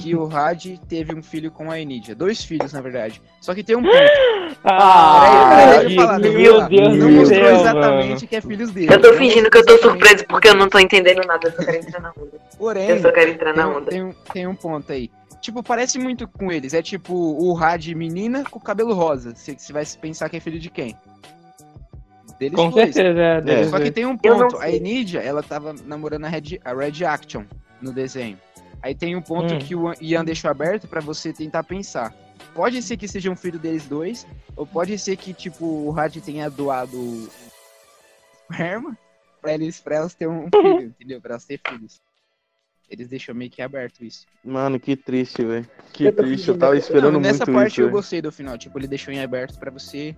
que 0.00 0.16
o 0.16 0.34
Had 0.34 0.78
teve 0.88 1.14
um 1.14 1.22
filho 1.22 1.50
com 1.50 1.70
a 1.70 1.78
Enidia. 1.78 2.14
Dois 2.16 2.42
filhos, 2.42 2.72
na 2.72 2.80
verdade. 2.80 3.20
Só 3.40 3.54
que 3.54 3.62
tem 3.62 3.76
um 3.76 3.82
ponto. 3.82 3.92
Ah, 4.64 5.50
Peraí, 5.56 5.78
peraí, 5.80 5.96
falar, 5.96 6.18
meu 6.18 6.52
falar. 6.54 6.68
Deus 6.68 6.98
Não 6.98 7.10
mostrou 7.10 7.26
céu, 7.26 7.56
exatamente 7.60 8.08
mano. 8.14 8.28
que 8.28 8.36
é 8.36 8.40
filhos 8.40 8.70
dele. 8.70 8.92
Eu 8.94 9.00
tô 9.00 9.10
Não 9.10 9.18
fingindo 9.18 9.50
que 9.50 9.56
eu 9.58 9.64
tô 9.64 9.78
surpreso 9.78 10.26
porque 10.26 10.48
eu 10.48 10.54
não 10.54 10.68
tô 10.68 10.78
entendendo 10.78 11.26
nada, 11.26 11.48
eu 11.48 11.52
só 11.52 11.64
quero 11.64 11.76
entrar 11.78 12.00
na 12.00 12.10
onda. 12.10 12.38
Porém, 12.58 12.88
Eu 12.90 13.00
só 13.00 13.10
quero 13.12 13.30
entrar 13.30 13.54
na 13.56 13.66
onda. 13.68 13.90
tem, 13.90 14.02
um, 14.04 14.12
tem 14.32 14.46
um 14.46 14.54
ponto 14.54 14.92
aí. 14.92 15.10
Tipo, 15.42 15.62
parece 15.62 15.98
muito 15.98 16.26
com 16.26 16.50
eles. 16.50 16.72
É 16.72 16.80
tipo 16.80 17.12
o 17.14 17.54
Had 17.58 17.88
menina 17.94 18.44
com 18.44 18.58
cabelo 18.60 18.94
rosa. 18.94 19.34
Você 19.34 19.54
você 19.58 19.72
vai 19.72 19.84
pensar 20.00 20.28
que 20.30 20.36
é 20.36 20.40
filho 20.40 20.58
de 20.58 20.70
quem? 20.70 20.96
Deles 22.38 22.56
Com 22.56 22.70
dois. 22.70 22.94
certeza, 22.94 23.20
é. 23.20 23.40
deles 23.40 23.68
Só 23.70 23.78
que 23.80 23.90
tem 23.90 24.06
um 24.06 24.16
ponto. 24.16 24.56
A. 24.58 24.70
Enidia, 24.70 25.20
ela 25.20 25.42
tava 25.42 25.74
namorando 25.84 26.24
a 26.24 26.28
Red, 26.28 26.60
a 26.64 26.72
Red 26.72 27.04
Action 27.04 27.44
no 27.80 27.92
desenho. 27.92 28.38
Aí 28.80 28.94
tem 28.94 29.14
um 29.16 29.20
ponto 29.22 29.52
Hum. 29.54 29.58
que 29.58 29.74
o 29.74 29.92
Ian 30.00 30.24
deixou 30.24 30.50
aberto 30.50 30.86
pra 30.88 31.00
você 31.00 31.32
tentar 31.32 31.64
pensar. 31.64 32.14
Pode 32.54 32.80
ser 32.82 32.96
que 32.96 33.06
seja 33.08 33.30
um 33.30 33.36
filho 33.36 33.58
deles 33.58 33.86
dois, 33.86 34.26
ou 34.56 34.66
pode 34.66 34.96
ser 34.98 35.16
que, 35.16 35.32
tipo, 35.32 35.64
o 35.64 35.98
Had 35.98 36.16
tenha 36.20 36.48
doado 36.50 36.96
o 36.96 37.28
esperma 38.50 38.96
pra 39.40 39.54
eles, 39.54 39.80
pra 39.80 39.96
elas 39.96 40.14
terem 40.14 40.34
um 40.34 40.48
filho, 40.54 40.82
entendeu? 40.82 41.20
Pra 41.20 41.32
elas 41.32 41.44
terem 41.44 41.60
filhos. 41.68 42.00
Eles 42.92 43.08
deixam 43.08 43.34
meio 43.34 43.50
que 43.50 43.62
aberto 43.62 44.04
isso. 44.04 44.26
Mano, 44.44 44.78
que 44.78 44.94
triste, 44.94 45.42
velho. 45.42 45.66
Que 45.94 46.04
Eu 46.04 46.12
triste, 46.12 46.48
eu 46.48 46.58
tava 46.58 46.76
esperando 46.76 47.14
Não, 47.14 47.20
nessa 47.20 47.46
muito 47.46 47.56
parte 47.56 47.72
isso. 47.72 47.80
eu 47.80 47.90
gostei 47.90 48.20
do 48.20 48.30
final. 48.30 48.58
Tipo, 48.58 48.78
ele 48.78 48.86
deixou 48.86 49.14
em 49.14 49.20
aberto 49.22 49.58
pra 49.58 49.70
você 49.70 50.14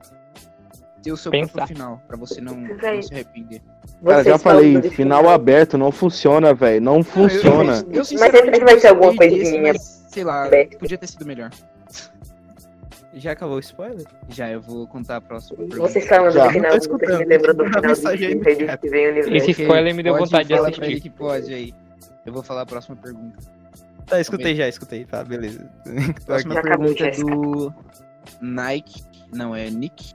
ter 1.01 1.13
o 1.13 1.17
seu 1.17 1.31
Pensar. 1.31 1.53
próprio 1.53 1.77
final. 1.77 2.03
Pra 2.09 2.17
você 2.17 2.41
não, 2.41 2.57
não 2.57 3.03
se 3.03 3.15
arrepender. 3.15 3.61
Cara, 4.05 4.23
Vocês 4.23 4.27
já 4.27 4.39
falei, 4.39 4.83
final 4.91 5.29
aberto 5.29 5.79
não 5.79 5.93
funciona, 5.93 6.53
velho. 6.53 6.81
Não 6.83 7.05
funciona. 7.05 7.75
Eu, 7.93 8.03
eu, 8.03 8.19
Mas 8.19 8.33
sempre 8.33 8.61
vai 8.65 8.77
ter 8.77 8.89
alguma 8.89 9.13
desse, 9.15 9.29
coisinha 9.37 9.63
mas, 9.73 10.05
sei 10.09 10.25
lá, 10.25 10.47
aberta. 10.47 10.77
podia 10.77 10.99
ter 10.99 11.07
sido 11.07 11.25
melhor. 11.25 11.51
Já 13.17 13.31
acabou 13.31 13.57
o 13.57 13.61
spoiler? 13.61 14.05
Já, 14.29 14.51
eu 14.51 14.61
vou 14.61 14.89
contar 14.89 15.17
a 15.19 15.21
próxima. 15.21 15.65
Vocês 15.77 16.09
falando 16.09 16.33
Já. 16.33 16.47
do 16.47 16.53
final, 16.53 16.77
escutando. 16.77 17.19
me 17.21 17.25
lembram 17.25 17.55
do 17.55 17.65
final 17.71 17.83
Rede 17.83 18.67
chat. 18.67 18.81
que 18.81 18.89
veio 18.91 19.13
Universo. 19.13 19.37
Esse 19.51 19.63
spoiler 19.63 19.95
me 19.95 20.03
deu 20.03 20.17
vontade 20.19 20.49
de 20.49 20.55
assistir. 20.55 20.83
ele 20.83 21.01
que 21.01 21.11
pode 21.11 21.55
aí. 21.55 21.73
Eu 22.27 22.33
vou 22.33 22.43
falar 22.43 22.63
a 22.63 22.67
próxima 22.67 22.97
pergunta. 22.97 23.39
Tá, 24.07 24.21
escutei 24.21 24.55
já, 24.55 24.69
escutei. 24.69 25.05
Tá, 25.05 25.25
beleza. 25.25 25.71
Próxima 26.27 26.55
Já 26.55 26.61
acabou, 26.61 26.95
pergunta 26.95 27.05
é 27.07 27.11
do 27.11 27.75
Nike. 28.41 29.03
Não, 29.33 29.55
é 29.55 29.71
Nick. 29.71 30.15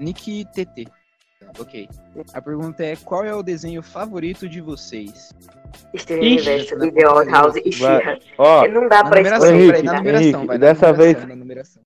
Nick 0.00 0.44
TT. 0.46 0.86
Ok. 1.58 1.88
A 2.32 2.42
pergunta 2.42 2.84
é: 2.84 2.96
qual 2.96 3.24
é 3.24 3.34
o 3.34 3.42
desenho 3.42 3.82
favorito 3.82 4.48
de 4.48 4.60
vocês? 4.60 5.32
Steven 5.96 6.32
Universo, 6.32 6.76
porta 6.76 7.30
House 7.30 7.56
e 7.56 7.70
Vai. 7.76 8.00
She-Ra. 8.00 8.18
Ó, 8.38 8.68
Não 8.68 8.88
dá 8.88 9.04
pra 9.04 9.16
numeração, 9.18 9.48
escolher. 9.48 9.66
peraí, 9.66 9.82
na 9.84 9.92
tá? 9.92 9.98
numeração, 9.98 10.24
Henrique, 10.28 10.46
vai. 10.46 10.58
na 10.58 10.66
dessa 10.66 10.86
numeração, 10.88 11.14
vez- 11.20 11.28
na 11.28 11.36
numeração. 11.36 11.82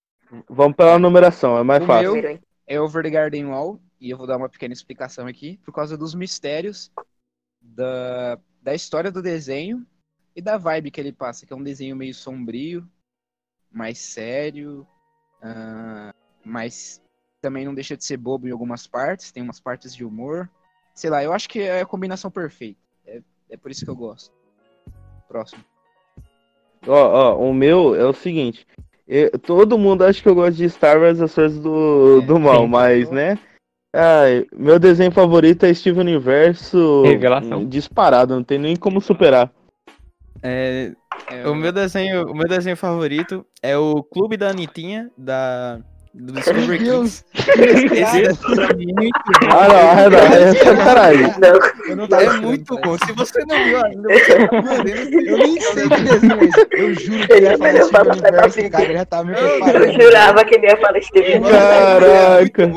vamos 0.48 0.76
pela 0.76 0.98
numeração, 0.98 1.58
é 1.58 1.62
mais 1.62 1.82
O 1.82 1.86
fácil. 1.86 2.12
meu-? 2.14 2.38
É 2.66 2.80
Over 2.80 3.02
the 3.02 3.10
Garden 3.10 3.46
Wall, 3.46 3.80
e 4.00 4.10
eu 4.10 4.16
vou 4.18 4.26
dar 4.26 4.36
uma 4.36 4.48
pequena 4.48 4.72
explicação 4.74 5.26
aqui, 5.26 5.58
por 5.64 5.72
causa 5.72 5.96
dos 5.96 6.14
mistérios 6.14 6.90
da, 7.62 8.38
da 8.68 8.74
história 8.74 9.10
do 9.10 9.22
desenho 9.22 9.82
e 10.36 10.42
da 10.42 10.58
vibe 10.58 10.90
que 10.90 11.00
ele 11.00 11.10
passa, 11.10 11.46
que 11.46 11.52
é 11.54 11.56
um 11.56 11.62
desenho 11.62 11.96
meio 11.96 12.12
sombrio, 12.14 12.86
mais 13.72 13.96
sério, 13.96 14.86
ah, 15.40 16.12
mas 16.44 17.00
também 17.40 17.64
não 17.64 17.74
deixa 17.74 17.96
de 17.96 18.04
ser 18.04 18.18
bobo 18.18 18.46
em 18.46 18.50
algumas 18.50 18.86
partes, 18.86 19.32
tem 19.32 19.42
umas 19.42 19.58
partes 19.58 19.96
de 19.96 20.04
humor. 20.04 20.50
Sei 20.94 21.08
lá, 21.08 21.24
eu 21.24 21.32
acho 21.32 21.48
que 21.48 21.60
é 21.60 21.80
a 21.80 21.86
combinação 21.86 22.30
perfeita. 22.30 22.78
É, 23.06 23.22
é 23.48 23.56
por 23.56 23.70
isso 23.70 23.86
que 23.86 23.90
eu 23.90 23.96
gosto. 23.96 24.30
Próximo. 25.26 25.64
Ó, 26.86 26.92
ó, 26.92 27.38
o 27.38 27.54
meu 27.54 27.94
é 27.94 28.04
o 28.04 28.12
seguinte. 28.12 28.66
eu- 29.06 29.30
todo 29.38 29.78
mundo 29.78 30.04
acha 30.04 30.22
que 30.22 30.28
eu 30.28 30.34
gosto 30.34 30.58
de 30.58 30.68
Star 30.68 31.00
Wars 31.00 31.22
As 31.22 31.34
Forças 31.34 31.58
do, 31.58 32.20
É, 32.22 32.26
do 32.26 32.38
Mal, 32.38 32.68
mas, 32.68 33.10
né? 33.10 33.38
Ai, 33.94 34.44
meu 34.54 34.78
desenho 34.78 35.10
favorito 35.10 35.64
é 35.64 35.72
Steven 35.72 36.00
Universo. 36.00 37.02
Revelação. 37.04 37.64
Disparado, 37.66 38.34
não 38.34 38.44
tem 38.44 38.58
nem 38.58 38.76
como 38.76 39.00
superar. 39.00 39.50
É, 40.42 40.92
É, 41.30 41.48
o, 41.48 41.54
meu 41.54 41.72
desenho, 41.72 42.30
o 42.30 42.34
meu 42.34 42.46
desenho 42.46 42.76
favorito 42.76 43.44
é 43.62 43.76
o 43.76 44.02
Clube 44.04 44.36
da 44.36 44.50
Anitinha, 44.50 45.10
da, 45.18 45.80
do 46.14 46.32
Discovery 46.34 46.78
Kids. 46.78 47.24
Esse 47.34 47.88
desenho 47.88 48.62
é 48.62 48.74
muito 48.74 49.20
bom. 49.40 49.48
Ah, 49.50 49.68
não, 49.68 49.90
ah, 49.90 50.10
não, 50.10 50.18
é 50.36 50.54
sacanagem. 50.54 51.26
É 52.36 52.40
muito 52.40 52.64
por 52.66 52.80
bom. 52.82 52.96
Se 53.04 53.12
você 53.12 53.44
não 53.46 53.64
viu 53.64 53.84
ainda, 53.84 54.08
você 54.14 54.48
tá. 54.48 54.56
Eu 55.26 55.38
nem 55.38 55.60
sei 55.60 55.88
que 55.88 56.00
desenho 56.02 56.32
é 56.40 56.44
esse. 56.44 56.68
Eu 56.72 56.94
juro 56.94 57.26
que 57.26 57.32
Ele 57.32 57.46
é 57.46 57.50
ia 57.50 57.58
falar 57.88 58.14
Steven 58.14 58.28
Universe, 58.30 58.56
Davi. 58.60 58.70
cara. 58.70 58.84
Ele 58.84 58.92
já 58.98 59.04
tava 59.06 59.24
me 59.24 59.32
Eu 59.32 59.38
preparando. 59.38 59.84
eu 59.86 60.00
jurava 60.02 60.44
que 60.44 60.54
ele 60.54 60.66
ia 60.66 60.76
falar 60.76 61.02
Steven 61.02 61.36
Universo. 61.38 61.58
Caraca. 61.58 62.72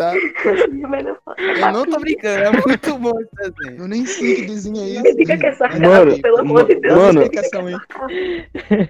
Tá? 0.00 0.14
Eu 0.16 1.72
não 1.72 1.84
tô 1.84 2.00
brincando, 2.00 2.42
é 2.42 2.50
muito 2.52 2.98
bom 2.98 3.12
esse 3.20 3.52
desenho. 3.52 3.82
Eu 3.82 3.86
nem 3.88 4.06
sei 4.06 4.34
que 4.36 4.42
desenho 4.46 4.78
é 4.80 4.88
esse. 5.02 5.14
diga 5.14 5.36
que 5.36 5.44
é 5.46 5.52
sarcasmo, 5.52 5.86
Mano, 5.86 6.22
pelo 6.22 6.38
amor 6.38 6.64
de 6.66 6.76
Deus. 6.76 6.94
mano. 6.96 7.20
aí. 7.20 8.88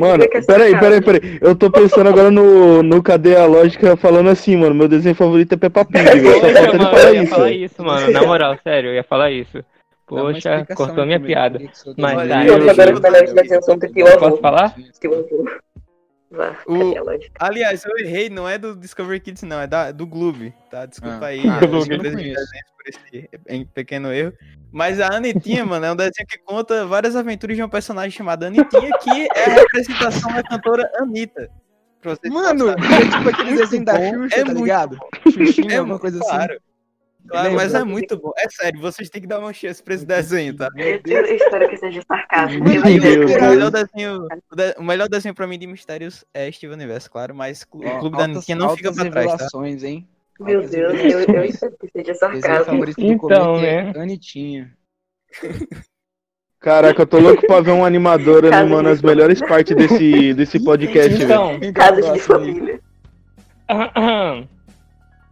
Mano, 0.00 0.24
peraí, 0.48 0.80
peraí, 0.80 1.00
peraí. 1.00 1.38
Eu 1.40 1.54
tô 1.54 1.70
pensando 1.70 2.08
agora 2.08 2.28
no, 2.28 2.82
no 2.82 3.00
Cadê 3.00 3.36
a 3.36 3.46
Lógica 3.46 3.96
falando 3.96 4.28
assim, 4.28 4.56
mano. 4.56 4.74
Meu 4.74 4.88
desenho 4.88 5.14
favorito 5.14 5.52
é 5.52 5.56
Peppa 5.56 5.84
Pig, 5.84 6.02
velho. 6.02 6.40
Só 6.40 6.40
falta 6.40 6.74
ele 6.74 6.86
falar 6.86 7.02
eu 7.04 7.14
ia 7.14 7.22
isso. 7.22 7.30
falar 7.30 7.50
isso, 7.52 7.82
mano. 7.84 8.10
Na 8.10 8.22
moral, 8.26 8.58
sério, 8.64 8.90
eu 8.90 8.94
ia 8.94 9.04
falar 9.04 9.30
isso. 9.30 9.62
Poxa, 10.06 10.66
cortou 10.74 11.02
aí 11.02 11.06
minha 11.06 11.18
também, 11.20 11.34
piada. 11.34 11.60
Mas 11.96 12.28
daí 12.28 12.48
Eu 12.48 12.58
eu- 12.58 12.70
agora 12.70 12.94
os 12.94 13.00
melhores 13.00 13.32
desenhos 13.32 13.64
são 13.64 13.78
que 13.78 14.00
eu 14.00 14.18
Posso 14.18 14.38
falar? 14.38 14.74
Que 15.00 15.06
eu 15.06 15.24
vou. 15.28 15.48
O-? 16.66 16.94
Aliás, 17.38 17.84
eu 17.84 17.98
errei, 17.98 18.28
não 18.28 18.48
é 18.48 18.58
do 18.58 18.76
Discovery 18.76 19.20
Kids, 19.20 19.42
não, 19.42 19.60
é 19.60 19.66
da, 19.66 19.90
do 19.92 20.06
Gloob, 20.06 20.52
tá? 20.70 20.86
Desculpa 20.86 21.24
Ah, 21.24 21.26
aí, 21.26 21.40
ah, 21.48 21.60
eu 21.62 21.68
por 22.76 22.88
esse 22.88 23.30
em- 23.48 23.64
pequeno 23.66 24.12
erro. 24.12 24.32
Mas 24.72 25.00
a 25.00 25.08
Anitinha, 25.14 25.64
mano, 25.64 25.86
é 25.86 25.92
um 25.92 25.96
desenho 25.96 26.26
que 26.28 26.38
conta 26.38 26.86
várias 26.86 27.16
aventuras 27.16 27.56
de 27.56 27.62
um 27.62 27.68
personagem 27.68 28.10
chamado 28.10 28.44
Anitinha, 28.44 28.90
que 29.02 29.28
é 29.34 29.44
a 29.44 29.54
representação 29.54 30.32
da 30.32 30.42
cantora 30.42 30.90
Anitta. 30.98 31.50
Mano, 32.30 32.70
é 32.70 32.74
tipo 32.76 33.28
aquele 33.28 33.56
desenho 33.56 33.84
da 33.84 33.94
bom, 33.94 34.14
Xuxa, 34.14 34.36
é 34.36 34.38
tá 34.38 34.44
muito 34.46 34.60
ligado? 34.60 34.98
Xuxinha, 35.28 35.72
É 35.74 35.76
alguma 35.78 35.98
muito 35.98 36.00
coisa 36.02 36.20
assim. 36.20 36.56
Claro. 37.26 37.54
Mas 37.54 37.74
é 37.74 37.84
muito 37.84 38.16
bom. 38.18 38.32
É 38.38 38.48
sério, 38.48 38.80
vocês 38.80 39.08
têm 39.10 39.20
que 39.20 39.26
dar 39.26 39.38
uma 39.38 39.52
chance 39.52 39.82
pra 39.82 39.94
esse 39.94 40.06
desenho, 40.06 40.56
tá? 40.56 40.68
Eu, 40.76 41.00
eu 41.06 41.34
espero 41.34 41.68
que 41.68 41.76
seja 41.76 42.00
sarcasmo. 42.06 42.64
Meu 42.64 42.82
Deus. 42.82 43.30
O 43.32 43.40
melhor 43.40 43.70
desenho, 43.70 44.28
o 44.78 44.82
melhor 44.82 45.08
desenho 45.08 45.34
pra 45.34 45.46
mim 45.46 45.58
de 45.58 45.66
mistérios 45.66 46.24
é 46.32 46.50
Steven 46.50 46.74
Universo, 46.76 47.10
claro, 47.10 47.34
mas 47.34 47.64
Clube 47.64 47.84
da 47.86 47.92
altas- 48.02 48.20
Anitinha 48.20 48.56
não 48.56 48.76
fica 48.76 48.92
pra 48.92 49.10
trás, 49.10 49.32
tá? 49.36 49.48
hein? 49.86 50.06
Meu 50.38 50.56
Altas 50.56 50.70
Deus, 50.70 51.00
eu, 51.00 51.20
eu 51.34 51.44
espero 51.44 51.76
que 51.80 51.88
seja 51.90 52.14
sarcasmo. 52.14 52.84
Então, 52.98 53.18
Cometa 53.54 53.60
né? 53.60 53.92
é 53.96 54.00
Anitinha. 54.02 54.70
Caraca, 56.60 57.02
eu 57.02 57.06
tô 57.06 57.18
louco 57.18 57.46
pra 57.46 57.60
ver 57.60 57.70
um 57.72 57.84
animador 57.84 58.44
animando 58.52 58.88
as 58.88 59.00
melhores 59.00 59.40
partes 59.40 59.76
desse, 59.76 60.34
desse 60.34 60.62
podcast, 60.62 61.10
velho. 61.10 61.24
Então, 61.24 61.60
Quem 61.60 61.72
que 61.72 61.80
é 61.80 61.84
o 61.84 61.86
Casa 61.86 62.12
de 62.12 62.20
família. 62.20 62.80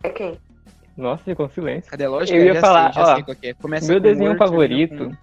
É 0.03 0.09
quem? 0.11 0.39
Nossa, 0.97 1.25
ficou 1.25 1.49
silêncio. 1.49 1.91
Cadê 1.91 2.05
a 2.05 2.11
lógica? 2.11 2.39
Eu 2.39 2.45
ia 2.45 2.55
já 2.55 2.61
falar, 2.61 2.93
sei, 2.93 3.03
ó, 3.03 3.15
sei 3.15 3.23
é. 3.51 3.55
Meu 3.87 4.01
desenho 4.01 4.31
Word, 4.31 4.39
favorito, 4.39 5.17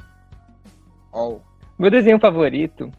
com 1.11 1.17
All. 1.17 1.43
meu 1.77 1.89
desenho 1.89 2.19
favorito, 2.19 2.91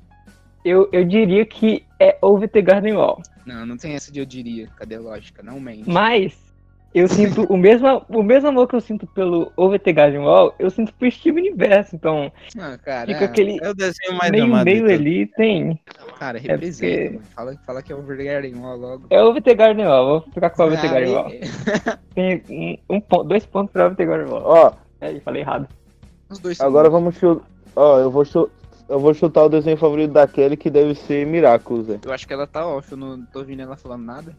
eu, 0.65 0.89
eu 0.93 1.05
diria 1.05 1.45
que 1.45 1.85
é 1.99 2.19
the 2.49 2.63
Garden 2.63 2.95
Wall. 2.95 3.23
Não, 3.45 3.67
não 3.67 3.77
tem 3.77 3.95
essa 3.95 4.13
de 4.13 4.21
eu 4.21 4.27
diria. 4.27 4.69
Cadê 4.77 4.97
a 4.97 5.01
lógica? 5.01 5.43
Não 5.43 5.59
mente. 5.61 5.89
Mas 5.89 6.52
eu 6.95 7.09
sinto 7.09 7.45
o 7.45 7.57
mesmo, 7.57 8.05
o 8.09 8.23
mesmo 8.23 8.49
amor 8.51 8.69
que 8.69 8.75
eu 8.77 8.81
sinto 8.81 9.07
pelo 9.07 9.51
Over 9.57 9.81
the 9.81 9.93
Garden 9.93 10.21
Wall, 10.21 10.55
eu 10.59 10.71
sinto 10.71 10.93
pro 10.95 11.11
Steven 11.11 11.43
Universo. 11.49 11.97
Então, 11.97 12.31
Ah, 12.59 12.77
cara, 12.79 13.07
fica 13.07 13.25
é, 13.25 13.25
aquele 13.27 13.59
É 13.63 13.71
o 13.71 13.75
desenho 13.75 14.19
mais 14.19 14.31
meio 14.31 14.47
meio 14.65 14.87
ali, 14.91 15.27
tem. 15.27 15.79
cara, 16.19 16.39
representa, 16.39 16.93
porque- 16.93 17.11
mano. 17.11 17.27
Fala, 17.35 17.57
fala 17.67 17.83
que 17.83 17.93
é 17.93 17.97
Over 17.97 18.17
the 18.17 18.25
Garden 18.25 18.55
Wall 18.57 18.77
logo. 18.77 19.07
É 19.11 19.23
Over 19.23 19.43
the 19.43 19.55
Garden 19.55 19.87
Wall, 19.87 20.07
vou 20.07 20.33
ficar 20.33 20.51
com 20.51 20.63
Over 20.65 20.81
the 20.81 20.87
Ah, 20.87 20.91
Garden 20.93 21.13
é- 21.13 21.17
Wall. 21.17 21.31
Tem 22.15 22.79
um, 22.91 22.97
um 22.97 23.25
dois 23.25 23.47
pontos 23.47 23.73
pra 23.73 23.87
Over 23.87 23.97
the 23.97 24.05
Garden 24.05 24.29
Wall. 24.33 24.43
Ó, 24.45 24.73
Aí, 25.01 25.19
falei 25.21 25.43
errado. 25.43 25.67
Os 26.31 26.39
dois 26.39 26.61
agora 26.61 26.89
bons. 26.89 26.99
vamos 27.01 27.17
chutar. 27.17 27.45
Ó, 27.75 27.99
eu 27.99 28.11
vou 28.11 28.25
chu- 28.25 28.51
Eu 28.89 28.99
vou 29.01 29.15
chutar 29.15 29.45
o 29.45 29.49
desenho 29.49 29.77
favorito 29.79 30.13
da 30.13 30.27
Kelly, 30.29 30.55
que 30.57 30.69
deve 30.69 30.95
ser 30.95 31.27
Miraculous, 31.27 31.87
velho. 31.87 32.01
Eu 32.05 32.13
acho 32.13 32.27
que 32.27 32.33
ela 32.35 32.47
tá 32.47 32.67
off, 32.67 32.93
eu 32.93 32.99
não 32.99 33.25
tô 33.25 33.39
ouvindo 33.39 33.63
ela 33.63 33.75
falando 33.77 34.05
nada. 34.05 34.37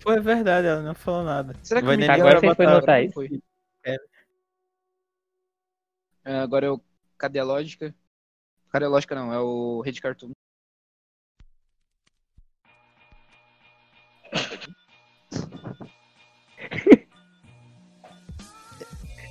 Foi 0.00 0.20
verdade, 0.20 0.66
ela 0.66 0.82
não 0.82 0.94
falou 0.94 1.24
nada. 1.24 1.54
Será 1.62 1.80
que 1.80 1.86
Vai 1.86 1.96
nem 1.96 2.08
Agora 2.08 2.40
vai 2.40 2.50
você 2.50 2.54
foi 2.54 2.66
notar 2.66 2.98
não 3.00 3.04
isso? 3.06 3.14
foi? 3.14 3.42
É. 6.24 6.38
Agora 6.42 6.66
é 6.66 6.70
o. 6.70 6.80
Cadê 7.18 7.38
a 7.38 7.44
lógica? 7.44 7.94
Cadê 8.70 8.84
a 8.86 8.88
lógica 8.88 9.14
não? 9.14 9.32
É 9.32 9.38
o 9.40 9.80
Rede 9.82 10.00
Cartoon. 10.00 10.30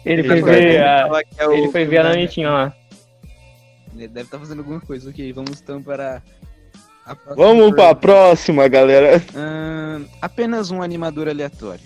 Ele 0.06 0.22
Ele 0.22 0.28
foi 0.28 0.42
ver 0.42 0.82
a, 0.84 1.08
é 1.38 1.48
o- 1.48 1.54
ele 1.54 1.72
foi 1.72 1.86
ver 1.86 1.98
a 2.00 2.04
Nanitinha 2.04 2.50
lá. 2.50 2.74
Ele 3.94 4.08
deve 4.08 4.28
estar 4.28 4.40
fazendo 4.40 4.60
alguma 4.60 4.80
coisa. 4.80 5.10
Ok, 5.10 5.34
vamos 5.34 5.62
então 5.62 5.84
para. 5.84 6.22
A 7.06 7.16
próxima 7.16 7.36
Vamos 7.36 7.70
pra 7.72 7.76
pergunta. 7.78 7.96
próxima, 7.96 8.68
galera. 8.68 9.22
Apenas 10.22 10.72
um 10.72 10.82
animador 10.82 11.28
aleatório. 11.28 11.84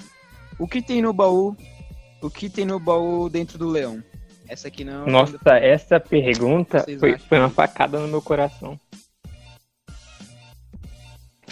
O 0.59 0.67
que 0.67 0.81
tem 0.81 1.01
no 1.01 1.13
baú? 1.13 1.55
O 2.21 2.29
que 2.29 2.49
tem 2.49 2.65
no 2.65 2.79
baú 2.79 3.29
dentro 3.29 3.57
do 3.57 3.67
leão? 3.67 4.01
Essa 4.47 4.67
aqui 4.67 4.83
não. 4.83 5.05
Nossa, 5.07 5.37
essa 5.57 5.99
pergunta 5.99 6.85
foi, 6.99 7.17
foi 7.17 7.39
uma 7.39 7.49
facada 7.49 7.99
no 7.99 8.07
meu 8.07 8.21
coração. 8.21 8.79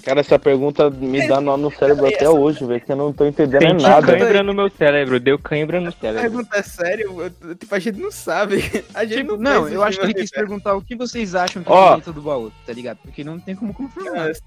Cara, 0.04 0.22
essa 0.22 0.40
pergunta 0.40 0.90
me 0.90 1.28
dá 1.28 1.40
nó 1.40 1.56
no 1.58 1.72
cérebro 1.72 2.08
até 2.08 2.28
hoje, 2.30 2.66
velho, 2.66 2.82
que 2.82 2.92
eu 2.92 2.96
não 2.96 3.14
tô 3.14 3.26
entendendo 3.26 3.64
é 3.64 3.70
Senti 3.70 3.84
nada. 3.84 4.18
cãibra 4.18 4.42
no 4.44 4.54
meu 4.54 4.70
cérebro, 4.70 5.20
deu 5.20 5.38
cãibra 5.38 5.80
no 5.80 5.90
A 5.90 5.92
cérebro. 5.92 6.22
pergunta 6.22 6.58
é 6.58 7.04
eu- 7.04 7.56
tipo, 7.56 7.76
a 7.76 7.80
gente 7.80 8.00
não 8.00 8.12
sabe. 8.12 8.56
A 8.96 9.06
gente 9.06 9.18
Tipo, 9.18 9.38
não, 9.38 9.62
não, 9.62 9.70
eu 9.70 9.82
o 9.82 9.84
acho 9.84 10.00
que 10.00 10.06
ele 10.06 10.14
quis 10.16 10.32
perguntar 10.32 10.76
o 10.76 10.82
que 10.82 10.96
vocês 10.96 11.36
acham 11.36 11.64
que 11.64 11.72
Ó. 11.72 11.88
tem 11.90 11.96
dentro 11.98 12.14
do 12.14 12.22
baú, 12.22 12.52
tá 12.66 12.74
ligado? 12.74 12.98
Porque 13.04 13.24
não 13.24 13.40
tem 13.40 13.56
como 13.56 13.74
confirmar. 13.74 14.14
Universo. 14.14 14.42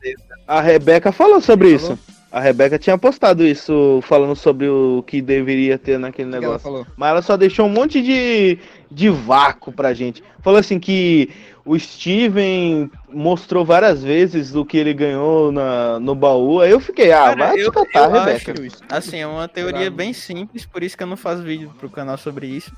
A 0.47 0.61
Rebeca 0.61 1.13
falou 1.13 1.41
sobre 1.41 1.79
Falou? 1.79 1.95
isso. 1.95 2.15
A 2.33 2.41
Rebeca 2.41 2.77
tinha 2.79 2.99
postado 2.99 3.45
isso, 3.47 4.01
falando 4.03 4.35
sobre 4.35 4.69
o 4.69 5.05
que 5.07 5.23
deveria 5.23 5.79
ter 5.79 5.99
naquele 6.01 6.31
O 6.31 6.33
que 6.33 6.39
que 6.41 6.45
ela 6.45 6.55
negócio. 6.55 6.65
falou? 6.69 6.87
Mas 6.97 7.11
ela 7.11 7.23
só 7.23 7.37
deixou 7.37 7.67
um 7.67 7.69
monte 7.69 8.03
de, 8.03 8.59
de 8.91 9.09
vácuo 9.09 9.71
pra 9.73 9.95
gente. 9.95 10.21
Falou 10.43 10.59
assim 10.59 10.81
que 10.81 11.31
o 11.65 11.79
Steven 11.79 12.91
mostrou 13.11 13.65
várias 13.65 14.03
vezes 14.03 14.51
do 14.53 14.65
que 14.65 14.77
ele 14.77 14.93
ganhou 14.93 15.51
na, 15.51 15.99
no 15.99 16.15
baú. 16.15 16.61
Aí 16.61 16.71
eu 16.71 16.81
fiquei, 16.81 17.11
ah, 17.13 17.25
Cara, 17.35 17.37
vai 17.37 17.55
eu- 17.61 17.73
eu 17.73 18.11
Rebeca. 18.11 18.53
acho- 18.53 18.83
Assim, 18.91 19.19
é 19.19 19.27
uma 19.27 19.49
teoria 19.49 19.91
bem 19.91 20.13
simples, 20.13 20.67
por 20.67 20.83
isso 20.83 20.97
que 20.97 21.03
eu 21.03 21.07
não 21.07 21.17
faço 21.17 21.43
vídeo 21.43 21.73
pro 21.79 21.89
canal 21.89 22.19
sobre 22.19 22.47
isso. 22.47 22.71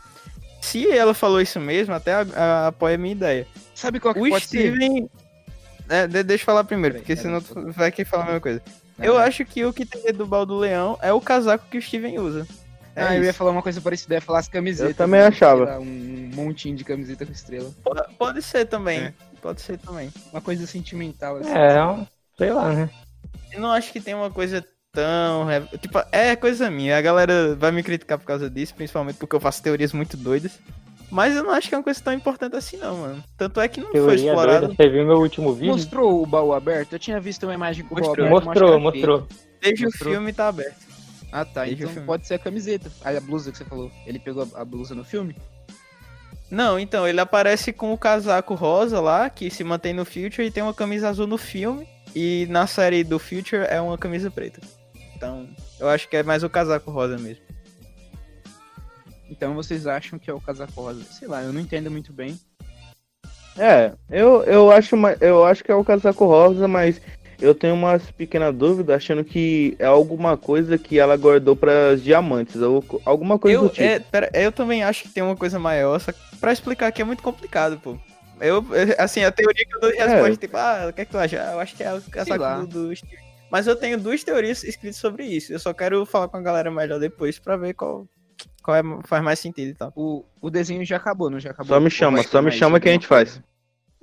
Se 0.61 0.91
ela 0.91 1.15
falou 1.15 1.41
isso 1.41 1.59
mesmo, 1.61 1.95
até 1.95 2.15
a- 2.15 2.27
a- 2.35 2.67
apoia 2.69 2.95
a 2.95 2.99
minha 2.99 3.13
ideia. 3.13 3.47
Sabe 3.75 4.01
qual 4.01 4.15
que 4.15 4.21
O 4.21 4.29
pode 4.29 4.47
ser? 4.47 4.71
Steven. 4.73 5.09
É, 5.89 6.07
de- 6.07 6.23
deixa 6.23 6.43
eu 6.43 6.47
falar 6.47 6.65
primeiro, 6.65 6.97
porque 6.97 7.15
senão 7.17 7.41
tu 7.41 7.73
vai 7.73 7.93
querer 7.93 8.09
falar 8.09 8.23
a 8.25 8.27
mesma 8.27 8.41
coisa. 8.41 8.63
Não, 8.99 9.05
Eu 9.07 9.15
não. 9.15 9.21
acho 9.21 9.45
que 9.45 9.65
o 9.65 9.73
que 9.73 9.85
tem 9.85 10.13
do 10.13 10.27
baú 10.27 10.47
do 10.47 10.57
leão 10.57 10.99
é 11.03 11.13
o 11.13 11.21
casaco 11.21 11.65
que 11.71 11.79
o 11.79 11.83
Steven 11.83 12.19
usa. 12.19 12.47
É 12.97 13.03
Ah, 13.03 13.15
eu 13.17 13.23
ia 13.23 13.29
isso. 13.31 13.39
falar 13.39 13.51
uma 13.51 13.63
coisa 13.63 13.79
parecida, 13.81 14.15
ia 14.15 14.21
falar 14.23 14.39
as 14.39 14.49
camisetas. 14.49 14.91
Eu 14.93 14.97
também 14.97 15.21
né? 15.21 15.27
achava. 15.27 15.79
Um 15.79 15.85
montinho 16.37 16.77
de 16.77 16.85
camiseta 16.85 17.25
com 17.27 17.33
estrela. 17.33 17.71
Pode, 17.83 18.15
pode 18.15 18.43
ser 18.43 18.67
também. 18.67 19.01
É. 19.01 19.15
Pode 19.43 19.61
ser 19.61 19.79
também. 19.79 20.11
Uma 20.33 20.41
coisa 20.41 20.67
sentimental, 20.67 21.37
assim. 21.37 21.51
É, 21.51 21.85
um- 21.85 22.07
sei 22.37 22.53
lá, 22.53 22.73
né? 22.73 22.91
Eu 23.53 23.61
não 23.61 23.71
acho 23.71 23.93
que 23.93 24.01
tem 24.01 24.15
uma 24.15 24.31
coisa 24.31 24.65
tão. 24.93 25.47
Tipo, 25.81 26.03
é 26.13 26.35
coisa 26.37 26.71
minha. 26.71 26.97
A 26.99 27.01
galera 27.03 27.55
vai 27.55 27.71
me 27.73 27.83
criticar 27.83 28.19
por 28.19 28.25
causa 28.27 28.49
disso, 28.51 28.75
principalmente 28.75 29.17
porque 29.17 29.35
eu 29.37 29.41
faço 29.41 29.63
teorias 29.63 29.93
muito 29.93 30.17
doidas. 30.17 30.59
Mas 31.09 31.37
eu 31.37 31.45
não 31.45 31.53
acho 31.53 31.69
que 31.69 31.75
é 31.75 31.79
uma 31.79 31.85
coisa 31.85 32.01
tão 32.03 32.13
importante 32.13 32.57
assim, 32.57 32.77
não, 32.79 32.97
mano. 32.97 33.25
Tanto 33.37 33.61
é 33.61 33.69
que 33.69 33.81
não 33.81 33.87
foi 33.93 34.01
Teoria 34.01 34.27
explorado. 34.31 34.67
doida. 34.67 34.75
Você 34.83 34.89
viu 34.91 35.07
meu 35.07 35.19
último 35.19 35.53
vídeo? 35.55 35.73
Mostrou 35.73 36.21
o 36.23 36.27
baú 36.27 36.53
aberto? 36.53 36.95
Eu 36.95 36.99
tinha 36.99 37.21
visto 37.21 37.45
uma 37.45 37.55
imagem 37.55 37.85
com 37.85 37.95
o 37.95 37.99
baú 37.99 38.09
Mostrou. 38.09 38.27
aberto. 38.27 38.45
Mostrou, 38.47 38.81
mostrou. 38.81 39.29
Desde 39.63 39.85
Mostrou. 39.85 40.11
o 40.11 40.15
filme 40.17 40.33
tá 40.33 40.49
aberto. 40.49 40.85
Ah, 41.31 41.45
tá. 41.45 41.65
Desde 41.65 41.83
o 41.83 41.85
Então 41.85 41.93
filme. 41.93 42.07
pode 42.07 42.27
ser 42.27 42.35
a 42.35 42.39
camiseta. 42.41 42.91
A 43.05 43.21
blusa 43.21 43.53
que 43.53 43.59
você 43.59 43.65
falou. 43.65 43.91
Ele 44.05 44.19
pegou 44.19 44.49
a 44.55 44.65
blusa 44.65 44.95
no 44.97 45.05
filme? 45.05 45.37
Não, 46.51 46.79
então, 46.79 47.07
ele 47.07 47.21
aparece 47.21 47.73
com 47.73 47.93
o 47.93 47.99
casaco 47.99 48.55
rosa 48.55 49.01
lá, 49.01 49.29
que 49.29 49.51
se 49.51 49.65
mantém 49.65 49.93
no 49.93 50.05
Future, 50.05 50.47
e 50.47 50.51
tem 50.51 50.63
uma 50.63 50.75
camisa 50.75 51.09
azul 51.09 51.27
no 51.27 51.39
filme. 51.39 51.87
E 52.15 52.47
na 52.49 52.67
série 52.67 53.05
do 53.05 53.19
Future 53.19 53.67
é 53.69 53.81
uma 53.81 53.99
camisa 53.99 54.31
preta. 54.31 54.61
Então, 55.15 55.49
eu 55.79 55.89
acho 55.89 56.09
que 56.09 56.17
é 56.17 56.23
mais 56.23 56.43
o 56.43 56.51
casaco 56.51 56.91
rosa 56.91 57.19
mesmo. 57.19 57.45
Então 59.29 59.55
vocês 59.55 59.87
acham 59.87 60.19
que 60.19 60.31
é 60.31 60.33
o 60.33 60.41
casaco 60.41 60.81
rosa? 60.81 61.03
Sei 61.05 61.27
lá, 61.27 61.43
eu 61.43 61.53
não 61.53 61.61
entendo 61.61 61.91
muito 61.91 62.13
bem. 62.13 62.39
É, 63.59 63.93
eu, 64.11 64.43
eu, 64.45 64.71
acho, 64.71 64.95
eu 65.21 65.45
acho 65.45 65.65
que 65.65 65.73
é 65.73 65.75
o 65.75 65.85
casaco 65.85 66.27
rosa, 66.27 66.69
mas 66.69 67.01
eu 67.41 67.55
tenho 67.55 67.75
umas 67.75 68.11
pequenas 68.11 68.55
dúvidas 68.55 68.97
achando 68.97 69.25
que 69.25 69.77
é 69.79 69.87
alguma 69.87 70.37
coisa 70.37 70.77
que 70.79 70.99
ela 70.99 71.17
guardou 71.17 71.55
para 71.57 71.97
diamantes, 71.97 72.57
ou 72.57 72.85
alguma 73.05 73.39
coisa 73.39 73.57
Eu, 73.59 73.63
do 73.65 73.69
tipo. 73.69 73.83
é, 73.83 73.99
pera, 74.01 74.31
eu 74.35 74.51
também 74.53 74.83
acho 74.83 75.03
que 75.05 75.09
tem 75.11 75.23
uma 75.23 75.37
coisa 75.37 75.59
maior, 75.59 75.99
só 76.01 76.13
que 76.13 76.19
pra 76.41 76.53
explicar 76.53 76.87
aqui 76.89 77.03
é 77.03 77.05
muito 77.05 77.23
complicado, 77.23 77.79
pô. 77.79 77.97
Eu, 78.41 78.65
assim, 78.99 79.25
a 79.25 79.33
teoria 79.33 79.65
que 79.65 79.75
eu 79.77 79.81
dou 79.81 79.91
de 79.91 79.97
É. 79.99 80.07
resposta, 80.07 80.37
tipo, 80.37 80.57
ah, 80.57 80.87
o 80.91 80.93
que 80.93 81.01
é 81.01 81.05
que 81.07 81.11
tu 81.11 81.17
acha? 81.19 81.43
Ah, 81.43 81.53
eu 81.53 81.61
acho 81.61 81.75
que 81.75 81.83
é 81.83 81.91
o 81.93 81.95
lá. 81.97 82.01
casaco 82.11 82.67
do. 82.67 82.93
Mas 83.51 83.67
eu 83.67 83.77
tenho 83.77 83.99
duas 83.99 84.23
teorias 84.23 84.63
escritas 84.65 84.97
sobre 84.97 85.25
isso. 85.25 85.53
Eu 85.53 85.59
só 85.59 85.73
quero 85.73 86.05
falar 86.05 86.29
com 86.29 86.37
a 86.37 86.43
galera 86.43 86.71
melhor 86.71 86.99
depois 87.01 87.39
pra 87.39 87.57
ver 87.57 87.73
qual, 87.73 88.07
qual 88.63 88.77
é, 88.77 88.83
faz 89.05 89.23
mais 89.23 89.39
sentido 89.39 89.69
e 89.71 89.75
tal. 89.75 89.93
O, 89.97 90.25
o 90.41 90.51
desenho 90.51 90.85
já 90.85 90.97
acabou, 90.97 91.31
não 91.31 91.41
já 91.41 91.51
acabou? 91.53 91.75
Só 91.75 91.81
me 91.81 91.87
Ou 91.87 91.91
chama, 91.91 92.23
só 92.25 92.43
me 92.43 92.51
chama 92.51 92.79
que 92.81 92.89
a 92.89 92.93
gente 92.93 93.07
faz. 93.07 93.41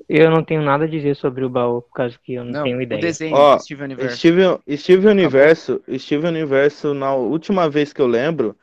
Eu 0.08 0.30
não 0.30 0.44
tenho 0.44 0.62
nada 0.62 0.86
a 0.86 0.88
dizer 0.88 1.16
sobre 1.16 1.44
o 1.44 1.50
baú, 1.50 1.82
por 1.82 1.92
causa 1.94 2.18
que 2.24 2.34
eu 2.34 2.44
não, 2.44 2.52
Não, 2.52 2.64
tenho 2.64 2.78
o 2.78 2.82
ideia. 2.82 3.02
desenho 3.02 3.36
Ó, 3.36 3.56
do 3.56 3.62
Steven 3.64 3.86
Universe. 3.86 4.18
Steve, 4.18 4.42
Steve 4.78 5.08
Universo, 5.08 5.82
Steve 5.98 6.28
Universo, 6.28 6.94
na 6.94 7.14
última 7.16 7.70
vez 7.70 7.94
que 7.94 8.02
eu 8.02 8.08
lembro, 8.08 8.56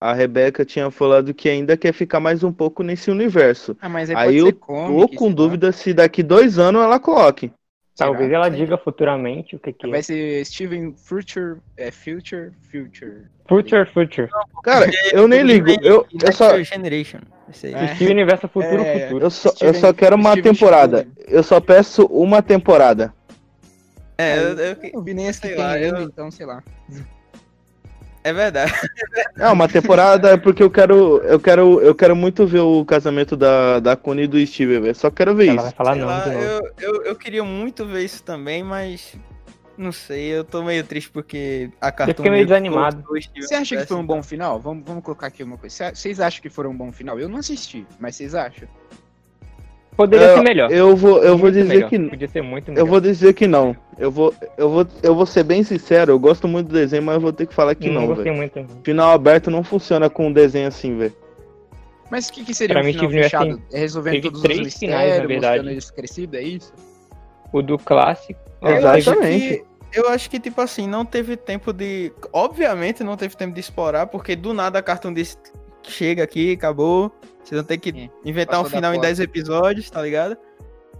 a 0.00 0.12
Rebeca 0.12 0.64
tinha 0.64 0.90
falado 0.90 1.34
que 1.34 1.48
ainda 1.48 1.76
quer 1.76 1.92
ficar 1.92 2.20
mais 2.20 2.44
um 2.44 2.52
pouco 2.52 2.82
nesse 2.82 3.10
universo. 3.10 3.76
Ah, 3.80 3.88
mas 3.88 4.10
aí, 4.10 4.16
Aí 4.16 4.24
pode 4.26 4.38
eu 4.38 4.46
ser 4.46 4.52
Tô 4.52 5.08
com 5.16 5.32
dúvida 5.32 5.72
se 5.72 5.92
daqui 5.92 6.22
dois 6.22 6.58
anos 6.58 6.82
ela 6.82 7.00
coloque. 7.00 7.52
Talvez 7.98 8.28
Será? 8.30 8.38
ela 8.46 8.48
diga 8.48 8.78
futuramente 8.78 9.56
o 9.56 9.58
que, 9.58 9.72
que 9.72 9.86
é. 9.88 9.90
Vai 9.90 10.02
ser 10.04 10.44
Steven 10.46 10.94
Future, 10.96 11.56
é 11.76 11.90
Future, 11.90 12.52
Future. 12.70 13.22
Future, 13.48 13.84
Future. 13.86 14.28
Cara, 14.62 14.88
eu 15.12 15.26
nem 15.26 15.42
ligo. 15.42 15.68
Eu, 15.82 16.06
eu 16.22 16.32
só, 16.32 16.62
Generation. 16.62 17.18
É. 17.48 17.94
Steven 17.96 18.12
Universo 18.12 18.46
Futuro, 18.46 18.82
É, 18.82 19.08
Futuro. 19.08 19.24
eu 19.26 19.30
só, 19.30 19.52
eu 19.60 19.74
só 19.74 19.92
quero 19.92 20.14
uma 20.14 20.30
Steven 20.30 20.52
temporada. 20.52 21.08
Eu 21.26 21.42
só 21.42 21.60
peço 21.60 22.06
uma 22.06 22.40
temporada. 22.40 23.12
É, 24.16 24.38
eu- 24.38 24.58
eu- 24.58 24.76
Eu 24.94 25.02
vi 25.02 25.14
nem 25.14 25.32
tem 25.32 25.56
lá, 25.56 25.76
eu- 25.78 26.02
então 26.02 26.30
sei 26.30 26.46
lá. 26.46 26.62
É 28.24 28.32
verdade. 28.32 28.72
É, 29.38 29.48
uma 29.48 29.68
temporada 29.68 30.30
é 30.30 30.36
porque 30.36 30.62
eu 30.62 30.70
quero, 30.70 31.18
eu 31.24 31.38
quero, 31.40 31.80
eu 31.80 31.94
quero 31.94 32.14
muito 32.16 32.46
ver 32.46 32.60
o 32.60 32.84
casamento 32.84 33.36
da, 33.36 33.80
da 33.80 33.96
Connie 33.96 34.24
e 34.24 34.26
do 34.26 34.46
Steve, 34.46 34.80
velho. 34.80 34.94
Só 34.94 35.10
quero 35.10 35.34
ver 35.34 35.46
Ela 35.48 35.54
isso. 35.54 35.62
vai 35.64 35.72
falar 35.72 35.92
Sei 35.92 36.00
não 36.02 36.08
lá, 36.08 36.26
eu, 36.28 36.60
eu, 36.80 37.02
eu 37.04 37.16
queria 37.16 37.44
muito 37.44 37.86
ver 37.86 38.04
isso 38.04 38.22
também, 38.22 38.62
mas 38.62 39.14
não 39.76 39.92
sei, 39.92 40.30
eu 40.36 40.42
tô 40.44 40.62
meio 40.64 40.82
triste 40.82 41.08
porque 41.10 41.70
a 41.80 41.92
Cartoon 41.92 42.14
fiquei 42.16 42.30
meio 42.32 42.44
desanimado. 42.46 43.04
Você 43.36 43.54
acha 43.54 43.76
que 43.76 43.86
foi 43.86 43.96
um 43.96 44.04
bom 44.04 44.22
final? 44.22 44.58
Vamos, 44.58 44.82
vamos 44.84 45.04
colocar 45.04 45.28
aqui 45.28 45.42
uma 45.44 45.56
coisa. 45.56 45.74
Cê- 45.74 45.94
Vocês 45.94 46.18
acham 46.20 46.42
que 46.42 46.50
foram 46.50 46.70
um 46.70 46.76
bom 46.76 46.90
final? 46.90 47.18
Eu 47.18 47.28
não 47.28 47.38
assisti, 47.38 47.86
mas 48.00 48.16
vocês 48.16 48.34
acham? 48.34 48.66
Poderia 49.98 50.26
Eu- 50.28 50.36
ser 50.36 50.42
melhor. 50.44 50.70
Eu 50.70 50.94
vou, 50.96 51.24
eu 51.24 51.36
vou 51.36 51.50
dizer 51.50 51.64
melhor. 51.64 51.90
que 51.90 51.98
Podia 51.98 52.28
ser 52.28 52.40
muito 52.40 52.70
melhor. 52.70 52.80
eu 52.82 52.86
vou 52.86 53.00
dizer 53.00 53.34
que 53.34 53.48
não. 53.48 53.76
Eu 53.98 54.12
vou, 54.12 54.32
eu 54.56 54.70
vou, 54.70 54.86
eu 55.02 55.12
vou 55.12 55.26
ser 55.26 55.42
bem 55.42 55.64
sincero. 55.64 56.12
Eu 56.12 56.20
gosto 56.20 56.46
muito 56.46 56.68
do 56.68 56.72
desenho, 56.74 57.02
mas 57.02 57.16
eu 57.16 57.20
vou 57.20 57.32
ter 57.32 57.46
que 57.48 57.52
falar 57.54 57.74
que 57.74 57.90
não, 57.90 58.02
não, 58.02 58.06
gostei 58.06 58.32
velho. 58.32 58.36
muito. 58.36 58.64
Final 58.84 59.10
aberto 59.10 59.50
não 59.50 59.64
funciona 59.64 60.08
com 60.08 60.28
um 60.28 60.32
desenho 60.32 60.68
assim, 60.68 60.96
velho. 60.96 61.12
Mas 62.12 62.28
o 62.28 62.32
que, 62.32 62.44
que 62.44 62.54
seria 62.54 62.74
Pra 62.76 62.82
um 62.82 62.86
mim, 62.86 62.92
final 62.92 63.10
Steven 63.10 63.22
Universe 63.24 63.44
fechado? 63.50 63.62
É 63.72 63.78
resolvendo 63.80 64.22
todos 64.22 64.40
três 64.42 64.66
os 64.68 64.74
finais, 64.78 64.98
na 64.98 65.04
mistérios, 65.06 65.28
verdade. 65.28 65.56
mostrando 65.56 65.70
eles 65.74 65.90
crescidos, 65.90 66.38
é 66.38 66.42
isso? 66.44 66.72
O 67.52 67.60
do 67.60 67.76
clássico. 67.76 68.40
Eu 68.62 68.70
Exatamente. 68.76 69.08
acho 69.10 69.48
que- 69.48 69.64
Eu 69.94 70.08
acho 70.10 70.30
que, 70.30 70.38
tipo 70.38 70.60
assim, 70.60 70.86
não 70.86 71.04
teve 71.04 71.34
tempo 71.36 71.72
de. 71.72 72.12
Obviamente 72.32 73.02
não 73.02 73.16
teve 73.16 73.34
tempo 73.36 73.52
de 73.54 73.58
explorar, 73.60 74.06
porque 74.06 74.36
do 74.36 74.52
nada 74.54 74.78
a 74.78 74.82
Cartoon 74.82 75.12
disse 75.12 75.36
chega 75.82 76.22
aqui, 76.22 76.52
acabou. 76.52 77.10
Vocês 77.48 77.58
vão 77.60 77.64
ter 77.66 77.78
que 77.78 77.88
É, 77.90 78.28
inventar 78.28 78.60
um 78.60 78.64
final 78.66 78.92
em 78.92 78.96
porta. 78.96 79.06
10 79.08 79.20
episódios, 79.20 79.88
tá 79.90 80.02
ligado? 80.02 80.36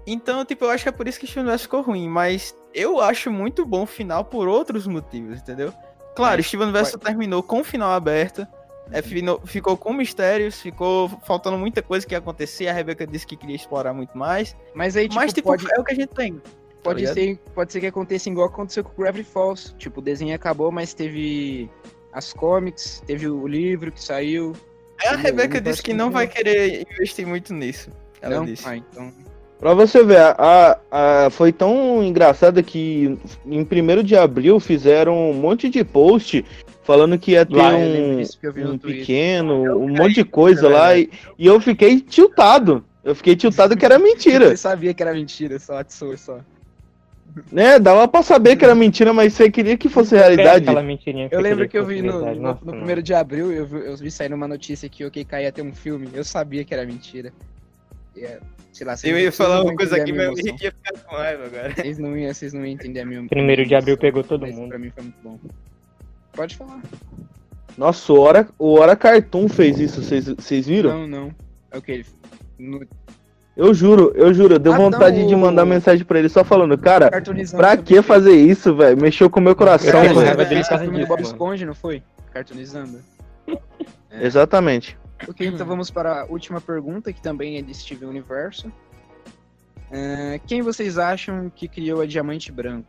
Então, 0.07 0.45
tipo, 0.45 0.65
eu 0.65 0.71
acho 0.71 0.83
que 0.85 0.89
é 0.89 0.93
por 0.93 1.07
isso 1.07 1.19
que 1.19 1.27
o 1.27 1.29
Steven 1.29 1.43
Universe 1.45 1.65
ficou 1.65 1.83
ruim, 1.83 2.09
mas 2.09 2.57
eu 2.75 3.01
acho 3.01 3.31
muito 3.31 3.67
bom 3.67 3.83
o 3.83 3.87
final 3.87 4.25
por 4.25 4.49
outros 4.49 4.87
motivos, 4.87 5.39
entendeu? 5.41 5.73
Claro, 6.17 6.39
Mas 6.39 6.47
Steven 6.47 6.65
Universe 6.69 6.97
terminou 6.99 7.43
com 7.43 7.61
o 7.61 7.65
final 7.65 7.91
aberto, 7.93 8.47
é, 8.91 9.03
fino- 9.03 9.39
ficou 9.45 9.77
com 9.77 9.93
mistérios, 9.93 10.61
ficou 10.63 11.11
faltando 11.27 11.59
muita 11.59 11.83
coisa 11.83 12.07
que 12.07 12.15
ia 12.15 12.19
acontecer, 12.19 12.69
a 12.69 12.73
Rebecca 12.73 13.07
disse 13.07 13.27
que 13.27 13.37
queria 13.37 13.55
explorar 13.55 13.93
muito 13.93 14.17
mais, 14.17 14.57
Mas 14.75 14.97
aí, 14.97 15.05
tipo, 15.09 15.21
mas, 15.21 15.33
tipo, 15.35 15.49
pode, 15.49 15.67
é 15.71 15.79
o 15.79 15.85
que 15.85 15.93
a 15.93 15.95
gente 15.95 16.09
tem. 16.15 16.41
pode, 16.83 17.01
ligado? 17.01 17.15
ser, 17.15 17.37
pode 17.55 17.71
ser 17.73 17.81
que 17.81 17.87
aconteça 17.87 18.31
igual 18.31 18.47
aconteceu 18.49 18.83
com 18.83 18.91
o 18.91 19.05
Gravity 19.05 19.29
Falls. 19.31 19.75
Tipo, 19.77 20.01
o 20.01 20.03
desenho 20.03 20.35
acabou, 20.35 20.73
mas 20.73 20.95
teve 20.95 21.71
as 22.15 22.33
comics, 22.33 23.03
teve 23.07 23.29
o 23.29 23.47
livro 23.47 23.93
que 23.93 24.03
saiu. 24.03 24.55
É, 25.03 25.09
a? 25.11 25.17
Rebeca 25.17 25.59
Eu 25.59 25.61
disse 25.61 25.83
que 25.83 25.93
não 25.93 26.11
vai 26.11 26.27
querer 26.27 26.87
investir 26.93 27.27
muito 27.27 27.53
nisso. 27.55 27.91
Ela 28.21 28.37
não? 28.37 28.45
disse. 28.45 28.67
Ah, 28.67 28.77
então... 28.77 29.13
Pra 29.59 29.75
você 29.75 30.05
ver, 30.05 30.19
a, 30.39 30.79
a- 30.91 31.31
foi 31.31 31.51
tão 31.53 32.03
engraçado 32.03 32.63
que 32.63 33.19
em 33.45 33.61
1 33.63 34.03
de 34.05 34.17
abril 34.17 34.61
fizeram 34.61 35.31
um 35.31 35.35
monte 35.35 35.69
de 35.69 35.83
post 35.83 36.45
falando 36.85 37.19
que 37.19 37.33
ia 37.33 37.45
ter 37.45 37.57
Lá, 37.57 37.71
um, 37.75 38.21
eu 38.21 38.51
um 38.71 38.79
Twitter. 38.79 39.01
pequeno, 39.01 39.77
um 39.79 39.89
monte 39.89 40.15
de 40.15 40.25
coisa 40.25 40.69
lá, 40.69 40.97
e, 40.97 41.11
e 41.37 41.47
eu 41.47 41.61
fiquei 41.61 42.01
tiltado. 42.01 42.85
Eu 43.03 43.15
fiquei 43.17 43.35
tiltado 43.35 43.77
que 43.77 43.85
era 43.85 43.99
mentira, 44.01 44.49
Você 44.51 44.57
sabia 44.57 44.95
que 44.95 45.03
era 45.03 45.13
mentira, 45.13 45.59
só 45.59 45.79
atiçou 45.79 46.17
só. 46.17 46.39
Né? 47.53 47.79
Dava 47.79 48.07
pra 48.09 48.23
saber 48.23 48.57
que 48.57 48.65
era 48.65 48.75
mentira, 48.75 49.13
mas 49.13 49.33
você 49.35 49.51
queria 49.51 49.77
que 49.77 49.89
fosse 49.89 50.15
realidade. 50.17 50.69
Mentirinha 50.83 51.29
Eu 51.31 51.41
lembro 51.41 51.69
que 51.69 51.79
eu 51.79 51.85
vi 51.85 52.03
no, 52.03 52.21
no, 52.21 52.35
Nossa, 52.41 52.65
no 52.65 52.73
primeiro 52.73 53.03
de 53.03 53.15
abril, 53.15 53.53
eu 53.53 53.67
vi, 53.67 53.77
eu 53.79 53.97
vi 53.97 54.11
saindo 54.11 54.35
uma 54.35 54.49
notícia 54.49 54.89
que 54.89 55.05
o 55.05 55.09
OK 55.09 55.25
ia 55.33 55.53
ter 55.53 55.63
um 55.63 55.73
filme. 55.73 56.09
Eu 56.13 56.25
sabia 56.25 56.65
que 56.65 56.73
era 56.75 56.85
mentira. 56.85 57.33
E, 58.17 58.25
é, 58.25 58.41
sei 58.73 58.87
lá, 58.87 58.95
Eu 59.05 59.19
ia 59.19 59.31
falar 59.33 59.63
uma 59.63 59.75
coisa 59.75 59.97
aqui, 59.97 60.13
mas 60.13 60.29
o. 60.29 60.41
Henrique 60.41 60.65
ia 60.65 60.73
ficar 60.73 61.01
com 61.05 61.17
raiva 61.17 61.45
agora. 61.47 61.75
Vocês 61.75 61.99
não 61.99 62.17
iam, 62.17 62.35
vocês 62.35 62.53
não 62.53 62.65
iam 62.65 62.73
entender 62.75 63.01
a 63.01 63.07
minha 63.07 63.23
Primeiro 63.29 63.65
de 63.67 63.75
abril 63.75 63.97
pegou 63.97 64.25
todo 64.25 64.43
mas 64.43 64.55
mundo. 64.55 64.69
Pra 64.71 64.79
mim 64.79 64.91
foi 64.91 65.05
muito 65.05 65.19
bom. 65.23 65.39
Pode 66.33 66.57
falar. 66.57 66.83
Nossa, 67.77 68.13
o 68.13 68.19
Hora, 68.19 68.49
o 68.59 68.75
Hora 68.75 68.97
Cartoon 68.97 69.49
fez 69.49 69.79
isso, 69.79 70.03
vocês- 70.03 70.27
vocês 70.27 70.67
viram? 70.67 70.91
Não, 71.01 71.07
não. 71.07 71.35
É 71.71 71.79
o 71.79 71.83
que 71.83 71.93
ele. 71.93 72.07
No 72.59 72.81
Eu 73.59 73.75
juro, 73.75 74.13
eu 74.15 74.33
juro, 74.33 74.57
deu 74.57 74.73
Ah, 74.73 74.77
vontade 74.77 75.19
não, 75.21 75.27
de 75.27 75.35
mandar 75.35 75.65
mensagem 75.67 76.05
pra 76.05 76.21
ele 76.21 76.29
só 76.29 76.45
falando, 76.45 76.79
cara, 76.79 77.11
pra 77.11 77.21
também 77.21 77.77
que 77.77 77.95
fez. 77.95 78.07
fazer 78.07 78.33
isso, 78.37 78.73
velho? 78.77 78.97
Mexeu 79.03 79.29
com 79.29 79.41
o 79.41 79.43
meu 79.43 79.57
coração, 79.57 79.89
Eu 79.89 80.15
velho. 80.15 80.39
causa 80.69 80.85
filme 80.85 80.99
do 80.99 81.01
disso, 81.01 81.09
Bob 81.09 81.23
não 81.67 81.75
foi? 81.75 82.01
Cartoonizando. 82.33 83.01
É. 83.49 83.59
Exatamente. 84.25 84.97
Ok, 85.29 85.45
então 85.45 85.67
vamos 85.67 85.91
para 85.91 86.21
a 86.23 86.25
última 86.27 86.61
pergunta, 86.61 87.13
que 87.13 87.21
também 87.21 87.59
é 87.59 87.63
de 87.63 87.75
Steven 87.75 88.09
Universo. 88.09 88.73
É, 89.91 90.39
quem 90.47 90.63
vocês 90.63 90.97
acham 90.97 91.51
que 91.53 91.67
criou 91.67 92.01
a 92.01 92.07
Diamante 92.07 92.53
Branco? 92.53 92.87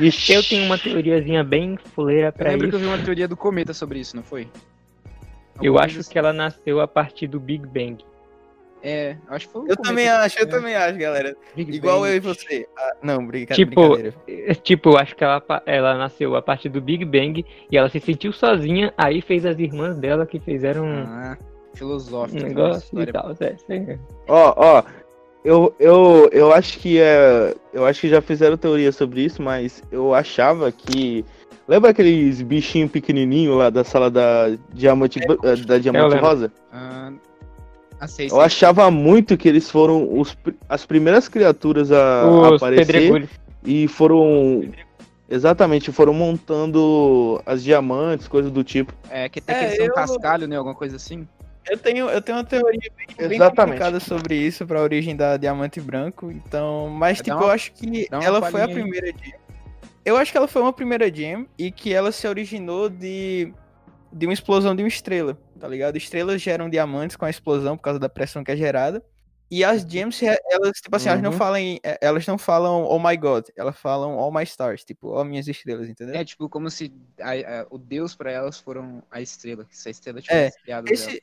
Ixi. 0.00 0.32
Eu 0.32 0.42
tenho 0.42 0.64
uma 0.64 0.78
teoriazinha 0.78 1.42
bem 1.44 1.76
fuleira 1.94 2.28
Eu 2.28 2.32
pra 2.32 2.48
lembro 2.50 2.68
isso. 2.68 2.70
que 2.78 2.82
eu 2.84 2.88
vi 2.88 2.94
uma 2.96 3.04
teoria 3.04 3.28
do 3.28 3.36
Cometa 3.36 3.74
sobre 3.74 3.98
isso, 3.98 4.16
não 4.16 4.22
foi? 4.22 4.48
Eu 5.62 5.78
acho 5.78 6.08
que 6.08 6.18
ela 6.18 6.32
nasceu 6.32 6.80
a 6.80 6.88
partir 6.88 7.26
do 7.26 7.40
Big 7.40 7.66
Bang. 7.66 7.94
assim. 7.94 8.08
É, 8.80 9.16
acho 9.28 9.46
que 9.48 9.52
foi 9.52 9.64
Eu 9.68 9.76
também 9.76 10.08
acho, 10.08 10.38
eu 10.38 10.44
é, 10.44 10.46
também 10.46 10.74
acho, 10.76 10.98
galera. 10.98 11.36
Big 11.56 11.74
Igual 11.76 12.00
Bang. 12.00 12.10
eu 12.12 12.16
e 12.16 12.20
você. 12.20 12.68
Ah, 12.78 12.96
não, 13.02 13.26
brinca, 13.26 13.54
Tipo, 13.54 13.74
brincadeira. 13.88 14.14
É, 14.28 14.54
Tipo, 14.54 14.90
eu 14.90 14.98
acho 14.98 15.16
que 15.16 15.24
ela, 15.24 15.42
ela 15.66 15.98
nasceu 15.98 16.36
a 16.36 16.42
partir 16.42 16.68
do 16.68 16.80
Big 16.80 17.04
Bang 17.04 17.44
e 17.70 17.76
ela 17.76 17.88
se 17.88 17.98
sentiu 17.98 18.32
sozinha, 18.32 18.94
aí 18.96 19.20
fez 19.20 19.44
as 19.44 19.58
irmãs 19.58 19.98
dela 19.98 20.24
que 20.26 20.38
fizeram 20.38 20.84
um 20.84 21.02
Ah, 21.08 21.36
filosófico. 21.74 22.40
negócio 22.40 23.00
e 23.02 23.06
tal. 23.06 23.32
É. 23.40 23.98
Ó, 24.28 24.54
ó, 24.56 24.82
eu, 25.44 25.74
eu, 25.80 26.28
eu 26.32 26.52
acho 26.52 26.78
que 26.78 27.00
é. 27.00 27.54
Eu 27.72 27.84
acho 27.84 28.00
que 28.00 28.08
já 28.08 28.20
fizeram 28.20 28.56
teoria 28.56 28.92
sobre 28.92 29.22
isso, 29.22 29.42
mas 29.42 29.82
eu 29.90 30.14
achava 30.14 30.70
que. 30.70 31.24
Lembra 31.68 31.90
aqueles 31.90 32.40
bichinhos 32.40 32.90
pequenininhos 32.90 33.54
lá 33.56 33.68
da 33.68 33.84
sala 33.84 34.10
da 34.10 34.56
Diamante, 34.72 35.20
eh, 35.20 35.56
da 35.66 35.76
Diamante. 35.76 36.16
Rosa? 36.16 36.50
Ah, 36.72 37.12
ah, 38.00 38.06
sei, 38.06 38.28
Eu 38.30 38.40
achava 38.40 38.90
muito 38.90 39.36
que 39.36 39.46
eles 39.48 39.70
foram 39.70 40.18
os, 40.18 40.34
as 40.66 40.86
primeiras 40.86 41.28
criaturas 41.28 41.92
a 41.92 42.26
Os 42.26 42.54
aparecer 42.54 42.86
pedregulhos. 42.86 43.28
e 43.64 43.86
foram 43.86 44.62
Exatamente, 45.30 45.92
foram 45.92 46.14
montando 46.14 47.38
as 47.44 47.62
diamantes, 47.62 48.26
coisas 48.26 48.50
do 48.50 48.64
tipo. 48.64 48.94
É, 49.10 49.28
que 49.28 49.38
tem 49.42 49.54
É, 49.54 49.64
que 49.66 49.76
ser 49.76 49.90
um 49.90 49.94
cascalho, 49.94 50.46
né? 50.48 50.56
Alguma 50.56 50.74
coisa 50.74 50.96
assim. 50.96 51.28
Eu 51.70 51.76
tenho, 51.76 52.08
eu 52.08 52.22
tenho 52.22 52.38
uma 52.38 52.44
teoria 52.44 52.80
bem, 52.96 53.28
bem 53.28 53.38
complicada 53.38 54.00
sobre 54.00 54.34
isso, 54.36 54.66
pra 54.66 54.80
origem 54.80 55.14
da 55.14 55.36
Diamante 55.36 55.82
Branco. 55.82 56.30
Então, 56.30 56.88
mas 56.88 57.18
tipo, 57.20 57.36
uma- 57.36 57.44
eu 57.44 57.50
acho 57.50 57.72
que 57.72 58.08
ela 58.10 58.40
foi 58.50 58.62
a 58.62 58.68
primeira 58.68 59.08
gem. 59.08 59.34
Eu 60.08 60.16
acho 60.16 60.32
que 60.32 60.38
ela 60.38 60.48
foi 60.48 60.62
uma 60.62 60.72
primeira 60.72 61.12
gem 61.14 61.46
e 61.58 61.70
que 61.70 61.92
ela 61.92 62.10
se 62.12 62.26
originou 62.26 62.88
de 62.88 63.52
de 64.10 64.24
uma 64.26 64.32
explosão 64.32 64.74
de 64.74 64.82
uma 64.82 64.88
estrela, 64.88 65.38
tá 65.60 65.68
ligado? 65.68 65.96
Estrelas 65.98 66.40
geram 66.40 66.70
diamantes 66.70 67.14
com 67.14 67.26
a 67.26 67.30
explosão 67.30 67.76
por 67.76 67.82
causa 67.82 67.98
da 68.00 68.08
pressão 68.08 68.42
que 68.42 68.50
é 68.50 68.56
gerada. 68.56 69.04
E 69.50 69.62
as 69.62 69.82
gems, 69.82 70.22
elas, 70.22 70.78
tipo 70.80 70.96
assim, 70.96 71.10
elas 71.10 71.20
não 71.22 71.30
Uhum. 71.30 71.36
falam, 71.36 71.58
eh, 71.60 71.98
elas 72.00 72.26
não 72.26 72.38
falam 72.38 72.84
oh 72.84 72.98
my 72.98 73.14
god, 73.18 73.46
elas 73.54 73.76
falam 73.78 74.18
all 74.18 74.32
my 74.32 74.42
stars, 74.44 74.82
tipo, 74.82 75.08
ó 75.10 75.24
minhas 75.24 75.46
estrelas, 75.46 75.88
entendeu? 75.90 76.14
É 76.14 76.24
tipo 76.24 76.48
como 76.48 76.70
se 76.70 76.90
a- 77.20 77.32
a- 77.62 77.66
o 77.70 77.76
deus 77.78 78.14
pra 78.14 78.30
elas 78.32 78.58
foram 78.58 79.02
a 79.10 79.20
estrela. 79.20 79.64
Que 79.66 79.76
se 79.76 79.88
a 79.88 79.90
estrela 79.90 80.18
É, 80.20 80.22
tivesse 80.22 80.62
criado 80.62 80.90
Esse-. 80.90 81.22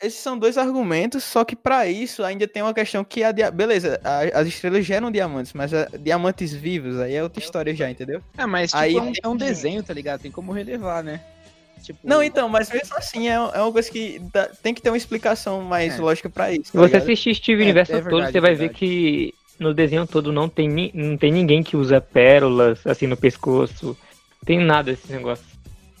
Esses 0.00 0.20
são 0.20 0.38
dois 0.38 0.56
argumentos, 0.56 1.24
só 1.24 1.44
que 1.44 1.56
pra 1.56 1.88
isso 1.88 2.22
ainda 2.22 2.46
tem 2.46 2.62
uma 2.62 2.72
questão 2.72 3.02
que 3.02 3.24
a 3.24 3.32
dia... 3.32 3.50
beleza, 3.50 4.00
a- 4.04 4.40
as 4.40 4.46
estrelas 4.46 4.86
geram 4.86 5.10
diamantes, 5.10 5.52
mas 5.52 5.74
a- 5.74 5.88
diamantes 5.98 6.52
vivos 6.52 7.00
aí 7.00 7.14
é 7.16 7.22
outra 7.22 7.42
história 7.42 7.74
já, 7.74 7.90
entendeu? 7.90 8.22
Ah, 8.36 8.46
mas 8.46 8.70
tipo, 8.70 8.80
Aí 8.82 8.96
é, 8.96 9.00
um, 9.02 9.12
é 9.24 9.28
um 9.28 9.36
desenho, 9.36 9.82
tá 9.82 9.92
ligado? 9.92 10.20
Tem 10.20 10.30
como 10.30 10.52
relevar, 10.52 11.02
né? 11.02 11.20
Tipo, 11.82 11.98
Não, 12.04 12.22
então, 12.22 12.48
mas 12.48 12.70
mesmo 12.70 12.96
assim 12.96 13.28
é, 13.28 13.32
é 13.34 13.38
uma 13.60 13.72
coisa 13.72 13.90
que 13.90 14.20
dá- 14.32 14.48
tem 14.62 14.72
que 14.72 14.80
ter 14.80 14.90
uma 14.90 14.96
explicação 14.96 15.62
mais 15.62 15.98
É. 15.98 16.00
lógica 16.00 16.30
pra 16.30 16.52
isso. 16.52 16.66
Se 16.66 16.72
tá 16.72 16.78
você 16.78 16.86
ligado? 16.86 17.02
assistir 17.02 17.34
Steve 17.34 17.62
É, 17.62 17.64
Universo 17.64 17.92
é 17.92 17.96
todo, 17.96 18.04
verdade, 18.10 18.32
você 18.32 18.38
é 18.38 18.40
vai 18.40 18.50
ver 18.52 18.58
verdade. 18.58 18.78
que 18.78 19.34
no 19.58 19.74
desenho 19.74 20.06
todo 20.06 20.30
não 20.32 20.48
tem, 20.48 20.92
não 20.94 21.16
tem 21.16 21.32
ninguém 21.32 21.62
que 21.62 21.76
usa 21.76 22.00
pérolas 22.00 22.86
assim 22.86 23.08
no 23.08 23.16
pescoço. 23.16 23.96
Tem 24.46 24.58
nada 24.60 24.92
esse 24.92 25.10
negócio. 25.12 25.44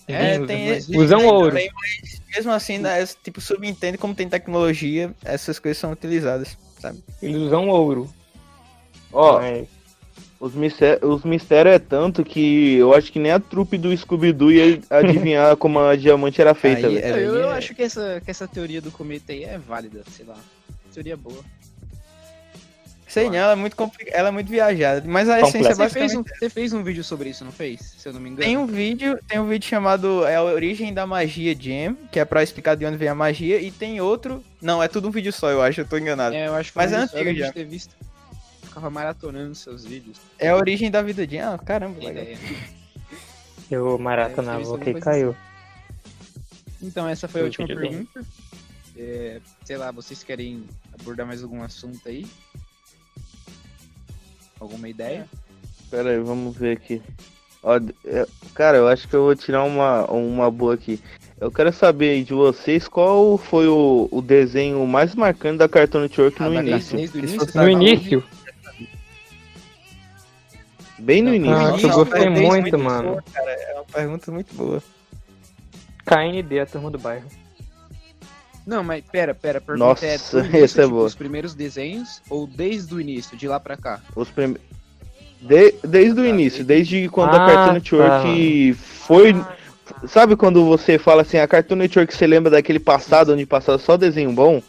É, 0.08 0.38
Ninguém 0.38 0.46
tem, 0.46 0.72
usa. 0.78 0.86
tem- 0.92 1.00
Usam 1.00 1.26
ouro. 1.26 1.48
também, 1.48 1.70
mas 1.74 2.20
mesmo 2.34 2.50
assim, 2.52 2.78
né, 2.78 3.06
tipo, 3.22 3.40
subentende 3.40 3.98
como 3.98 4.14
tem 4.14 4.28
tecnologia, 4.28 5.12
essas 5.24 5.58
coisas 5.58 5.78
são 5.78 5.92
utilizadas, 5.92 6.56
sabe? 6.80 7.02
Eles 7.22 7.36
usam 7.36 7.68
ouro. 7.68 8.08
Ó, 9.12 9.38
mas- 9.40 9.68
os, 10.40 10.54
misté- 10.54 10.98
os 11.04 11.24
mistérios 11.24 11.74
é 11.74 11.78
tanto 11.78 12.24
que 12.24 12.74
eu 12.76 12.94
acho 12.94 13.10
que 13.12 13.18
nem 13.18 13.32
a 13.32 13.40
trupe 13.40 13.76
do 13.76 13.94
Scooby-Doo 13.96 14.52
ia 14.52 14.80
adivinhar 14.90 15.56
como 15.56 15.78
a 15.80 15.96
diamante 15.96 16.40
era 16.40 16.54
feita, 16.54 16.86
Aí 16.86 16.98
é- 16.98 17.10
eu, 17.10 17.34
eu 17.36 17.50
é- 17.50 17.58
acho 17.58 17.74
que 17.74 17.82
essa, 17.82 18.20
que 18.24 18.30
essa 18.30 18.46
teoria 18.48 18.80
do 18.80 18.90
cometa 18.90 19.32
aí 19.32 19.44
é 19.44 19.58
válida, 19.58 20.02
sei 20.10 20.24
lá. 20.24 20.36
Teoria 20.94 21.16
boa. 21.16 21.44
Sei 23.08 23.28
não, 23.28 23.34
ela 23.36 23.52
é 23.52 23.56
muito 23.56 23.74
ela 24.08 24.28
é 24.28 24.30
muito 24.30 24.50
viajada, 24.50 25.02
mas 25.08 25.28
a 25.30 25.40
essência 25.40 25.58
é 25.70 25.74
Você 25.74 25.88
fez, 25.88 26.12
basicamente... 26.12 26.16
um, 26.18 26.22
você 26.38 26.50
fez 26.50 26.72
um 26.74 26.82
vídeo 26.82 27.02
sobre 27.02 27.30
isso, 27.30 27.42
não 27.44 27.50
fez? 27.52 27.94
Se 27.98 28.06
eu 28.08 28.12
não 28.12 28.20
me 28.20 28.28
engano. 28.28 28.44
Tem 28.46 28.56
um 28.56 28.66
vídeo, 28.66 29.18
tem 29.26 29.38
um 29.40 29.48
vídeo 29.48 29.66
chamado 29.66 30.26
é 30.26 30.36
a 30.36 30.42
origem 30.42 30.92
da 30.92 31.06
magia 31.06 31.54
Jam, 31.58 31.96
que 32.12 32.20
é 32.20 32.24
pra 32.26 32.42
explicar 32.42 32.76
de 32.76 32.84
onde 32.84 32.98
vem 32.98 33.08
a 33.08 33.14
magia, 33.14 33.58
e 33.60 33.70
tem 33.70 33.98
outro, 34.00 34.44
não, 34.60 34.82
é 34.82 34.88
tudo 34.88 35.08
um 35.08 35.10
vídeo 35.10 35.32
só, 35.32 35.50
eu 35.50 35.62
acho, 35.62 35.80
eu 35.80 35.86
tô 35.86 35.96
enganado. 35.96 36.34
É, 36.36 36.48
eu 36.48 36.54
acho 36.54 36.70
que 36.70 36.76
Mas 36.76 36.90
foi 36.90 36.98
é 37.00 37.02
um 37.02 37.06
vídeo- 37.06 37.16
eu 37.16 37.22
antigo 37.22 37.38
já. 37.40 37.46
de 37.46 37.52
ter 37.54 37.64
visto. 37.64 37.94
Ficava 38.62 38.90
maratonando 38.90 39.54
seus 39.54 39.84
vídeos. 39.86 40.18
É 40.38 40.50
a 40.50 40.56
origem 40.56 40.90
da 40.90 41.00
vida 41.00 41.26
Jam, 41.26 41.54
ah, 41.54 41.58
caramba, 41.58 41.98
legal. 42.04 42.24
Eu 43.70 43.98
maratonava, 43.98 44.60
É, 44.60 44.64
eu 44.64 44.72
o 44.74 44.78
que 44.78 44.94
caiu. 44.94 45.36
Então, 46.82 47.08
essa 47.08 47.26
foi 47.26 47.40
a 47.40 47.44
Eu 47.44 47.46
última 47.46 47.66
bem. 47.68 47.76
pergunta. 47.76 48.24
É, 48.96 49.40
sei 49.64 49.76
lá, 49.76 49.90
vocês 49.90 50.22
querem 50.22 50.64
abordar 50.98 51.26
mais 51.26 51.42
algum 51.42 51.62
assunto 51.62 52.00
aí? 52.08 52.26
Alguma 54.60 54.88
ideia? 54.88 55.26
Pera 55.90 56.10
aí, 56.10 56.18
vamos 56.20 56.56
ver 56.56 56.76
aqui. 56.76 57.02
Ó, 57.62 57.76
é, 58.04 58.26
cara, 58.54 58.76
eu 58.78 58.88
acho 58.88 59.08
que 59.08 59.14
eu 59.14 59.24
vou 59.24 59.34
tirar 59.36 59.64
uma, 59.64 60.04
uma 60.10 60.50
boa 60.50 60.74
aqui. 60.74 61.00
Eu 61.40 61.50
quero 61.50 61.72
saber 61.72 62.10
aí 62.10 62.24
de 62.24 62.34
vocês 62.34 62.86
qual 62.88 63.38
foi 63.38 63.66
o, 63.68 64.08
o 64.10 64.20
desenho 64.20 64.84
mais 64.86 65.14
marcante 65.14 65.58
da 65.58 65.68
Cartoon 65.68 66.00
Network 66.02 66.40
no 66.40 66.46
Ah, 66.46 66.50
mas 66.50 66.66
início. 66.68 66.96
desde, 66.96 67.18
desde 67.18 67.18
o 67.18 67.24
Esse 67.24 67.34
início? 67.34 67.52
foi 67.52 67.62
No 67.64 67.70
início? 67.70 68.24
Bem 70.98 71.22
no 71.22 71.30
Ah, 71.30 71.36
início. 71.36 71.52
Nossa, 71.70 71.86
eu 71.86 71.92
gostei 71.94 72.22
é 72.24 72.30
bem 72.30 72.46
muito, 72.48 72.78
mano. 72.78 73.08
boa, 73.10 73.22
cara, 73.32 73.50
é 73.52 73.74
uma 73.74 73.84
pergunta 73.84 74.32
muito 74.32 74.54
boa. 74.54 74.82
KND, 76.04 76.60
a 76.60 76.66
turma 76.66 76.90
do 76.90 76.98
bairro. 76.98 77.26
Não, 78.68 78.84
mas 78.84 79.02
pera, 79.10 79.34
pera, 79.34 79.56
a 79.56 79.60
pergunta 79.62 79.88
Nossa, 79.88 80.04
é 80.04 80.16
início, 80.58 80.80
é 80.80 80.84
tipo, 80.84 80.90
boa. 80.90 81.06
os 81.06 81.14
primeiros 81.14 81.54
desenhos 81.54 82.20
ou 82.28 82.46
desde 82.46 82.94
o 82.94 83.00
início, 83.00 83.34
de 83.34 83.48
lá 83.48 83.58
pra 83.58 83.78
cá? 83.78 83.98
Os 84.14 84.28
prime... 84.28 84.58
De- 85.40 85.74
desde 85.82 86.20
o 86.20 86.26
início, 86.26 86.62
desde 86.62 87.08
quando 87.08 87.34
a 87.34 87.42
Ah, 87.42 87.46
Cartoon 87.46 87.72
Network 87.72 88.74
foi. 88.74 89.34
Sabe 90.06 90.36
quando 90.36 90.66
você 90.66 90.98
fala 90.98 91.22
assim, 91.22 91.38
a 91.38 91.48
Cartoon 91.48 91.76
Network 91.76 92.14
você 92.14 92.26
lembra 92.26 92.50
daquele 92.50 92.78
passado 92.78 93.32
onde 93.32 93.46
passava 93.46 93.78
só 93.78 93.96
desenho 93.96 94.32
bom? 94.32 94.62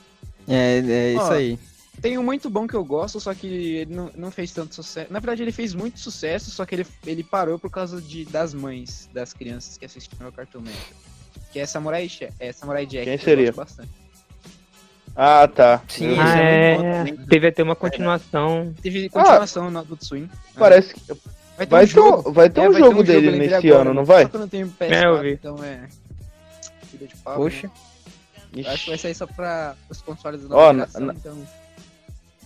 É, 0.47 0.79
é 0.79 1.13
isso 1.15 1.23
Ó, 1.25 1.31
aí. 1.33 1.59
Tem 2.01 2.17
um 2.17 2.23
muito 2.23 2.49
bom 2.49 2.65
que 2.65 2.75
eu 2.75 2.85
gosto, 2.85 3.19
só 3.19 3.33
que 3.33 3.47
ele 3.47 3.93
não, 3.93 4.09
não 4.15 4.31
fez 4.31 4.53
tanto 4.53 4.73
sucesso. 4.75 5.11
Na 5.11 5.19
verdade, 5.19 5.41
ele 5.41 5.51
fez 5.51 5.73
muito 5.73 5.99
sucesso, 5.99 6.49
só 6.51 6.65
que 6.65 6.75
ele, 6.75 6.87
ele 7.05 7.23
parou 7.23 7.59
por 7.59 7.69
causa 7.69 7.99
de, 8.01 8.23
das 8.23 8.53
mães 8.53 9.09
das 9.13 9.33
crianças 9.33 9.77
que 9.77 9.85
assistiram 9.85 10.27
ao 10.27 10.31
Cartoon 10.31 10.61
Network. 10.61 11.08
Que 11.51 11.59
é 11.59 11.65
Samurai, 11.65 12.07
Jack- 12.07 12.33
é 12.39 12.51
Samurai 12.51 12.85
Jack. 12.85 13.05
Quem 13.05 13.17
que 13.17 13.23
seria? 13.23 13.53
Ah, 15.15 15.47
tá. 15.47 15.81
Sim, 15.87 16.11
isso 16.11 16.21
Ah, 16.21 16.39
é 16.39 16.73
é. 17.09 17.15
Teve 17.29 17.47
até 17.47 17.63
uma 17.63 17.75
continuação. 17.75 18.73
Teve 18.81 19.09
continuação 19.09 19.69
no 19.69 19.79
Adult 19.79 20.01
Swing. 20.03 20.29
Parece 20.55 20.93
que 20.93 21.01
Vai 21.57 21.65
ter 21.65 21.71
vai 21.71 21.83
um 21.83 21.87
ter 21.87 21.93
jogo. 21.93 22.29
um, 22.29 22.33
vai 22.33 22.49
ter 22.49 22.61
É, 22.61 22.69
um 22.69 22.71
vai 22.71 22.81
jogo 22.81 23.03
dele 23.03 23.31
lembrei 23.31 23.49
nesse 23.49 23.67
agora, 23.67 23.81
ano, 23.89 23.93
não 23.93 24.05
Só 24.05 24.13
vai? 24.13 24.25
que 24.29 24.35
eu 24.35 24.39
não 24.39 24.47
tenho 24.47 24.67
PS4, 24.67 24.93
É, 24.93 25.05
eu 25.05 25.21
vi. 25.21 25.31
então 25.33 25.63
é... 25.63 25.87
Vida 26.91 27.07
de 27.07 27.15
pau, 27.17 27.35
Poxa. 27.35 27.67
né? 27.67 27.73
Eu 28.63 28.71
acho 28.71 28.83
que 28.85 28.89
vai 28.91 28.97
sair 28.97 29.13
só 29.15 29.27
pra 29.27 29.75
os 29.89 30.01
consoles 30.01 30.41
da 30.43 30.47
nova 30.49 30.73
geração, 30.73 31.01
na- 31.01 31.13
então... 31.13 31.47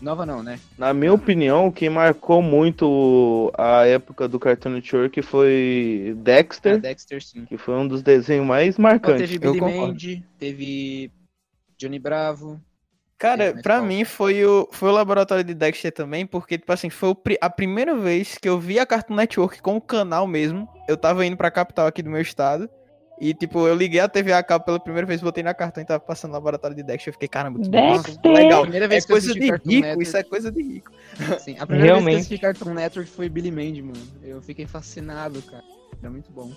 Nova 0.03 0.25
não, 0.25 0.43
né? 0.43 0.59
Na 0.77 0.93
minha 0.93 1.13
opinião, 1.13 1.71
quem 1.71 1.89
marcou 1.89 2.41
muito 2.41 3.49
a 3.57 3.85
época 3.85 4.27
do 4.27 4.37
Cartoon 4.37 4.71
Network 4.71 5.21
foi 5.21 6.13
Dexter, 6.17 6.77
Dexter, 6.77 7.23
sim. 7.23 7.45
que 7.45 7.57
foi 7.57 7.73
um 7.75 7.87
dos 7.87 8.03
desenhos 8.03 8.45
mais 8.45 8.77
marcantes. 8.77 9.29
teve 9.29 9.45
Eu 9.45 9.53
Billy. 9.53 9.77
Mandy, 9.77 10.25
teve 10.37 11.09
Johnny 11.77 11.99
Bravo. 11.99 12.59
Cara, 13.17 13.53
pra 13.63 13.81
mim 13.81 14.03
foi 14.03 14.43
o, 14.45 14.67
foi 14.73 14.89
o 14.89 14.91
laboratório 14.91 15.45
de 15.45 15.53
Dexter 15.53 15.93
também, 15.93 16.25
porque, 16.25 16.57
tipo 16.57 16.73
assim, 16.73 16.89
foi 16.89 17.15
a 17.39 17.49
primeira 17.49 17.95
vez 17.95 18.37
que 18.37 18.49
eu 18.49 18.59
vi 18.59 18.79
a 18.79 18.85
Cartoon 18.85 19.15
Network 19.15 19.61
com 19.61 19.77
o 19.77 19.81
canal 19.81 20.27
mesmo. 20.27 20.67
Eu 20.85 20.97
tava 20.97 21.25
indo 21.25 21.37
pra 21.37 21.49
capital 21.49 21.87
aqui 21.87 22.03
do 22.03 22.09
meu 22.09 22.21
estado. 22.21 22.69
E, 23.21 23.33
tipo, 23.33 23.67
eu 23.67 23.75
liguei 23.75 23.99
a 23.99 24.07
TV 24.09 24.33
a 24.33 24.41
cabo 24.43 24.65
pela 24.65 24.79
primeira 24.79 25.05
vez, 25.07 25.21
botei 25.21 25.43
na 25.43 25.53
cartão 25.53 25.81
e 25.81 25.85
tava 25.85 25.99
passando 25.99 26.31
o 26.31 26.33
laboratório 26.33 26.75
de 26.75 26.83
Dexter. 26.83 27.09
Eu 27.09 27.13
fiquei, 27.13 27.27
caramba, 27.27 27.59
que 27.59 27.69
Dexter! 27.69 28.15
massa, 28.15 28.19
legal. 28.25 28.61
primeira 28.63 28.85
É 28.85 28.87
vez 28.89 29.05
que 29.05 29.11
eu 29.11 29.13
coisa 29.13 29.33
de 29.33 29.47
Cartoon 29.47 29.69
rico, 29.69 29.81
Network, 29.81 30.03
isso 30.07 30.17
é 30.17 30.23
coisa 30.23 30.51
de 30.51 30.61
rico. 30.63 30.91
Sim, 31.39 31.55
a 31.59 31.65
primeira 31.67 31.93
Realmente. 31.93 32.15
vez 32.15 32.27
que 32.27 32.33
eu 32.33 32.37
assisti 32.37 32.37
Cartoon 32.39 32.73
Network 32.73 33.09
foi 33.09 33.29
Billy 33.29 33.51
Mandy, 33.51 33.81
mano. 33.81 34.01
Eu 34.23 34.41
fiquei 34.41 34.65
fascinado, 34.65 35.41
cara. 35.43 35.63
Era 36.01 36.11
muito 36.11 36.31
bom. 36.31 36.51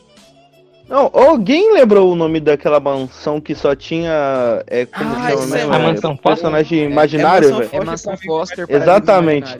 Não, 0.88 1.10
alguém 1.12 1.72
lembrou 1.74 2.12
o 2.12 2.16
nome 2.16 2.38
daquela 2.40 2.78
mansão 2.80 3.40
que 3.40 3.54
só 3.54 3.74
tinha. 3.74 4.62
É, 4.66 4.86
como 4.86 5.04
Ah, 5.14 5.30
chama 5.30 5.34
isso 5.34 5.48
mesmo? 5.48 5.72
é 5.72 5.76
A 5.76 5.78
Mansão 5.80 6.12
É, 6.12 6.16
personagem 6.16 6.80
É, 6.80 6.84
imaginário, 6.90 7.48
velho. 7.48 7.62
É 7.62 7.66
Foster 7.66 7.84
Mansão 7.84 8.16
Foster 8.16 8.66
para 8.66 8.76
Exatamente. 8.76 9.58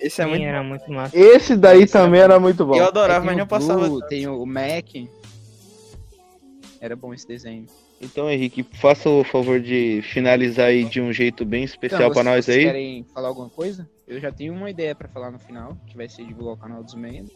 Esse 0.00 0.20
é 0.20 0.24
Sim, 0.24 0.30
muito 0.30 0.44
era 0.44 0.62
muito 0.62 0.92
massa. 0.92 1.16
Esse 1.18 1.56
daí 1.56 1.82
Esse 1.82 1.96
era 1.96 2.04
também 2.06 2.20
bom. 2.20 2.24
era 2.24 2.40
muito 2.40 2.64
bom. 2.66 2.74
Eu 2.76 2.86
adorava, 2.86 3.20
tem 3.20 3.26
mas 3.26 3.36
não 3.36 3.46
passava. 3.46 3.88
Blue, 3.88 4.00
Tem 4.08 4.26
o 4.28 4.44
Mac. 4.46 5.08
Era 6.80 6.94
bom 6.94 7.12
esse 7.12 7.26
desenho. 7.26 7.66
Então, 8.00 8.30
Henrique, 8.30 8.62
faça 8.62 9.08
o 9.10 9.24
favor 9.24 9.58
de 9.60 10.00
finalizar 10.12 10.66
aí 10.66 10.84
de 10.84 11.00
um 11.00 11.12
jeito 11.12 11.44
bem 11.44 11.64
especial 11.64 12.02
Então, 12.02 12.12
pra 12.12 12.22
vocês- 12.22 12.36
nós 12.36 12.44
vocês 12.44 12.58
aí. 12.58 12.64
querem 12.64 13.06
falar 13.12 13.28
alguma 13.28 13.50
coisa? 13.50 13.88
Eu 14.06 14.20
já 14.20 14.30
tenho 14.30 14.52
uma 14.54 14.70
ideia 14.70 14.94
pra 14.94 15.08
falar 15.08 15.30
no 15.32 15.38
final, 15.38 15.76
que 15.86 15.96
vai 15.96 16.08
ser 16.08 16.24
divulgar 16.24 16.54
o 16.54 16.56
canal 16.56 16.82
dos 16.84 16.94
membros. 16.94 17.32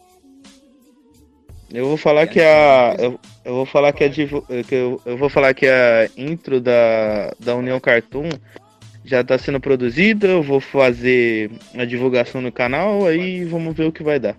Eu 1.71 1.87
vou 1.87 1.97
falar 1.97 2.27
que 2.27 2.39
a. 2.39 2.95
Eu, 2.99 3.19
eu 3.43 3.55
vou 3.55 3.65
falar 3.65 3.91
que 3.93 4.03
a. 4.03 4.09
Que 4.09 4.27
eu, 4.71 5.01
eu 5.05 5.17
vou 5.17 5.27
falar 5.29 5.53
que 5.53 5.65
a 5.67 6.07
intro 6.15 6.61
da, 6.61 7.33
da 7.39 7.55
União 7.55 7.79
Cartoon 7.79 8.29
já 9.03 9.23
tá 9.23 9.37
sendo 9.37 9.59
produzida. 9.59 10.27
Eu 10.27 10.43
vou 10.43 10.59
fazer 10.61 11.51
a 11.73 11.83
divulgação 11.83 12.41
no 12.41 12.51
canal, 12.51 13.05
aí 13.07 13.43
vamos 13.43 13.75
ver 13.75 13.85
o 13.85 13.91
que 13.91 14.03
vai 14.03 14.19
dar. 14.19 14.37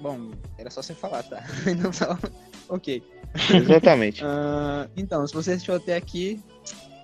Bom, 0.00 0.30
era 0.56 0.70
só 0.70 0.80
você 0.80 0.94
falar, 0.94 1.22
tá? 1.24 1.44
Não 1.82 1.92
só... 1.92 2.16
Ok. 2.68 3.02
Exatamente. 3.54 4.22
Ah, 4.26 4.88
então, 4.96 5.26
se 5.26 5.34
você 5.34 5.52
assistiu 5.52 5.74
até 5.74 5.96
aqui, 5.96 6.40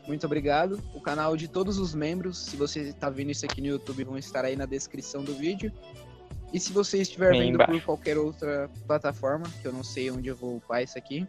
muito 0.07 0.27
obrigado. 0.27 0.81
O 0.95 1.01
canal 1.01 1.37
de 1.37 1.49
todos 1.49 1.79
os 1.79 1.95
membros, 1.95 2.39
se 2.39 2.57
você 2.57 2.81
está 2.81 3.09
vendo 3.11 3.31
isso 3.31 3.45
aqui 3.45 3.61
no 3.61 3.69
YouTube, 3.69 4.05
vão 4.05 4.19
estar 4.19 4.45
aí 4.45 4.57
na 4.57 4.67
descrição 4.67 5.25
do 5.25 5.35
vídeo. 5.35 5.73
E 6.53 6.61
se 6.61 6.73
você 6.73 6.99
estiver 6.99 7.31
Bem 7.31 7.41
vendo 7.43 7.55
embaixo. 7.55 7.73
por 7.73 7.83
qualquer 7.83 8.17
outra 8.17 8.71
plataforma, 8.87 9.45
que 9.61 9.67
eu 9.67 9.73
não 9.73 9.83
sei 9.83 10.11
onde 10.11 10.29
eu 10.29 10.37
vou 10.37 10.57
upar 10.57 10.83
isso 10.83 10.97
aqui, 10.97 11.27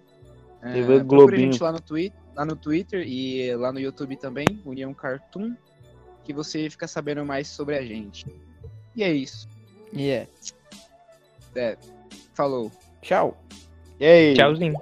TV 0.74 1.00
Globinho. 1.04 1.52
gente 1.52 1.62
lá 1.62 1.72
no, 1.72 1.80
twi 1.80 2.14
lá 2.36 2.46
no 2.46 2.56
Twitter 2.56 3.06
e 3.08 3.56
lá 3.56 3.72
no 3.72 3.80
YouTube 3.80 4.16
também, 4.18 4.46
União 4.66 4.93
Cartoon, 4.93 5.56
que 6.24 6.34
você 6.34 6.70
fica 6.70 6.88
sabendo 6.88 7.26
mais 7.26 7.48
sobre 7.48 7.78
a 7.78 7.82
gente. 7.84 8.26
E 8.96 9.04
é 9.04 9.12
isso. 9.12 9.48
Yeah. 9.93 10.30
Falou. 12.34 12.72
Tchau. 13.02 13.38
E 14.00 14.06
aí? 14.06 14.34
Tchauzinho. 14.34 14.76